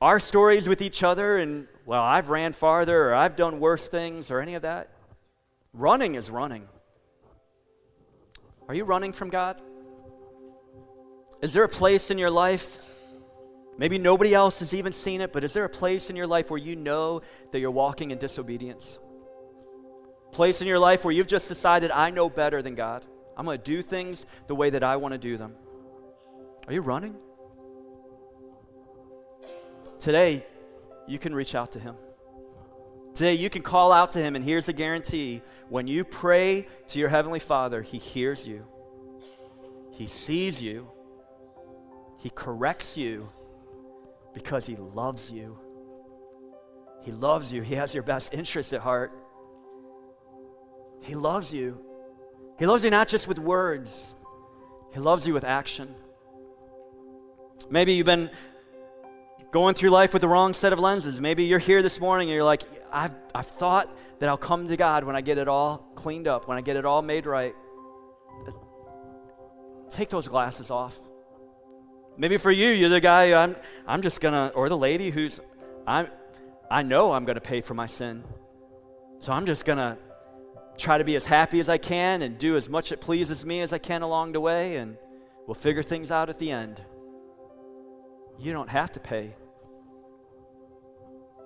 our 0.00 0.20
stories 0.20 0.68
with 0.68 0.80
each 0.80 1.02
other 1.02 1.38
and, 1.38 1.66
well, 1.86 2.04
I've 2.04 2.28
ran 2.28 2.52
farther 2.52 3.10
or 3.10 3.14
I've 3.16 3.34
done 3.34 3.58
worse 3.58 3.88
things 3.88 4.30
or 4.30 4.38
any 4.38 4.54
of 4.54 4.62
that. 4.62 4.90
Running 5.72 6.14
is 6.14 6.30
running. 6.30 6.68
Are 8.68 8.76
you 8.76 8.84
running 8.84 9.12
from 9.12 9.28
God? 9.28 9.60
Is 11.42 11.52
there 11.52 11.64
a 11.64 11.68
place 11.68 12.12
in 12.12 12.18
your 12.18 12.30
life 12.30 12.78
Maybe 13.76 13.98
nobody 13.98 14.34
else 14.34 14.60
has 14.60 14.72
even 14.72 14.92
seen 14.92 15.20
it, 15.20 15.32
but 15.32 15.42
is 15.42 15.52
there 15.52 15.64
a 15.64 15.68
place 15.68 16.08
in 16.08 16.16
your 16.16 16.26
life 16.26 16.50
where 16.50 16.60
you 16.60 16.76
know 16.76 17.22
that 17.50 17.58
you're 17.58 17.70
walking 17.70 18.12
in 18.12 18.18
disobedience? 18.18 18.98
Place 20.30 20.60
in 20.60 20.66
your 20.68 20.78
life 20.78 21.04
where 21.04 21.12
you've 21.12 21.26
just 21.26 21.48
decided, 21.48 21.90
I 21.90 22.10
know 22.10 22.30
better 22.30 22.62
than 22.62 22.74
God. 22.74 23.04
I'm 23.36 23.44
going 23.44 23.58
to 23.58 23.64
do 23.64 23.82
things 23.82 24.26
the 24.46 24.54
way 24.54 24.70
that 24.70 24.84
I 24.84 24.96
want 24.96 25.12
to 25.12 25.18
do 25.18 25.36
them. 25.36 25.54
Are 26.66 26.72
you 26.72 26.82
running? 26.82 27.16
Today, 29.98 30.46
you 31.06 31.18
can 31.18 31.34
reach 31.34 31.54
out 31.54 31.72
to 31.72 31.80
Him. 31.80 31.96
Today, 33.14 33.34
you 33.34 33.50
can 33.50 33.62
call 33.62 33.92
out 33.92 34.12
to 34.12 34.20
Him, 34.20 34.36
and 34.36 34.44
here's 34.44 34.66
the 34.66 34.72
guarantee 34.72 35.42
when 35.68 35.86
you 35.86 36.04
pray 36.04 36.66
to 36.88 36.98
your 36.98 37.08
Heavenly 37.08 37.38
Father, 37.38 37.82
He 37.82 37.98
hears 37.98 38.46
you, 38.46 38.66
He 39.90 40.06
sees 40.06 40.62
you, 40.62 40.90
He 42.18 42.30
corrects 42.30 42.96
you, 42.96 43.28
because 44.34 44.66
He 44.66 44.76
loves 44.76 45.30
you. 45.30 45.58
He 47.02 47.12
loves 47.12 47.52
you. 47.52 47.62
He 47.62 47.74
has 47.74 47.94
your 47.94 48.02
best 48.02 48.34
interest 48.34 48.72
at 48.72 48.80
heart. 48.80 49.12
He 51.02 51.14
loves 51.14 51.52
you. 51.52 51.84
He 52.58 52.66
loves 52.66 52.84
you 52.84 52.90
not 52.90 53.08
just 53.08 53.28
with 53.28 53.38
words, 53.38 54.14
He 54.92 55.00
loves 55.00 55.26
you 55.26 55.34
with 55.34 55.44
action. 55.44 55.94
Maybe 57.70 57.94
you've 57.94 58.06
been 58.06 58.30
going 59.50 59.74
through 59.74 59.90
life 59.90 60.12
with 60.12 60.20
the 60.20 60.28
wrong 60.28 60.52
set 60.52 60.72
of 60.72 60.78
lenses. 60.78 61.20
Maybe 61.20 61.44
you're 61.44 61.58
here 61.58 61.82
this 61.82 62.00
morning 62.00 62.28
and 62.28 62.34
you're 62.34 62.44
like, 62.44 62.62
I've, 62.92 63.14
I've 63.34 63.46
thought 63.46 63.88
that 64.18 64.28
I'll 64.28 64.36
come 64.36 64.68
to 64.68 64.76
God 64.76 65.04
when 65.04 65.16
I 65.16 65.20
get 65.20 65.38
it 65.38 65.48
all 65.48 65.78
cleaned 65.94 66.26
up, 66.26 66.48
when 66.48 66.58
I 66.58 66.60
get 66.60 66.76
it 66.76 66.84
all 66.84 67.02
made 67.02 67.24
right. 67.24 67.54
Take 69.90 70.08
those 70.10 70.28
glasses 70.28 70.70
off. 70.70 70.98
Maybe 72.16 72.36
for 72.36 72.52
you, 72.52 72.68
you're 72.68 72.90
the 72.90 73.00
guy, 73.00 73.34
I'm, 73.34 73.56
I'm 73.86 74.02
just 74.02 74.20
gonna, 74.20 74.52
or 74.54 74.68
the 74.68 74.76
lady 74.76 75.10
who's, 75.10 75.40
I'm, 75.86 76.08
I 76.70 76.82
know 76.82 77.12
I'm 77.12 77.24
gonna 77.24 77.40
pay 77.40 77.60
for 77.60 77.74
my 77.74 77.86
sin. 77.86 78.22
So 79.18 79.32
I'm 79.32 79.46
just 79.46 79.64
gonna 79.64 79.98
try 80.76 80.98
to 80.98 81.04
be 81.04 81.16
as 81.16 81.26
happy 81.26 81.60
as 81.60 81.68
I 81.68 81.78
can 81.78 82.22
and 82.22 82.38
do 82.38 82.56
as 82.56 82.68
much 82.68 82.90
that 82.90 83.00
pleases 83.00 83.44
me 83.44 83.62
as 83.62 83.72
I 83.72 83.78
can 83.78 84.02
along 84.02 84.32
the 84.32 84.40
way, 84.40 84.76
and 84.76 84.96
we'll 85.46 85.54
figure 85.54 85.82
things 85.82 86.10
out 86.10 86.28
at 86.28 86.38
the 86.38 86.50
end. 86.50 86.84
You 88.38 88.52
don't 88.52 88.68
have 88.68 88.92
to 88.92 89.00
pay. 89.00 89.34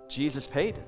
Jesus 0.08 0.46
paid. 0.46 0.78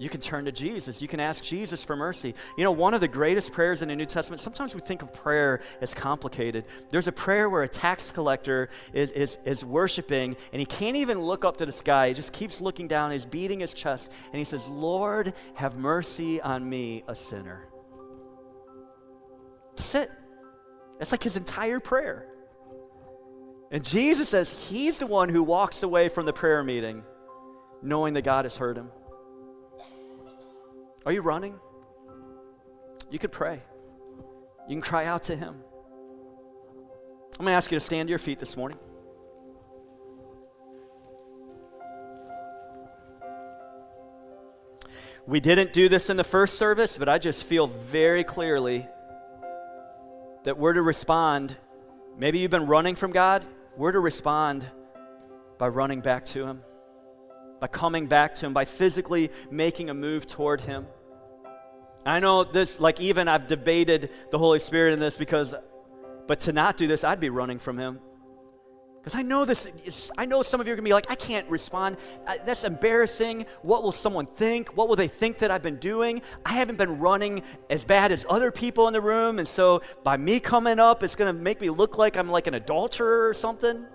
You 0.00 0.08
can 0.08 0.20
turn 0.20 0.44
to 0.44 0.52
Jesus. 0.52 1.02
You 1.02 1.08
can 1.08 1.18
ask 1.18 1.42
Jesus 1.42 1.82
for 1.82 1.96
mercy. 1.96 2.34
You 2.56 2.62
know, 2.62 2.70
one 2.70 2.94
of 2.94 3.00
the 3.00 3.08
greatest 3.08 3.52
prayers 3.52 3.82
in 3.82 3.88
the 3.88 3.96
New 3.96 4.06
Testament, 4.06 4.40
sometimes 4.40 4.72
we 4.72 4.80
think 4.80 5.02
of 5.02 5.12
prayer 5.12 5.60
as 5.80 5.92
complicated. 5.92 6.64
There's 6.90 7.08
a 7.08 7.12
prayer 7.12 7.50
where 7.50 7.64
a 7.64 7.68
tax 7.68 8.12
collector 8.12 8.68
is, 8.92 9.10
is, 9.10 9.38
is 9.44 9.64
worshiping 9.64 10.36
and 10.52 10.60
he 10.60 10.66
can't 10.66 10.96
even 10.96 11.20
look 11.20 11.44
up 11.44 11.56
to 11.56 11.66
the 11.66 11.72
sky. 11.72 12.08
He 12.08 12.14
just 12.14 12.32
keeps 12.32 12.60
looking 12.60 12.86
down. 12.86 13.10
He's 13.10 13.26
beating 13.26 13.58
his 13.58 13.74
chest 13.74 14.12
and 14.26 14.38
he 14.38 14.44
says, 14.44 14.68
Lord, 14.68 15.34
have 15.54 15.76
mercy 15.76 16.40
on 16.40 16.68
me, 16.68 17.02
a 17.08 17.14
sinner. 17.14 17.68
That's 19.76 19.94
it. 19.96 20.10
That's 20.98 21.10
like 21.10 21.24
his 21.24 21.36
entire 21.36 21.80
prayer. 21.80 22.28
And 23.72 23.84
Jesus 23.84 24.28
says 24.28 24.68
he's 24.70 24.98
the 24.98 25.08
one 25.08 25.28
who 25.28 25.42
walks 25.42 25.82
away 25.82 26.08
from 26.08 26.24
the 26.24 26.32
prayer 26.32 26.62
meeting 26.62 27.02
knowing 27.82 28.14
that 28.14 28.22
God 28.22 28.44
has 28.44 28.56
heard 28.56 28.76
him. 28.76 28.90
Are 31.08 31.12
you 31.12 31.22
running? 31.22 31.58
You 33.10 33.18
could 33.18 33.32
pray. 33.32 33.62
You 34.68 34.74
can 34.74 34.82
cry 34.82 35.06
out 35.06 35.22
to 35.22 35.36
Him. 35.36 35.54
I'm 37.32 37.46
going 37.46 37.46
to 37.46 37.52
ask 37.52 37.72
you 37.72 37.78
to 37.78 37.80
stand 37.80 38.08
to 38.08 38.10
your 38.10 38.18
feet 38.18 38.38
this 38.38 38.58
morning. 38.58 38.76
We 45.26 45.40
didn't 45.40 45.72
do 45.72 45.88
this 45.88 46.10
in 46.10 46.18
the 46.18 46.24
first 46.24 46.58
service, 46.58 46.98
but 46.98 47.08
I 47.08 47.16
just 47.16 47.46
feel 47.46 47.66
very 47.66 48.22
clearly 48.22 48.86
that 50.44 50.58
we're 50.58 50.74
to 50.74 50.82
respond. 50.82 51.56
Maybe 52.18 52.40
you've 52.40 52.50
been 52.50 52.66
running 52.66 52.96
from 52.96 53.12
God. 53.12 53.46
We're 53.78 53.92
to 53.92 54.00
respond 54.00 54.68
by 55.56 55.68
running 55.68 56.02
back 56.02 56.26
to 56.26 56.44
Him, 56.44 56.62
by 57.60 57.68
coming 57.68 58.08
back 58.08 58.34
to 58.34 58.44
Him, 58.44 58.52
by 58.52 58.66
physically 58.66 59.30
making 59.50 59.88
a 59.88 59.94
move 59.94 60.26
toward 60.26 60.60
Him. 60.60 60.86
I 62.10 62.20
know 62.20 62.44
this, 62.44 62.80
like, 62.80 63.00
even 63.00 63.28
I've 63.28 63.46
debated 63.46 64.10
the 64.30 64.38
Holy 64.38 64.58
Spirit 64.58 64.92
in 64.92 65.00
this 65.00 65.16
because, 65.16 65.54
but 66.26 66.40
to 66.40 66.52
not 66.52 66.76
do 66.76 66.86
this, 66.86 67.04
I'd 67.04 67.20
be 67.20 67.30
running 67.30 67.58
from 67.58 67.78
Him. 67.78 68.00
Because 69.00 69.14
I 69.14 69.22
know 69.22 69.44
this, 69.44 70.10
I 70.18 70.26
know 70.26 70.42
some 70.42 70.60
of 70.60 70.66
you 70.66 70.72
are 70.72 70.76
going 70.76 70.84
to 70.84 70.88
be 70.88 70.92
like, 70.92 71.10
I 71.10 71.14
can't 71.14 71.48
respond. 71.48 71.96
That's 72.44 72.64
embarrassing. 72.64 73.46
What 73.62 73.82
will 73.82 73.92
someone 73.92 74.26
think? 74.26 74.76
What 74.76 74.88
will 74.88 74.96
they 74.96 75.08
think 75.08 75.38
that 75.38 75.50
I've 75.50 75.62
been 75.62 75.78
doing? 75.78 76.20
I 76.44 76.54
haven't 76.54 76.76
been 76.76 76.98
running 76.98 77.42
as 77.70 77.84
bad 77.84 78.12
as 78.12 78.26
other 78.28 78.50
people 78.50 78.86
in 78.86 78.92
the 78.92 79.00
room. 79.00 79.38
And 79.38 79.48
so 79.48 79.82
by 80.04 80.16
me 80.16 80.40
coming 80.40 80.78
up, 80.78 81.02
it's 81.02 81.14
going 81.14 81.34
to 81.34 81.42
make 81.42 81.60
me 81.60 81.70
look 81.70 81.96
like 81.96 82.16
I'm 82.16 82.28
like 82.28 82.48
an 82.48 82.54
adulterer 82.54 83.28
or 83.28 83.34
something. 83.34 83.86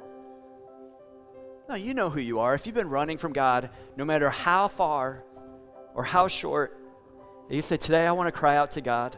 No, 1.69 1.75
you 1.75 1.93
know 1.93 2.09
who 2.09 2.19
you 2.19 2.39
are. 2.39 2.55
If 2.55 2.65
you've 2.65 2.75
been 2.75 2.89
running 2.89 3.17
from 3.17 3.33
God, 3.33 3.69
no 3.97 4.05
matter 4.05 4.29
how 4.29 4.67
far 4.67 5.23
or 5.93 6.03
how 6.03 6.27
short, 6.27 6.79
you 7.49 7.61
say, 7.61 7.77
Today 7.77 8.05
I 8.07 8.11
want 8.11 8.27
to 8.27 8.31
cry 8.31 8.57
out 8.57 8.71
to 8.71 8.81
God. 8.81 9.17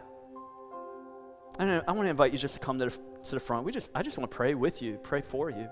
I, 1.58 1.82
I 1.88 1.92
want 1.92 2.06
to 2.06 2.10
invite 2.10 2.32
you 2.32 2.38
just 2.38 2.56
to 2.56 2.60
come 2.60 2.78
to 2.80 2.86
the, 2.86 3.00
to 3.24 3.32
the 3.32 3.40
front. 3.40 3.66
We 3.66 3.72
just, 3.72 3.90
I 3.96 4.04
just 4.04 4.18
want 4.18 4.30
to 4.30 4.36
pray 4.36 4.56
with 4.56 4.82
you, 4.82 4.98
pray 5.04 5.22
for 5.22 5.50
you. 5.50 5.68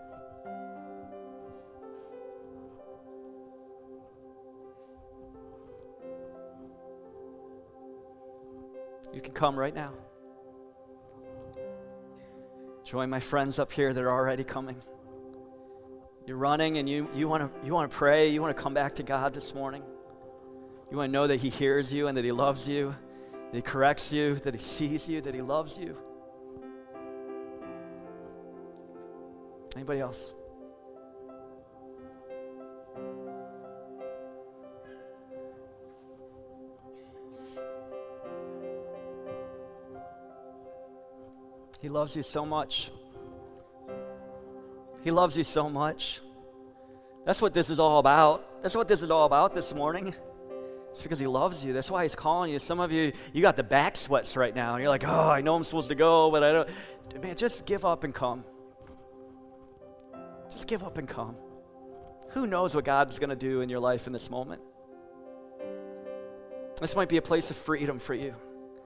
You 9.14 9.22
can 9.22 9.34
come 9.34 9.58
right 9.58 9.76
now. 9.76 9.92
Join 12.84 13.10
my 13.10 13.20
friends 13.20 13.60
up 13.60 13.72
here 13.72 13.94
that 13.94 14.04
are 14.04 14.12
already 14.12 14.44
coming. 14.44 14.82
You're 16.26 16.38
running 16.38 16.78
and 16.78 16.90
you, 16.90 17.10
you 17.14 17.28
want 17.28 17.44
to 17.44 17.66
you 17.66 17.74
want 17.74 17.92
to 17.92 17.98
pray, 17.98 18.30
you 18.30 18.42
want 18.42 18.56
to 18.56 18.62
come 18.62 18.74
back 18.74 18.96
to 18.96 19.04
God 19.04 19.34
this 19.34 19.54
morning. 19.54 19.84
You 20.94 21.00
want 21.00 21.10
to 21.10 21.14
know 21.14 21.26
that 21.26 21.38
He 21.38 21.50
hears 21.50 21.92
you 21.92 22.08
and 22.08 22.16
that 22.16 22.24
He 22.24 22.32
loves 22.32 22.68
you, 22.68 22.96
that 23.32 23.56
He 23.56 23.64
corrects 23.64 24.14
you, 24.14 24.36
that 24.36 24.54
He 24.54 24.60
sees 24.60 25.10
you, 25.10 25.22
that 25.22 25.34
He 25.34 25.42
loves 25.42 25.76
you. 25.76 25.98
Anybody 29.76 30.02
else? 30.02 30.36
He 41.82 41.90
loves 41.90 42.16
you 42.16 42.22
so 42.22 42.46
much. 42.46 42.92
He 45.04 45.10
loves 45.10 45.36
you 45.36 45.44
so 45.44 45.72
much. 45.72 46.22
That's 47.26 47.42
what 47.42 47.56
this 47.56 47.72
is 47.72 47.80
all 47.80 47.98
about. 47.98 48.62
That's 48.62 48.76
what 48.76 48.88
this 48.88 49.02
is 49.02 49.10
all 49.10 49.26
about 49.26 49.56
this 49.56 49.74
morning. 49.74 50.14
It's 50.94 51.02
because 51.02 51.20
he 51.20 51.26
loves 51.26 51.66
you. 51.66 51.74
That's 51.74 51.90
why 51.90 52.04
he's 52.04 52.14
calling 52.14 52.52
you. 52.52 52.60
Some 52.60 52.80
of 52.80 52.92
you, 52.92 53.14
you 53.34 53.42
got 53.42 53.56
the 53.56 53.64
back 53.64 53.98
sweats 53.98 54.38
right 54.38 54.54
now. 54.54 54.78
You're 54.78 54.90
like, 54.90 55.08
oh, 55.08 55.30
I 55.30 55.42
know 55.42 55.56
I'm 55.56 55.64
supposed 55.64 55.90
to 55.90 55.96
go, 55.96 56.30
but 56.30 56.44
I 56.44 56.52
don't. 56.52 56.70
Man, 57.24 57.36
just 57.36 57.66
give 57.66 57.84
up 57.84 58.04
and 58.04 58.14
come. 58.14 58.44
Just 60.52 60.68
give 60.68 60.84
up 60.84 61.00
and 61.00 61.08
come. 61.08 61.36
Who 62.30 62.46
knows 62.46 62.76
what 62.76 62.86
God's 62.86 63.18
going 63.18 63.32
to 63.32 63.36
do 63.36 63.62
in 63.62 63.70
your 63.70 63.80
life 63.80 64.06
in 64.06 64.14
this 64.14 64.30
moment? 64.30 64.62
This 66.80 66.96
might 66.96 67.10
be 67.10 67.18
a 67.18 67.24
place 67.24 67.50
of 67.50 67.58
freedom 67.58 67.98
for 67.98 68.14
you. 68.14 68.36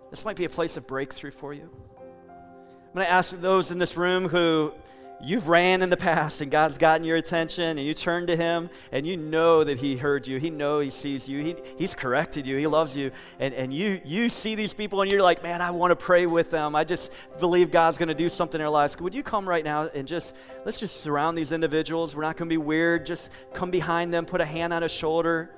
This 0.10 0.24
might 0.24 0.38
be 0.38 0.46
a 0.46 0.50
place 0.50 0.78
of 0.78 0.88
breakthrough 0.88 1.32
for 1.32 1.54
you. 1.54 1.70
I'm 2.00 2.94
going 2.94 3.06
to 3.06 3.12
ask 3.12 3.38
those 3.42 3.70
in 3.70 3.80
this 3.80 3.98
room 3.98 4.30
who 4.30 4.74
you've 5.22 5.48
ran 5.48 5.82
in 5.82 5.90
the 5.90 5.98
past 5.98 6.42
and 6.42 6.52
God's 6.52 6.78
gotten 6.78 7.06
your 7.06 7.18
attention 7.18 7.78
and 7.78 7.80
you 7.80 7.94
turn 7.94 8.28
to 8.28 8.36
him 8.36 8.70
and 8.92 9.06
you 9.06 9.18
know 9.18 9.64
that 9.64 9.80
he 9.80 9.98
heard 9.98 10.28
you. 10.28 10.38
He 10.40 10.50
know 10.50 10.80
he 10.80 10.90
sees 10.90 11.28
you. 11.28 11.42
He, 11.42 11.56
he's 11.78 11.96
corrected 11.96 12.46
you. 12.46 12.58
He 12.58 12.68
loves 12.68 12.96
you. 12.96 13.12
And, 13.40 13.54
and 13.54 13.74
you, 13.74 14.00
you 14.06 14.30
see 14.30 14.56
these 14.56 14.74
people 14.74 15.02
and 15.02 15.12
you're 15.12 15.24
like, 15.24 15.42
man, 15.42 15.62
I 15.62 15.72
want 15.72 15.92
to 15.92 15.96
pray 15.96 16.26
with 16.26 16.52
them. 16.52 16.76
I 16.76 16.84
just 16.84 17.12
believe 17.40 17.72
God's 17.72 17.98
going 17.98 18.10
to 18.10 18.16
do 18.16 18.30
something 18.30 18.60
in 18.60 18.64
their 18.64 18.70
lives. 18.70 18.98
Would 19.00 19.16
you 19.16 19.24
come 19.24 19.48
right 19.48 19.64
now 19.64 19.90
and 19.94 20.08
just, 20.08 20.36
let's 20.66 20.78
just 20.78 21.02
surround 21.02 21.38
these 21.38 21.52
individuals. 21.52 22.16
We're 22.16 22.24
not 22.24 22.38
going 22.38 22.50
to 22.50 22.54
be 22.54 22.58
weird. 22.58 23.06
Just 23.06 23.32
come 23.54 23.72
behind 23.72 24.14
them, 24.14 24.26
put 24.26 24.42
a 24.42 24.46
hand 24.46 24.74
on 24.74 24.84
a 24.84 24.90
shoulder. 24.90 25.52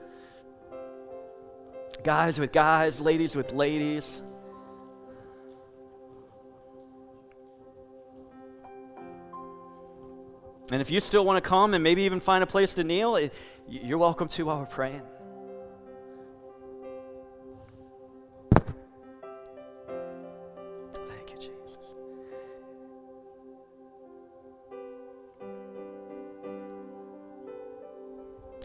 Guys 2.04 2.40
with 2.40 2.54
guys, 2.54 3.02
ladies 3.02 3.36
with 3.36 3.52
ladies. 3.52 4.24
And 10.72 10.82
if 10.82 10.92
you 10.92 11.00
still 11.00 11.26
want 11.26 11.44
to 11.44 11.48
come 11.48 11.74
and 11.74 11.84
maybe 11.84 12.04
even 12.04 12.20
find 12.20 12.44
a 12.44 12.48
place 12.48 12.76
to 12.76 12.84
kneel, 12.84 13.30
you're 13.68 13.98
welcome 13.98 14.28
to 14.30 14.46
while 14.46 14.60
we're 14.60 14.66
praying. 14.68 15.02
Thank 20.94 21.32
you, 21.32 21.38
Jesus. 21.38 21.94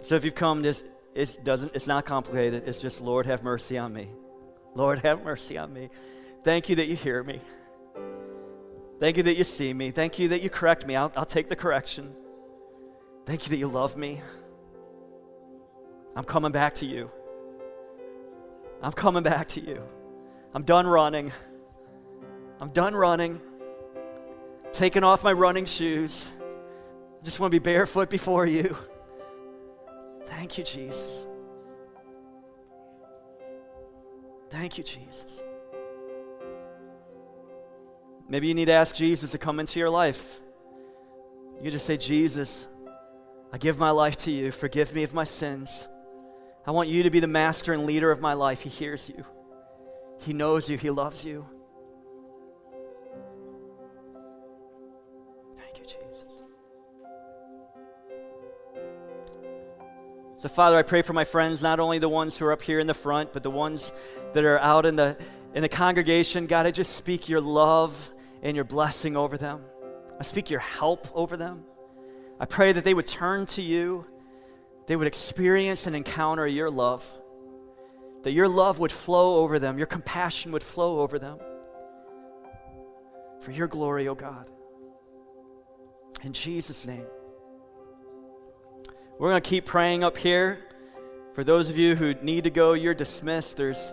So 0.03 0.17
if 0.17 0.25
you've 0.25 0.35
come, 0.35 0.61
this 0.63 0.85
it 1.15 1.39
doesn't 1.43 1.75
it's 1.75 1.87
not 1.87 2.05
complicated. 2.05 2.65
It's 2.67 2.79
just 2.79 3.01
Lord 3.01 3.25
have 3.25 3.43
mercy 3.43 3.79
on 3.79 3.95
me. 3.95 4.11
Lord 4.75 4.99
have 5.01 5.25
mercy 5.25 5.57
on 5.57 5.73
me. 5.73 5.89
Thank 6.43 6.69
you 6.69 6.77
that 6.77 6.89
you 6.89 6.97
hear 6.97 7.23
me. 7.23 7.41
Thank 9.05 9.19
you 9.19 9.23
that 9.25 9.37
you 9.37 9.45
see 9.45 9.75
me. 9.75 9.91
Thank 9.91 10.19
you 10.19 10.29
that 10.29 10.41
you 10.41 10.49
correct 10.49 10.87
me. 10.87 10.97
I'll, 10.97 11.13
I'll 11.15 11.27
take 11.27 11.51
the 11.51 11.57
correction. 11.57 12.15
Thank 13.27 13.45
you 13.45 13.51
that 13.51 13.59
you 13.59 13.69
love 13.69 13.99
me. 13.99 14.23
I'm 16.17 16.25
coming 16.25 16.53
back 16.53 16.75
to 16.77 16.87
you. 16.87 17.11
I'm 18.81 18.93
coming 18.93 19.23
back 19.23 19.47
to 19.49 19.61
you. 19.61 19.83
I'm 20.55 20.63
done 20.63 20.87
running. 20.87 21.35
I'm 22.61 22.71
done 22.71 22.95
running. 22.95 23.43
Taking 24.73 25.05
off 25.05 25.23
my 25.23 25.35
running 25.35 25.67
shoes. 25.67 26.33
I 26.41 27.25
just 27.27 27.39
want 27.39 27.51
to 27.53 27.61
be 27.61 27.63
barefoot 27.63 28.09
before 28.09 28.47
you. 28.47 28.75
Thank 30.25 30.57
you, 30.57 30.65
Jesus. 30.65 31.27
Thank 34.49 34.79
you, 34.79 34.85
Jesus. 34.85 35.43
Maybe 38.29 38.49
you 38.49 38.55
need 38.55 38.67
to 38.67 38.73
ask 38.73 38.95
Jesus 38.95 39.33
to 39.33 39.39
come 39.39 39.61
into 39.61 39.79
your 39.79 39.91
life. 39.91 40.41
You 41.61 41.71
just 41.71 41.87
say, 41.87 41.97
Jesus, 41.97 42.67
I 43.53 43.59
give 43.59 43.79
my 43.79 43.91
life 43.91 44.17
to 44.19 44.31
you. 44.31 44.51
Forgive 44.51 44.95
me 44.95 45.03
of 45.03 45.15
my 45.15 45.25
sins. 45.25 45.87
I 46.67 46.71
want 46.71 46.89
you 46.89 47.03
to 47.03 47.11
be 47.11 47.21
the 47.21 47.27
master 47.27 47.73
and 47.73 47.85
leader 47.85 48.11
of 48.11 48.21
my 48.21 48.33
life. 48.33 48.63
He 48.63 48.71
hears 48.71 49.09
you, 49.09 49.25
He 50.23 50.33
knows 50.33 50.71
you, 50.71 50.79
He 50.79 50.91
loves 50.91 51.25
you. 51.25 51.47
Thank 55.57 55.79
you, 55.79 55.85
Jesus. 55.85 56.43
So, 60.39 60.49
Father, 60.49 60.79
I 60.79 60.83
pray 60.83 61.03
for 61.03 61.13
my 61.13 61.25
friends, 61.25 61.63
not 61.63 61.79
only 61.79 61.99
the 61.99 62.09
ones 62.09 62.39
who 62.39 62.47
are 62.47 62.53
up 62.53 62.63
here 62.63 62.81
in 62.81 62.87
the 62.87 62.95
front, 62.95 63.35
but 63.35 63.43
the 63.43 63.51
ones 63.51 63.93
that 64.33 64.45
are 64.45 64.59
out 64.59 64.87
in 64.87 64.97
the, 64.97 65.19
in 65.55 65.61
the 65.61 65.69
congregation. 65.69 66.47
God, 66.47 66.67
I 66.67 66.71
just 66.71 66.97
speak 66.97 67.29
your 67.29 67.43
love 67.43 68.11
and 68.45 68.55
your 68.55 68.65
blessing 68.65 69.17
over 69.17 69.37
them. 69.37 69.63
I 70.21 70.23
speak 70.23 70.51
your 70.51 70.61
help 70.61 71.09
over 71.15 71.37
them. 71.37 71.65
I 72.39 72.45
pray 72.45 72.73
that 72.73 72.85
they 72.85 72.95
would 72.95 73.09
turn 73.09 73.47
to 73.47 73.63
you 73.63 74.07
they 74.87 74.97
would 74.97 75.07
experience 75.07 75.87
and 75.87 75.97
encounter 75.97 76.47
your 76.47 76.71
love, 76.71 77.11
that 78.23 78.33
your 78.33 78.49
love 78.49 78.79
would 78.79 78.93
flow 78.93 79.43
over 79.43 79.59
them, 79.59 79.79
your 79.79 79.87
compassion 79.87 80.53
would 80.53 80.63
flow 80.63 81.01
over 81.01 81.19
them. 81.19 81.39
For 83.41 83.51
your 83.51 83.67
glory, 83.67 84.09
O 84.09 84.13
oh 84.13 84.15
God. 84.15 84.51
In 86.23 86.33
Jesus' 86.33 86.87
name. 86.87 87.07
We're 89.19 89.31
going 89.31 89.43
to 89.43 89.49
keep 89.49 89.65
praying 89.67 90.03
up 90.03 90.17
here. 90.17 90.59
For 91.35 91.45
those 91.45 91.71
of 91.71 91.77
you 91.77 91.95
who 91.95 92.15
need 92.15 92.45
to 92.45 92.51
go, 92.51 92.73
you're 92.73 92.95
dismissed. 92.95 93.57
There's 93.57 93.93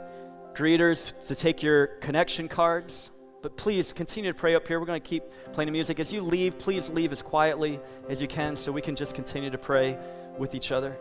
greeters 0.53 1.13
to 1.27 1.35
take 1.35 1.61
your 1.61 1.87
connection 1.87 2.47
cards. 2.47 3.11
But 3.41 3.57
please 3.57 3.91
continue 3.93 4.31
to 4.31 4.37
pray 4.37 4.55
up 4.55 4.67
here. 4.67 4.79
We're 4.79 4.85
going 4.85 5.01
to 5.01 5.07
keep 5.07 5.23
playing 5.53 5.67
the 5.67 5.71
music. 5.71 5.99
As 5.99 6.13
you 6.13 6.21
leave, 6.21 6.59
please 6.59 6.89
leave 6.89 7.11
as 7.11 7.21
quietly 7.21 7.79
as 8.07 8.21
you 8.21 8.27
can 8.27 8.55
so 8.55 8.71
we 8.71 8.81
can 8.81 8.95
just 8.95 9.15
continue 9.15 9.49
to 9.49 9.57
pray 9.57 9.97
with 10.37 10.53
each 10.53 10.71
other. 10.71 10.95